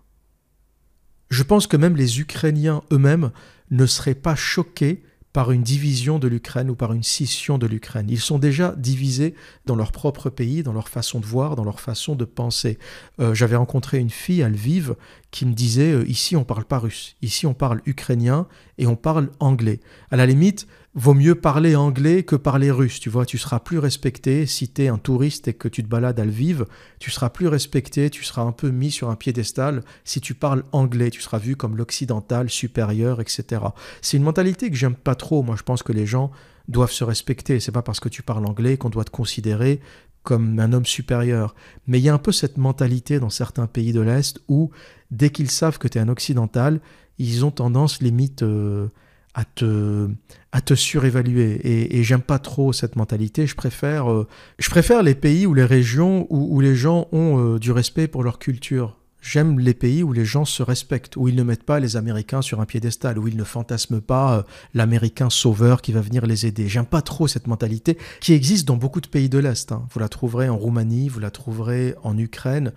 Je 1.31 1.45
pense 1.45 1.69
que 1.69 1.77
même 1.77 1.97
les 1.97 2.19
Ukrainiens 2.19 2.83
eux-mêmes 2.91 3.31
ne 3.71 3.87
seraient 3.87 4.17
pas 4.17 4.35
choqués 4.35 5.05
par 5.33 5.51
une 5.51 5.63
division 5.63 6.19
de 6.19 6.29
l'Ukraine 6.29 6.71
ou 6.71 6.75
par 6.75 6.93
une 6.93 7.03
scission 7.03 7.59
de 7.59 7.67
l'Ukraine. 7.67 8.07
Ils 8.11 8.21
sont 8.21 8.39
déjà 8.39 8.75
divisés 8.77 9.35
dans 9.67 9.77
leur 9.77 9.93
propre 9.93 10.31
pays, 10.31 10.63
dans 10.63 10.73
leur 10.73 10.89
façon 10.89 11.21
de 11.21 11.27
voir, 11.27 11.57
dans 11.57 11.65
leur 11.65 11.81
façon 11.81 12.15
de 12.15 12.25
penser. 12.25 12.79
Euh, 13.21 13.35
j'avais 13.35 13.57
rencontré 13.57 13.99
une 13.99 14.11
fille 14.11 14.43
à 14.43 14.49
Lviv 14.49 14.95
qui 15.31 15.47
me 15.47 15.55
disait 15.55 15.93
euh, 15.93 16.07
ici 16.07 16.37
on 16.37 16.45
parle 16.45 16.65
pas 16.65 16.79
russe, 16.79 17.17
ici 17.23 17.47
on 17.47 17.55
parle 17.55 17.81
ukrainien 17.87 18.47
et 18.79 18.87
on 18.87 18.97
parle 18.97 19.31
anglais. 19.41 19.81
À 20.11 20.17
la 20.17 20.27
limite, 20.27 20.67
vaut 20.95 21.15
mieux 21.15 21.35
parler 21.35 21.75
anglais 21.75 22.23
que 22.23 22.37
parler 22.37 22.71
russe, 22.71 23.01
tu 23.01 23.09
vois, 23.09 23.25
tu 23.25 23.39
seras 23.39 23.61
plus 23.61 23.79
respecté 23.79 24.45
si 24.45 24.69
tu 24.69 24.83
es 24.83 24.89
un 24.89 24.99
touriste 24.99 25.49
et 25.49 25.55
que 25.55 25.69
tu 25.69 25.83
te 25.83 25.89
balades 25.89 26.21
à 26.21 26.25
Lviv, 26.25 26.67
tu 26.99 27.11
seras 27.11 27.31
plus 27.31 27.49
respecté, 27.49 28.11
tu 28.11 28.25
seras 28.25 28.43
un 28.43 28.53
peu 28.53 28.71
mis 28.71 28.91
sur 28.91 29.09
un 29.09 29.17
piédestal 29.17 29.83
si 30.05 30.21
tu 30.21 30.35
parles 30.35 30.65
anglais, 30.73 31.11
tu 31.11 31.23
seras 31.23 31.39
vu 31.39 31.57
comme 31.57 31.77
l'occidental 31.77 32.51
supérieur, 32.51 33.23
etc. 33.23 33.63
C'est 34.03 34.19
une 34.19 34.23
mentalité 34.23 34.71
que 34.71 34.77
j'aime 34.77 34.95
pas 34.95 35.15
trop, 35.15 35.43
moi 35.43 35.57
je 35.57 35.63
pense 35.63 35.83
que 35.83 35.93
les 35.93 36.07
gens 36.07 36.31
doivent 36.69 36.93
se 36.93 37.05
respecter, 37.05 37.59
c'est 37.59 37.73
pas 37.73 37.83
parce 37.83 38.01
que 38.01 38.11
tu 38.11 38.23
parles 38.23 38.45
anglais 38.45 38.77
qu'on 38.77 38.91
doit 38.91 39.05
te 39.05 39.11
considérer 39.11 39.81
comme 40.23 40.61
un 40.61 40.73
homme 40.73 40.87
supérieur. 40.87 41.55
Mais 41.87 41.99
il 41.99 42.05
y 42.05 42.09
a 42.09 42.15
un 42.15 42.19
peu 42.19 42.33
cette 42.33 42.59
mentalité 42.59 43.19
dans 43.19 43.31
certains 43.31 43.67
pays 43.67 43.93
de 43.93 44.01
l'Est 44.01 44.41
où, 44.47 44.71
dès 45.11 45.31
qu'ils 45.31 45.51
savent 45.51 45.79
que 45.79 45.89
tu 45.89 45.99
es 45.99 46.01
un 46.01 46.09
occidental, 46.09 46.81
ils 47.19 47.45
ont 47.45 47.51
tendance 47.51 48.01
limite 48.01 48.43
euh, 48.43 48.89
à 49.35 49.45
te, 49.45 50.09
à 50.53 50.61
te 50.61 50.75
surévaluer. 50.75 51.61
Et, 51.97 52.03
j'aime 52.03 52.23
pas 52.23 52.39
trop 52.39 52.73
cette 52.73 52.97
mentalité. 52.97 53.47
Je 53.47 53.55
préfère, 53.55 54.11
euh, 54.11 54.27
je 54.59 54.69
préfère 54.69 55.03
les 55.03 55.15
pays 55.15 55.47
ou 55.47 55.55
les 55.55 55.65
régions 55.65 56.27
où, 56.31 56.61
les 56.61 56.75
gens 56.75 57.09
ont 57.13 57.55
euh, 57.55 57.59
du 57.59 57.73
respect 57.73 58.09
pour 58.09 58.23
leur 58.23 58.39
culture. 58.39 58.99
J'aime 59.23 59.61
les 59.61 59.73
pays 59.73 60.03
où 60.03 60.13
les 60.13 60.25
gens 60.25 60.45
se 60.45 60.65
respectent, 60.65 61.17
où 61.17 61.29
ils 61.29 61.37
ne 61.37 61.45
mettent 61.45 61.63
pas 61.63 61.79
les 61.79 61.97
Américains 61.97 62.43
sur 62.43 62.61
un 62.61 62.67
piédestal, 62.67 63.21
où 63.21 63.29
ils 63.29 63.37
ne 63.37 63.45
fantasment 63.45 64.01
pas 64.01 64.39
euh, 64.39 64.43
l'Américain 64.75 65.31
sauveur 65.31 65.81
qui 65.81 65.93
va 65.93 66.01
venir 66.01 66.27
les 66.27 66.45
aider. 66.45 66.69
J'aime 66.69 66.87
pas 66.87 67.03
trop 67.03 67.29
cette 67.29 67.47
mentalité 67.47 67.97
qui 68.21 68.33
existe 68.33 68.67
dans 68.67 68.77
beaucoup 68.77 69.01
de 69.01 69.07
pays 69.07 69.29
de 69.29 69.39
l'Est. 69.39 69.71
Hein. 69.71 69.87
Vous 69.93 70.01
la 70.01 70.09
trouverez 70.09 70.49
en 70.49 70.59
Roumanie, 70.59 71.09
vous 71.09 71.21
la 71.21 71.31
trouverez 71.31 71.95
en 72.03 72.19
Ukraine. 72.19 72.73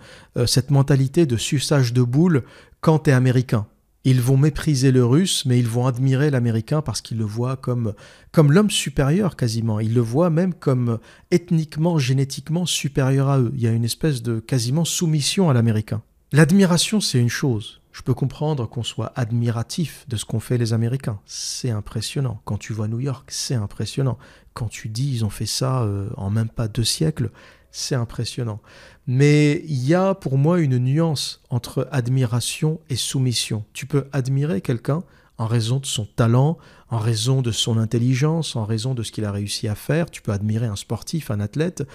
cette 0.46 0.70
mentalité 0.70 1.26
de 1.26 1.36
suçage 1.36 1.92
de 1.92 2.02
boule 2.02 2.44
quand 2.80 3.00
tu 3.00 3.10
es 3.10 3.12
américain. 3.12 3.66
Ils 4.08 4.20
vont 4.20 4.36
mépriser 4.36 4.92
le 4.92 5.04
russe, 5.04 5.44
mais 5.46 5.58
ils 5.58 5.66
vont 5.66 5.88
admirer 5.88 6.30
l'américain 6.30 6.80
parce 6.80 7.00
qu'ils 7.00 7.18
le 7.18 7.24
voient 7.24 7.56
comme, 7.56 7.92
comme 8.30 8.52
l'homme 8.52 8.70
supérieur 8.70 9.34
quasiment. 9.34 9.80
Ils 9.80 9.94
le 9.94 10.00
voient 10.00 10.30
même 10.30 10.54
comme 10.54 11.00
ethniquement, 11.32 11.98
génétiquement 11.98 12.66
supérieur 12.66 13.28
à 13.28 13.40
eux. 13.40 13.50
Il 13.56 13.60
y 13.60 13.66
a 13.66 13.72
une 13.72 13.84
espèce 13.84 14.22
de 14.22 14.38
quasiment 14.38 14.84
soumission 14.84 15.50
à 15.50 15.54
l'américain. 15.54 16.02
L'admiration, 16.30 17.00
c'est 17.00 17.18
une 17.18 17.28
chose. 17.28 17.80
Je 17.90 18.02
peux 18.02 18.14
comprendre 18.14 18.68
qu'on 18.68 18.84
soit 18.84 19.10
admiratif 19.16 20.04
de 20.06 20.16
ce 20.16 20.24
qu'ont 20.24 20.38
fait 20.38 20.56
les 20.56 20.72
Américains. 20.72 21.18
C'est 21.24 21.70
impressionnant. 21.70 22.40
Quand 22.44 22.58
tu 22.58 22.72
vois 22.72 22.86
New 22.86 23.00
York, 23.00 23.28
c'est 23.32 23.56
impressionnant. 23.56 24.18
Quand 24.54 24.68
tu 24.68 24.88
dis 24.88 25.10
ils 25.14 25.24
ont 25.24 25.30
fait 25.30 25.46
ça 25.46 25.82
euh, 25.82 26.10
en 26.16 26.30
même 26.30 26.48
pas 26.48 26.68
deux 26.68 26.84
siècles, 26.84 27.32
c'est 27.76 27.94
impressionnant. 27.94 28.60
Mais 29.06 29.62
il 29.66 29.86
y 29.86 29.94
a 29.94 30.14
pour 30.14 30.38
moi 30.38 30.60
une 30.60 30.78
nuance 30.78 31.42
entre 31.50 31.88
admiration 31.92 32.80
et 32.88 32.96
soumission. 32.96 33.64
Tu 33.72 33.86
peux 33.86 34.06
admirer 34.12 34.60
quelqu'un 34.60 35.04
en 35.38 35.46
raison 35.46 35.78
de 35.78 35.86
son 35.86 36.06
talent, 36.06 36.56
en 36.88 36.98
raison 36.98 37.42
de 37.42 37.52
son 37.52 37.76
intelligence, 37.76 38.56
en 38.56 38.64
raison 38.64 38.94
de 38.94 39.02
ce 39.02 39.12
qu'il 39.12 39.26
a 39.26 39.30
réussi 39.30 39.68
à 39.68 39.74
faire. 39.74 40.10
Tu 40.10 40.22
peux 40.22 40.32
admirer 40.32 40.66
un 40.66 40.76
sportif, 40.76 41.30
un 41.30 41.40
athlète, 41.40 41.86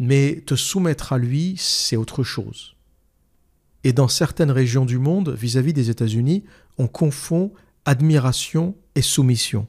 mais 0.00 0.42
te 0.44 0.56
soumettre 0.56 1.12
à 1.12 1.18
lui, 1.18 1.54
c'est 1.56 1.96
autre 1.96 2.24
chose. 2.24 2.74
Et 3.84 3.92
dans 3.92 4.08
certaines 4.08 4.50
régions 4.50 4.84
du 4.84 4.98
monde, 4.98 5.30
vis-à-vis 5.30 5.72
des 5.72 5.88
États-Unis, 5.88 6.44
on 6.78 6.88
confond 6.88 7.52
admiration 7.84 8.74
et 8.96 9.02
soumission. 9.02 9.68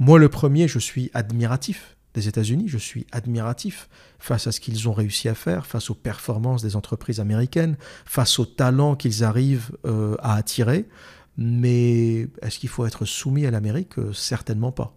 Moi, 0.00 0.18
le 0.18 0.28
premier, 0.28 0.66
je 0.66 0.80
suis 0.80 1.12
admiratif 1.14 1.96
des 2.14 2.28
États-Unis. 2.28 2.68
Je 2.68 2.78
suis 2.78 3.06
admiratif 3.12 3.88
face 4.18 4.46
à 4.46 4.52
ce 4.52 4.60
qu'ils 4.60 4.88
ont 4.88 4.92
réussi 4.92 5.28
à 5.28 5.34
faire, 5.34 5.66
face 5.66 5.90
aux 5.90 5.94
performances 5.94 6.62
des 6.62 6.76
entreprises 6.76 7.20
américaines, 7.20 7.76
face 8.04 8.38
au 8.38 8.44
talent 8.44 8.96
qu'ils 8.96 9.24
arrivent 9.24 9.72
euh, 9.84 10.16
à 10.20 10.34
attirer. 10.34 10.86
Mais 11.38 12.28
est-ce 12.42 12.58
qu'il 12.58 12.68
faut 12.68 12.86
être 12.86 13.04
soumis 13.04 13.46
à 13.46 13.50
l'Amérique? 13.50 13.98
Euh, 13.98 14.12
Certainement 14.12 14.72
pas. 14.72 14.94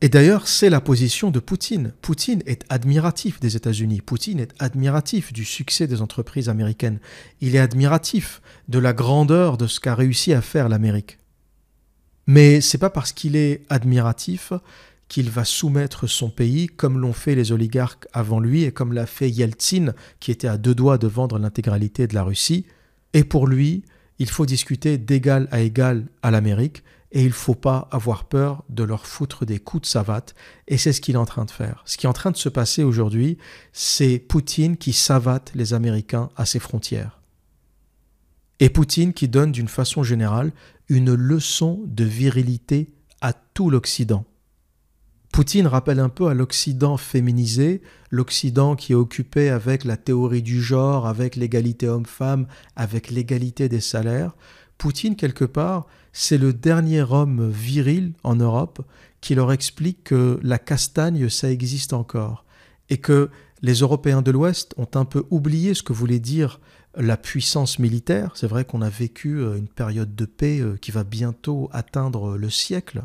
Et 0.00 0.08
d'ailleurs, 0.08 0.48
c'est 0.48 0.68
la 0.68 0.82
position 0.82 1.30
de 1.30 1.38
Poutine. 1.38 1.92
Poutine 2.02 2.42
est 2.44 2.64
admiratif 2.68 3.40
des 3.40 3.56
États-Unis. 3.56 4.02
Poutine 4.02 4.38
est 4.38 4.52
admiratif 4.58 5.32
du 5.32 5.46
succès 5.46 5.86
des 5.86 6.02
entreprises 6.02 6.50
américaines. 6.50 6.98
Il 7.40 7.56
est 7.56 7.60
admiratif 7.60 8.42
de 8.68 8.78
la 8.78 8.92
grandeur 8.92 9.56
de 9.56 9.66
ce 9.66 9.80
qu'a 9.80 9.94
réussi 9.94 10.34
à 10.34 10.42
faire 10.42 10.68
l'Amérique. 10.68 11.18
Mais 12.26 12.60
c'est 12.60 12.78
pas 12.78 12.90
parce 12.90 13.12
qu'il 13.12 13.36
est 13.36 13.62
admiratif 13.70 14.52
qu'il 15.14 15.30
va 15.30 15.44
soumettre 15.44 16.08
son 16.08 16.28
pays 16.28 16.66
comme 16.66 16.98
l'ont 16.98 17.12
fait 17.12 17.36
les 17.36 17.52
oligarques 17.52 18.08
avant 18.12 18.40
lui 18.40 18.64
et 18.64 18.72
comme 18.72 18.92
l'a 18.92 19.06
fait 19.06 19.30
Yeltsin 19.30 19.94
qui 20.18 20.32
était 20.32 20.48
à 20.48 20.58
deux 20.58 20.74
doigts 20.74 20.98
de 20.98 21.06
vendre 21.06 21.38
l'intégralité 21.38 22.08
de 22.08 22.16
la 22.16 22.24
Russie. 22.24 22.66
Et 23.12 23.22
pour 23.22 23.46
lui, 23.46 23.84
il 24.18 24.28
faut 24.28 24.44
discuter 24.44 24.98
d'égal 24.98 25.46
à 25.52 25.60
égal 25.60 26.08
à 26.24 26.32
l'Amérique 26.32 26.82
et 27.12 27.20
il 27.20 27.28
ne 27.28 27.32
faut 27.32 27.54
pas 27.54 27.86
avoir 27.92 28.24
peur 28.24 28.64
de 28.70 28.82
leur 28.82 29.06
foutre 29.06 29.46
des 29.46 29.60
coups 29.60 29.82
de 29.82 29.86
savate, 29.86 30.34
et 30.66 30.78
c'est 30.78 30.92
ce 30.92 31.00
qu'il 31.00 31.14
est 31.14 31.18
en 31.18 31.26
train 31.26 31.44
de 31.44 31.52
faire. 31.52 31.84
Ce 31.84 31.96
qui 31.96 32.06
est 32.06 32.08
en 32.08 32.12
train 32.12 32.32
de 32.32 32.36
se 32.36 32.48
passer 32.48 32.82
aujourd'hui, 32.82 33.38
c'est 33.72 34.18
Poutine 34.18 34.76
qui 34.76 34.92
savate 34.92 35.52
les 35.54 35.74
Américains 35.74 36.30
à 36.34 36.44
ses 36.44 36.58
frontières. 36.58 37.20
Et 38.58 38.68
Poutine 38.68 39.12
qui 39.12 39.28
donne 39.28 39.52
d'une 39.52 39.68
façon 39.68 40.02
générale 40.02 40.50
une 40.88 41.14
leçon 41.14 41.84
de 41.86 42.02
virilité 42.02 42.92
à 43.20 43.32
tout 43.32 43.70
l'Occident. 43.70 44.24
Poutine 45.34 45.66
rappelle 45.66 45.98
un 45.98 46.10
peu 46.10 46.28
à 46.28 46.34
l'Occident 46.34 46.96
féminisé, 46.96 47.82
l'Occident 48.12 48.76
qui 48.76 48.92
est 48.92 48.94
occupé 48.94 49.48
avec 49.50 49.82
la 49.82 49.96
théorie 49.96 50.42
du 50.42 50.62
genre, 50.62 51.08
avec 51.08 51.34
l'égalité 51.34 51.88
homme-femme, 51.88 52.46
avec 52.76 53.10
l'égalité 53.10 53.68
des 53.68 53.80
salaires. 53.80 54.36
Poutine, 54.78 55.16
quelque 55.16 55.44
part, 55.44 55.88
c'est 56.12 56.38
le 56.38 56.52
dernier 56.52 57.02
homme 57.02 57.50
viril 57.50 58.12
en 58.22 58.36
Europe 58.36 58.80
qui 59.20 59.34
leur 59.34 59.50
explique 59.50 60.04
que 60.04 60.38
la 60.44 60.60
castagne, 60.60 61.28
ça 61.28 61.50
existe 61.50 61.94
encore, 61.94 62.44
et 62.88 62.98
que 62.98 63.28
les 63.60 63.80
Européens 63.80 64.22
de 64.22 64.30
l'Ouest 64.30 64.72
ont 64.76 64.90
un 64.94 65.04
peu 65.04 65.24
oublié 65.30 65.74
ce 65.74 65.82
que 65.82 65.92
voulait 65.92 66.20
dire 66.20 66.60
la 66.96 67.16
puissance 67.16 67.80
militaire. 67.80 68.30
C'est 68.36 68.46
vrai 68.46 68.64
qu'on 68.64 68.82
a 68.82 68.88
vécu 68.88 69.40
euh, 69.40 69.56
une 69.56 69.66
période 69.66 70.14
de 70.14 70.26
paix 70.26 70.60
euh, 70.60 70.76
qui 70.76 70.92
va 70.92 71.02
bientôt 71.02 71.68
atteindre 71.72 72.36
le 72.36 72.50
siècle, 72.50 73.02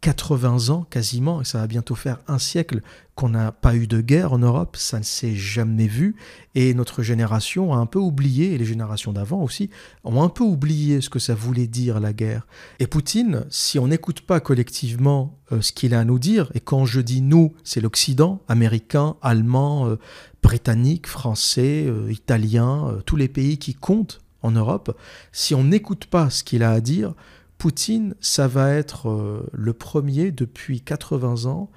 80 0.00 0.70
ans 0.70 0.86
quasiment, 0.88 1.42
et 1.42 1.44
ça 1.44 1.58
va 1.58 1.66
bientôt 1.66 1.94
faire 1.94 2.20
un 2.26 2.38
siècle 2.38 2.80
qu'on 3.14 3.28
n'a 3.28 3.52
pas 3.52 3.76
eu 3.76 3.86
de 3.86 4.00
guerre 4.00 4.32
en 4.32 4.38
Europe, 4.38 4.76
ça 4.78 4.98
ne 4.98 5.04
s'est 5.04 5.34
jamais 5.34 5.86
vu, 5.86 6.16
et 6.54 6.72
notre 6.72 7.02
génération 7.02 7.74
a 7.74 7.76
un 7.76 7.84
peu 7.84 7.98
oublié, 7.98 8.54
et 8.54 8.58
les 8.58 8.64
générations 8.64 9.12
d'avant 9.12 9.42
aussi, 9.42 9.68
ont 10.04 10.22
un 10.22 10.30
peu 10.30 10.42
oublié 10.42 11.02
ce 11.02 11.10
que 11.10 11.18
ça 11.18 11.34
voulait 11.34 11.66
dire 11.66 12.00
la 12.00 12.14
guerre. 12.14 12.46
Et 12.78 12.86
Poutine, 12.86 13.44
si 13.50 13.78
on 13.78 13.88
n'écoute 13.88 14.22
pas 14.22 14.40
collectivement 14.40 15.38
euh, 15.52 15.60
ce 15.60 15.72
qu'il 15.72 15.92
a 15.92 16.00
à 16.00 16.04
nous 16.04 16.18
dire, 16.18 16.50
et 16.54 16.60
quand 16.60 16.86
je 16.86 17.02
dis 17.02 17.20
nous, 17.20 17.52
c'est 17.62 17.82
l'Occident, 17.82 18.40
américain, 18.48 19.16
allemand, 19.20 19.86
euh, 19.86 19.98
britannique, 20.42 21.06
français, 21.06 21.84
euh, 21.86 22.10
italien, 22.10 23.00
tous 23.04 23.16
les 23.16 23.28
pays 23.28 23.58
qui 23.58 23.74
comptent 23.74 24.22
en 24.42 24.52
Europe, 24.52 24.96
si 25.32 25.54
on 25.54 25.64
n'écoute 25.64 26.06
pas 26.06 26.30
ce 26.30 26.42
qu'il 26.42 26.62
a 26.62 26.70
à 26.70 26.80
dire, 26.80 27.12
Poutine, 27.60 28.14
ça 28.20 28.48
va 28.48 28.72
être 28.72 29.10
euh, 29.10 29.46
le 29.52 29.74
premier 29.74 30.32
depuis 30.32 30.80
80 30.80 31.44
ans 31.44 31.70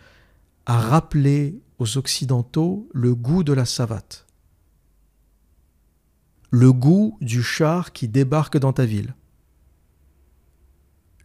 à 0.65 0.79
rappeler 0.79 1.59
aux 1.77 1.97
Occidentaux 1.97 2.87
le 2.93 3.13
goût 3.13 3.43
de 3.43 3.51
la 3.51 3.65
savate, 3.65 4.25
le 6.51 6.71
goût 6.71 7.17
du 7.19 7.43
char 7.43 7.91
qui 7.91 8.07
débarque 8.07 8.57
dans 8.57 8.71
ta 8.71 8.85
ville, 8.85 9.13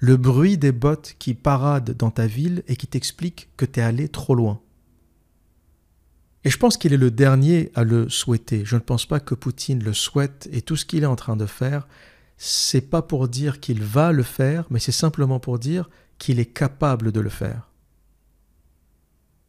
le 0.00 0.16
bruit 0.16 0.58
des 0.58 0.72
bottes 0.72 1.14
qui 1.20 1.34
paradent 1.34 1.96
dans 1.96 2.10
ta 2.10 2.26
ville 2.26 2.64
et 2.66 2.74
qui 2.74 2.88
t'expliquent 2.88 3.50
que 3.56 3.64
tu 3.64 3.78
es 3.78 3.84
allé 3.84 4.08
trop 4.08 4.34
loin. 4.34 4.60
Et 6.42 6.50
je 6.50 6.58
pense 6.58 6.76
qu'il 6.76 6.92
est 6.92 6.96
le 6.96 7.12
dernier 7.12 7.70
à 7.76 7.84
le 7.84 8.08
souhaiter. 8.08 8.64
Je 8.64 8.74
ne 8.74 8.80
pense 8.80 9.06
pas 9.06 9.20
que 9.20 9.36
Poutine 9.36 9.84
le 9.84 9.92
souhaite 9.92 10.48
et 10.50 10.62
tout 10.62 10.74
ce 10.74 10.84
qu'il 10.84 11.04
est 11.04 11.06
en 11.06 11.14
train 11.14 11.36
de 11.36 11.46
faire, 11.46 11.86
c'est 12.38 12.88
pas 12.88 13.02
pour 13.02 13.28
dire 13.28 13.60
qu'il 13.60 13.82
va 13.82 14.12
le 14.12 14.22
faire, 14.22 14.64
mais 14.70 14.78
c'est 14.78 14.92
simplement 14.92 15.40
pour 15.40 15.58
dire 15.58 15.90
qu'il 16.18 16.38
est 16.38 16.46
capable 16.46 17.12
de 17.12 17.20
le 17.20 17.28
faire. 17.28 17.68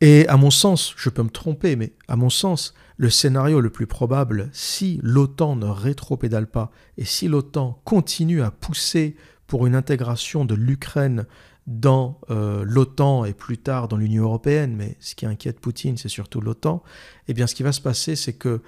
Et 0.01 0.27
à 0.27 0.37
mon 0.37 0.49
sens, 0.49 0.93
je 0.97 1.09
peux 1.09 1.23
me 1.23 1.29
tromper, 1.29 1.75
mais 1.75 1.93
à 2.07 2.15
mon 2.15 2.29
sens, 2.29 2.73
le 2.97 3.09
scénario 3.09 3.59
le 3.59 3.69
plus 3.69 3.85
probable, 3.85 4.49
si 4.53 4.99
l'OTAN 5.03 5.55
ne 5.55 5.67
rétropédale 5.67 6.47
pas 6.47 6.71
et 6.97 7.05
si 7.05 7.27
l'OTAN 7.27 7.81
continue 7.83 8.41
à 8.41 8.51
pousser 8.51 9.15
pour 9.45 9.67
une 9.67 9.75
intégration 9.75 10.45
de 10.45 10.55
l'Ukraine 10.55 11.25
dans 11.67 12.19
euh, 12.29 12.63
l'OTAN 12.65 13.25
et 13.25 13.33
plus 13.33 13.57
tard 13.57 13.87
dans 13.87 13.97
l'Union 13.97 14.23
européenne, 14.23 14.75
mais 14.75 14.97
ce 14.99 15.15
qui 15.15 15.25
inquiète 15.25 15.59
Poutine, 15.59 15.97
c'est 15.97 16.09
surtout 16.09 16.41
l'OTAN, 16.41 16.81
eh 17.27 17.33
bien 17.33 17.45
ce 17.45 17.53
qui 17.53 17.63
va 17.63 17.71
se 17.71 17.81
passer, 17.81 18.15
c'est 18.15 18.33
que 18.33 18.61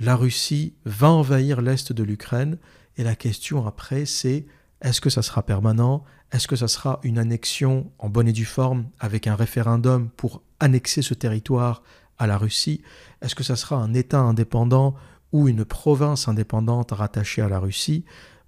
la 0.00 0.16
Russie 0.16 0.74
va 0.84 1.10
envahir 1.10 1.60
l'Est 1.60 1.92
de 1.92 2.02
l'Ukraine, 2.02 2.58
et 2.98 3.04
la 3.04 3.14
question 3.14 3.66
après, 3.66 4.04
c'est 4.04 4.44
est-ce 4.82 5.00
que 5.00 5.08
ça 5.08 5.22
sera 5.22 5.42
permanent? 5.42 6.04
Est-ce 6.32 6.46
que 6.48 6.56
ça 6.56 6.68
sera 6.68 7.00
une 7.04 7.18
annexion 7.18 7.90
en 7.98 8.08
bonne 8.08 8.28
et 8.28 8.32
due 8.32 8.44
forme 8.44 8.86
avec 9.00 9.26
un 9.26 9.34
référendum 9.34 10.10
pour 10.10 10.42
annexer 10.60 11.00
ce 11.00 11.14
territoire 11.14 11.82
à 12.18 12.26
la 12.26 12.36
Russie? 12.36 12.82
Est-ce 13.22 13.34
que 13.34 13.44
ça 13.44 13.56
sera 13.56 13.76
un 13.76 13.94
État 13.94 14.20
indépendant 14.20 14.94
ou 15.32 15.48
une 15.48 15.64
province 15.64 16.28
indépendante 16.28 16.90
rattachée 16.90 17.40
à 17.40 17.48
la 17.48 17.60
Russie? 17.60 18.04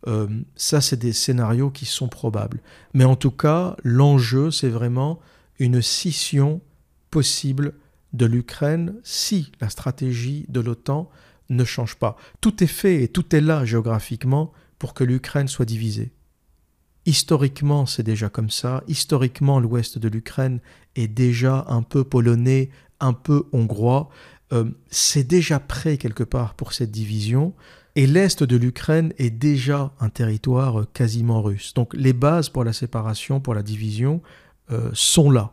Euh, 0.06 0.28
Ça, 0.56 0.80
c'est 0.80 0.98
des 0.98 1.12
scénarios 1.12 1.70
qui 1.70 1.86
sont 1.86 2.08
probables. 2.08 2.60
Mais 2.92 3.04
en 3.04 3.16
tout 3.16 3.30
cas, 3.30 3.76
l'enjeu, 3.84 4.50
c'est 4.50 4.68
vraiment 4.68 5.20
une 5.58 5.80
scission 5.80 6.60
possible 7.10 7.74
de 8.12 8.26
l'Ukraine 8.26 8.94
si 9.04 9.52
la 9.60 9.68
stratégie 9.68 10.46
de 10.48 10.60
l'OTAN 10.60 11.08
ne 11.50 11.64
change 11.64 11.96
pas. 11.96 12.16
Tout 12.40 12.64
est 12.64 12.68
fait 12.68 13.02
et 13.02 13.08
tout 13.08 13.34
est 13.36 13.40
là 13.40 13.64
géographiquement 13.64 14.52
pour 14.78 14.94
que 14.94 15.04
l'Ukraine 15.04 15.48
soit 15.48 15.66
divisée. 15.66 16.12
Historiquement, 17.06 17.86
c'est 17.86 18.02
déjà 18.02 18.28
comme 18.28 18.50
ça. 18.50 18.82
Historiquement, 18.88 19.58
l'ouest 19.58 19.98
de 19.98 20.08
l'Ukraine 20.08 20.60
est 20.96 21.08
déjà 21.08 21.64
un 21.68 21.82
peu 21.82 22.04
polonais, 22.04 22.70
un 23.00 23.12
peu 23.12 23.44
hongrois. 23.52 24.10
Euh, 24.52 24.64
c'est 24.90 25.24
déjà 25.24 25.60
prêt 25.60 25.96
quelque 25.96 26.24
part 26.24 26.54
pour 26.54 26.72
cette 26.72 26.90
division. 26.90 27.54
Et 27.96 28.06
l'est 28.06 28.42
de 28.42 28.56
l'Ukraine 28.56 29.12
est 29.18 29.30
déjà 29.30 29.92
un 29.98 30.10
territoire 30.10 30.86
quasiment 30.92 31.42
russe. 31.42 31.74
Donc 31.74 31.94
les 31.94 32.12
bases 32.12 32.48
pour 32.48 32.64
la 32.64 32.72
séparation, 32.72 33.40
pour 33.40 33.54
la 33.54 33.62
division, 33.62 34.22
euh, 34.70 34.90
sont 34.92 35.30
là. 35.30 35.52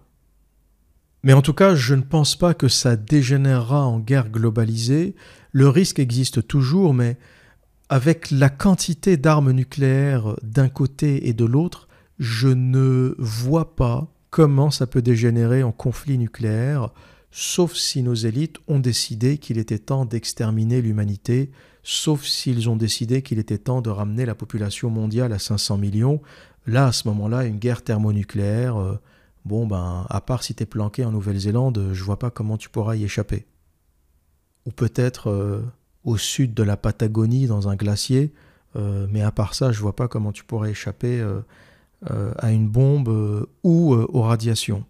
Mais 1.24 1.34
en 1.34 1.42
tout 1.42 1.54
cas, 1.54 1.76
je 1.76 1.96
ne 1.96 2.02
pense 2.02 2.36
pas 2.36 2.54
que 2.54 2.68
ça 2.68 2.96
dégénérera 2.96 3.86
en 3.86 4.00
guerre 4.00 4.30
globalisée. 4.30 5.16
Le 5.52 5.68
risque 5.68 6.00
existe 6.00 6.48
toujours, 6.48 6.94
mais 6.94 7.18
avec 7.90 8.32
la 8.32 8.50
quantité 8.50 9.18
d'armes 9.18 9.52
nucléaires 9.52 10.36
d'un 10.44 10.70
côté 10.70 11.28
et 11.28 11.34
de 11.34 11.46
l'autre, 11.46 11.88
je 12.20 12.48
ne 12.48 13.16
vois 13.18 13.76
pas 13.76 14.12
comment 14.30 14.72
ça 14.72 14.88
peut 14.88 15.02
dégénérer 15.02 15.64
en 15.64 15.72
conflit 15.72 16.18
nucléaire, 16.18 16.90
sauf 17.32 17.76
si 17.76 18.04
nos 18.04 18.14
élites 18.14 18.58
ont 18.68 18.80
décidé 18.80 19.38
qu'il 19.38 19.58
était 19.58 19.80
temps 19.80 20.06
d'exterminer 20.06 20.82
l'humanité, 20.82 21.52
sauf 21.84 22.26
s'ils 22.26 22.70
ont 22.70 22.76
décidé 22.76 23.22
qu'il 23.22 23.40
était 23.40 23.58
temps 23.58 23.82
de 23.82 23.90
ramener 23.90 24.26
la 24.26 24.36
population 24.36 24.90
mondiale 24.90 25.32
à 25.32 25.40
500 25.40 25.78
millions. 25.78 26.22
Là, 26.66 26.88
à 26.88 26.92
ce 26.92 27.08
moment-là, 27.08 27.46
une 27.46 27.58
guerre 27.58 27.82
thermonucléaire, 27.82 28.78
euh, 28.78 29.00
bon, 29.48 29.66
ben, 29.66 30.06
à 30.10 30.22
part 30.22 30.44
si 30.44 30.54
tu 30.54 30.64
es 30.64 30.66
planqué 30.66 31.04
en 31.06 31.12
Nouvelle-Zélande, 31.12 31.90
je 31.94 32.04
vois 32.04 32.20
pas 32.20 32.30
comment 32.30 32.58
tu 32.58 32.70
pourras 32.70 32.96
y 32.96 33.04
échapper 33.04 33.48
ou 34.68 34.72
peut-être 34.72 35.30
euh, 35.30 35.62
au 36.04 36.18
sud 36.18 36.54
de 36.54 36.62
la 36.62 36.76
Patagonie 36.76 37.48
dans 37.48 37.70
un 37.70 37.76
glacier, 37.76 38.34
euh, 38.76 39.08
mais 39.10 39.22
à 39.22 39.32
part 39.32 39.56
ça, 39.56 39.72
je 39.72 39.80
vois 39.80 39.96
pas 39.96 40.10
comment 40.10 40.34
tu 40.34 40.44
pourrais 40.44 40.72
échapper 40.72 41.22
euh, 41.22 42.34
à 42.38 42.52
une 42.52 42.68
bombe 42.68 43.48
ou 43.64 43.96
aux 43.96 44.22
radiations. 44.22 44.84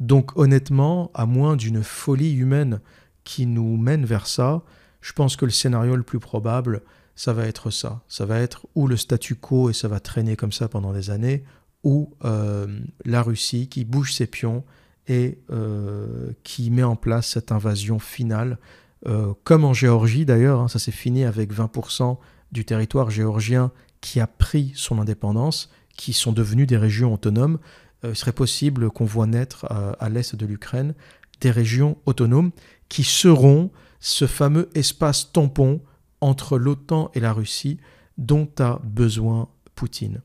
Donc 0.00 0.36
honnêtement, 0.36 1.10
à 1.14 1.26
moins 1.26 1.54
d'une 1.54 1.82
folie 1.82 2.32
humaine 2.32 2.80
qui 3.24 3.46
nous 3.46 3.76
mène 3.76 4.06
vers 4.06 4.26
ça, 4.26 4.62
je 5.00 5.12
pense 5.12 5.36
que 5.36 5.44
le 5.44 5.50
scénario 5.50 5.94
le 5.94 6.02
plus 6.02 6.18
probable, 6.18 6.82
ça 7.14 7.32
va 7.32 7.46
être 7.46 7.70
ça. 7.70 8.00
Ça 8.08 8.24
va 8.24 8.38
être 8.38 8.66
ou 8.74 8.86
le 8.86 8.96
statu 8.96 9.34
quo 9.34 9.70
et 9.70 9.74
ça 9.74 9.86
va 9.86 10.00
traîner 10.00 10.34
comme 10.34 10.52
ça 10.52 10.68
pendant 10.68 10.92
des 10.92 11.10
années, 11.10 11.44
ou 11.84 12.12
la 12.22 13.22
Russie 13.22 13.68
qui 13.68 13.84
bouge 13.84 14.12
ses 14.12 14.26
pions 14.26 14.64
et 15.08 15.38
euh, 15.50 16.32
qui 16.44 16.70
met 16.70 16.82
en 16.82 16.96
place 16.96 17.28
cette 17.28 17.50
invasion 17.50 17.98
finale, 17.98 18.58
euh, 19.06 19.32
comme 19.44 19.64
en 19.64 19.72
Géorgie 19.72 20.26
d'ailleurs, 20.26 20.60
hein, 20.60 20.68
ça 20.68 20.78
s'est 20.78 20.92
fini 20.92 21.24
avec 21.24 21.52
20% 21.52 22.18
du 22.52 22.64
territoire 22.64 23.10
géorgien 23.10 23.72
qui 24.00 24.20
a 24.20 24.26
pris 24.26 24.72
son 24.74 25.00
indépendance, 25.00 25.70
qui 25.96 26.12
sont 26.12 26.32
devenus 26.32 26.66
des 26.66 26.76
régions 26.76 27.12
autonomes. 27.12 27.58
Euh, 28.04 28.10
il 28.10 28.16
serait 28.16 28.32
possible 28.32 28.90
qu'on 28.90 29.06
voit 29.06 29.26
naître 29.26 29.66
à 29.98 30.08
l'est 30.08 30.36
de 30.36 30.46
l'Ukraine 30.46 30.94
des 31.40 31.50
régions 31.50 31.96
autonomes 32.04 32.50
qui 32.88 33.04
seront 33.04 33.70
ce 34.00 34.26
fameux 34.26 34.68
espace 34.74 35.32
tampon 35.32 35.80
entre 36.20 36.58
l'OTAN 36.58 37.10
et 37.14 37.20
la 37.20 37.32
Russie 37.32 37.78
dont 38.18 38.48
a 38.58 38.80
besoin 38.84 39.48
Poutine. 39.74 40.20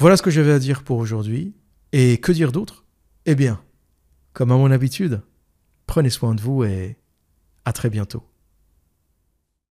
Voilà 0.00 0.16
ce 0.16 0.22
que 0.22 0.30
j'avais 0.30 0.52
à 0.52 0.58
dire 0.58 0.82
pour 0.82 0.96
aujourd'hui. 0.96 1.52
Et 1.92 2.16
que 2.16 2.32
dire 2.32 2.52
d'autre? 2.52 2.86
Eh 3.26 3.34
bien, 3.34 3.60
comme 4.32 4.50
à 4.50 4.56
mon 4.56 4.70
habitude, 4.70 5.20
prenez 5.84 6.08
soin 6.08 6.34
de 6.34 6.40
vous 6.40 6.64
et 6.64 6.96
à 7.66 7.74
très 7.74 7.90
bientôt. 7.90 8.22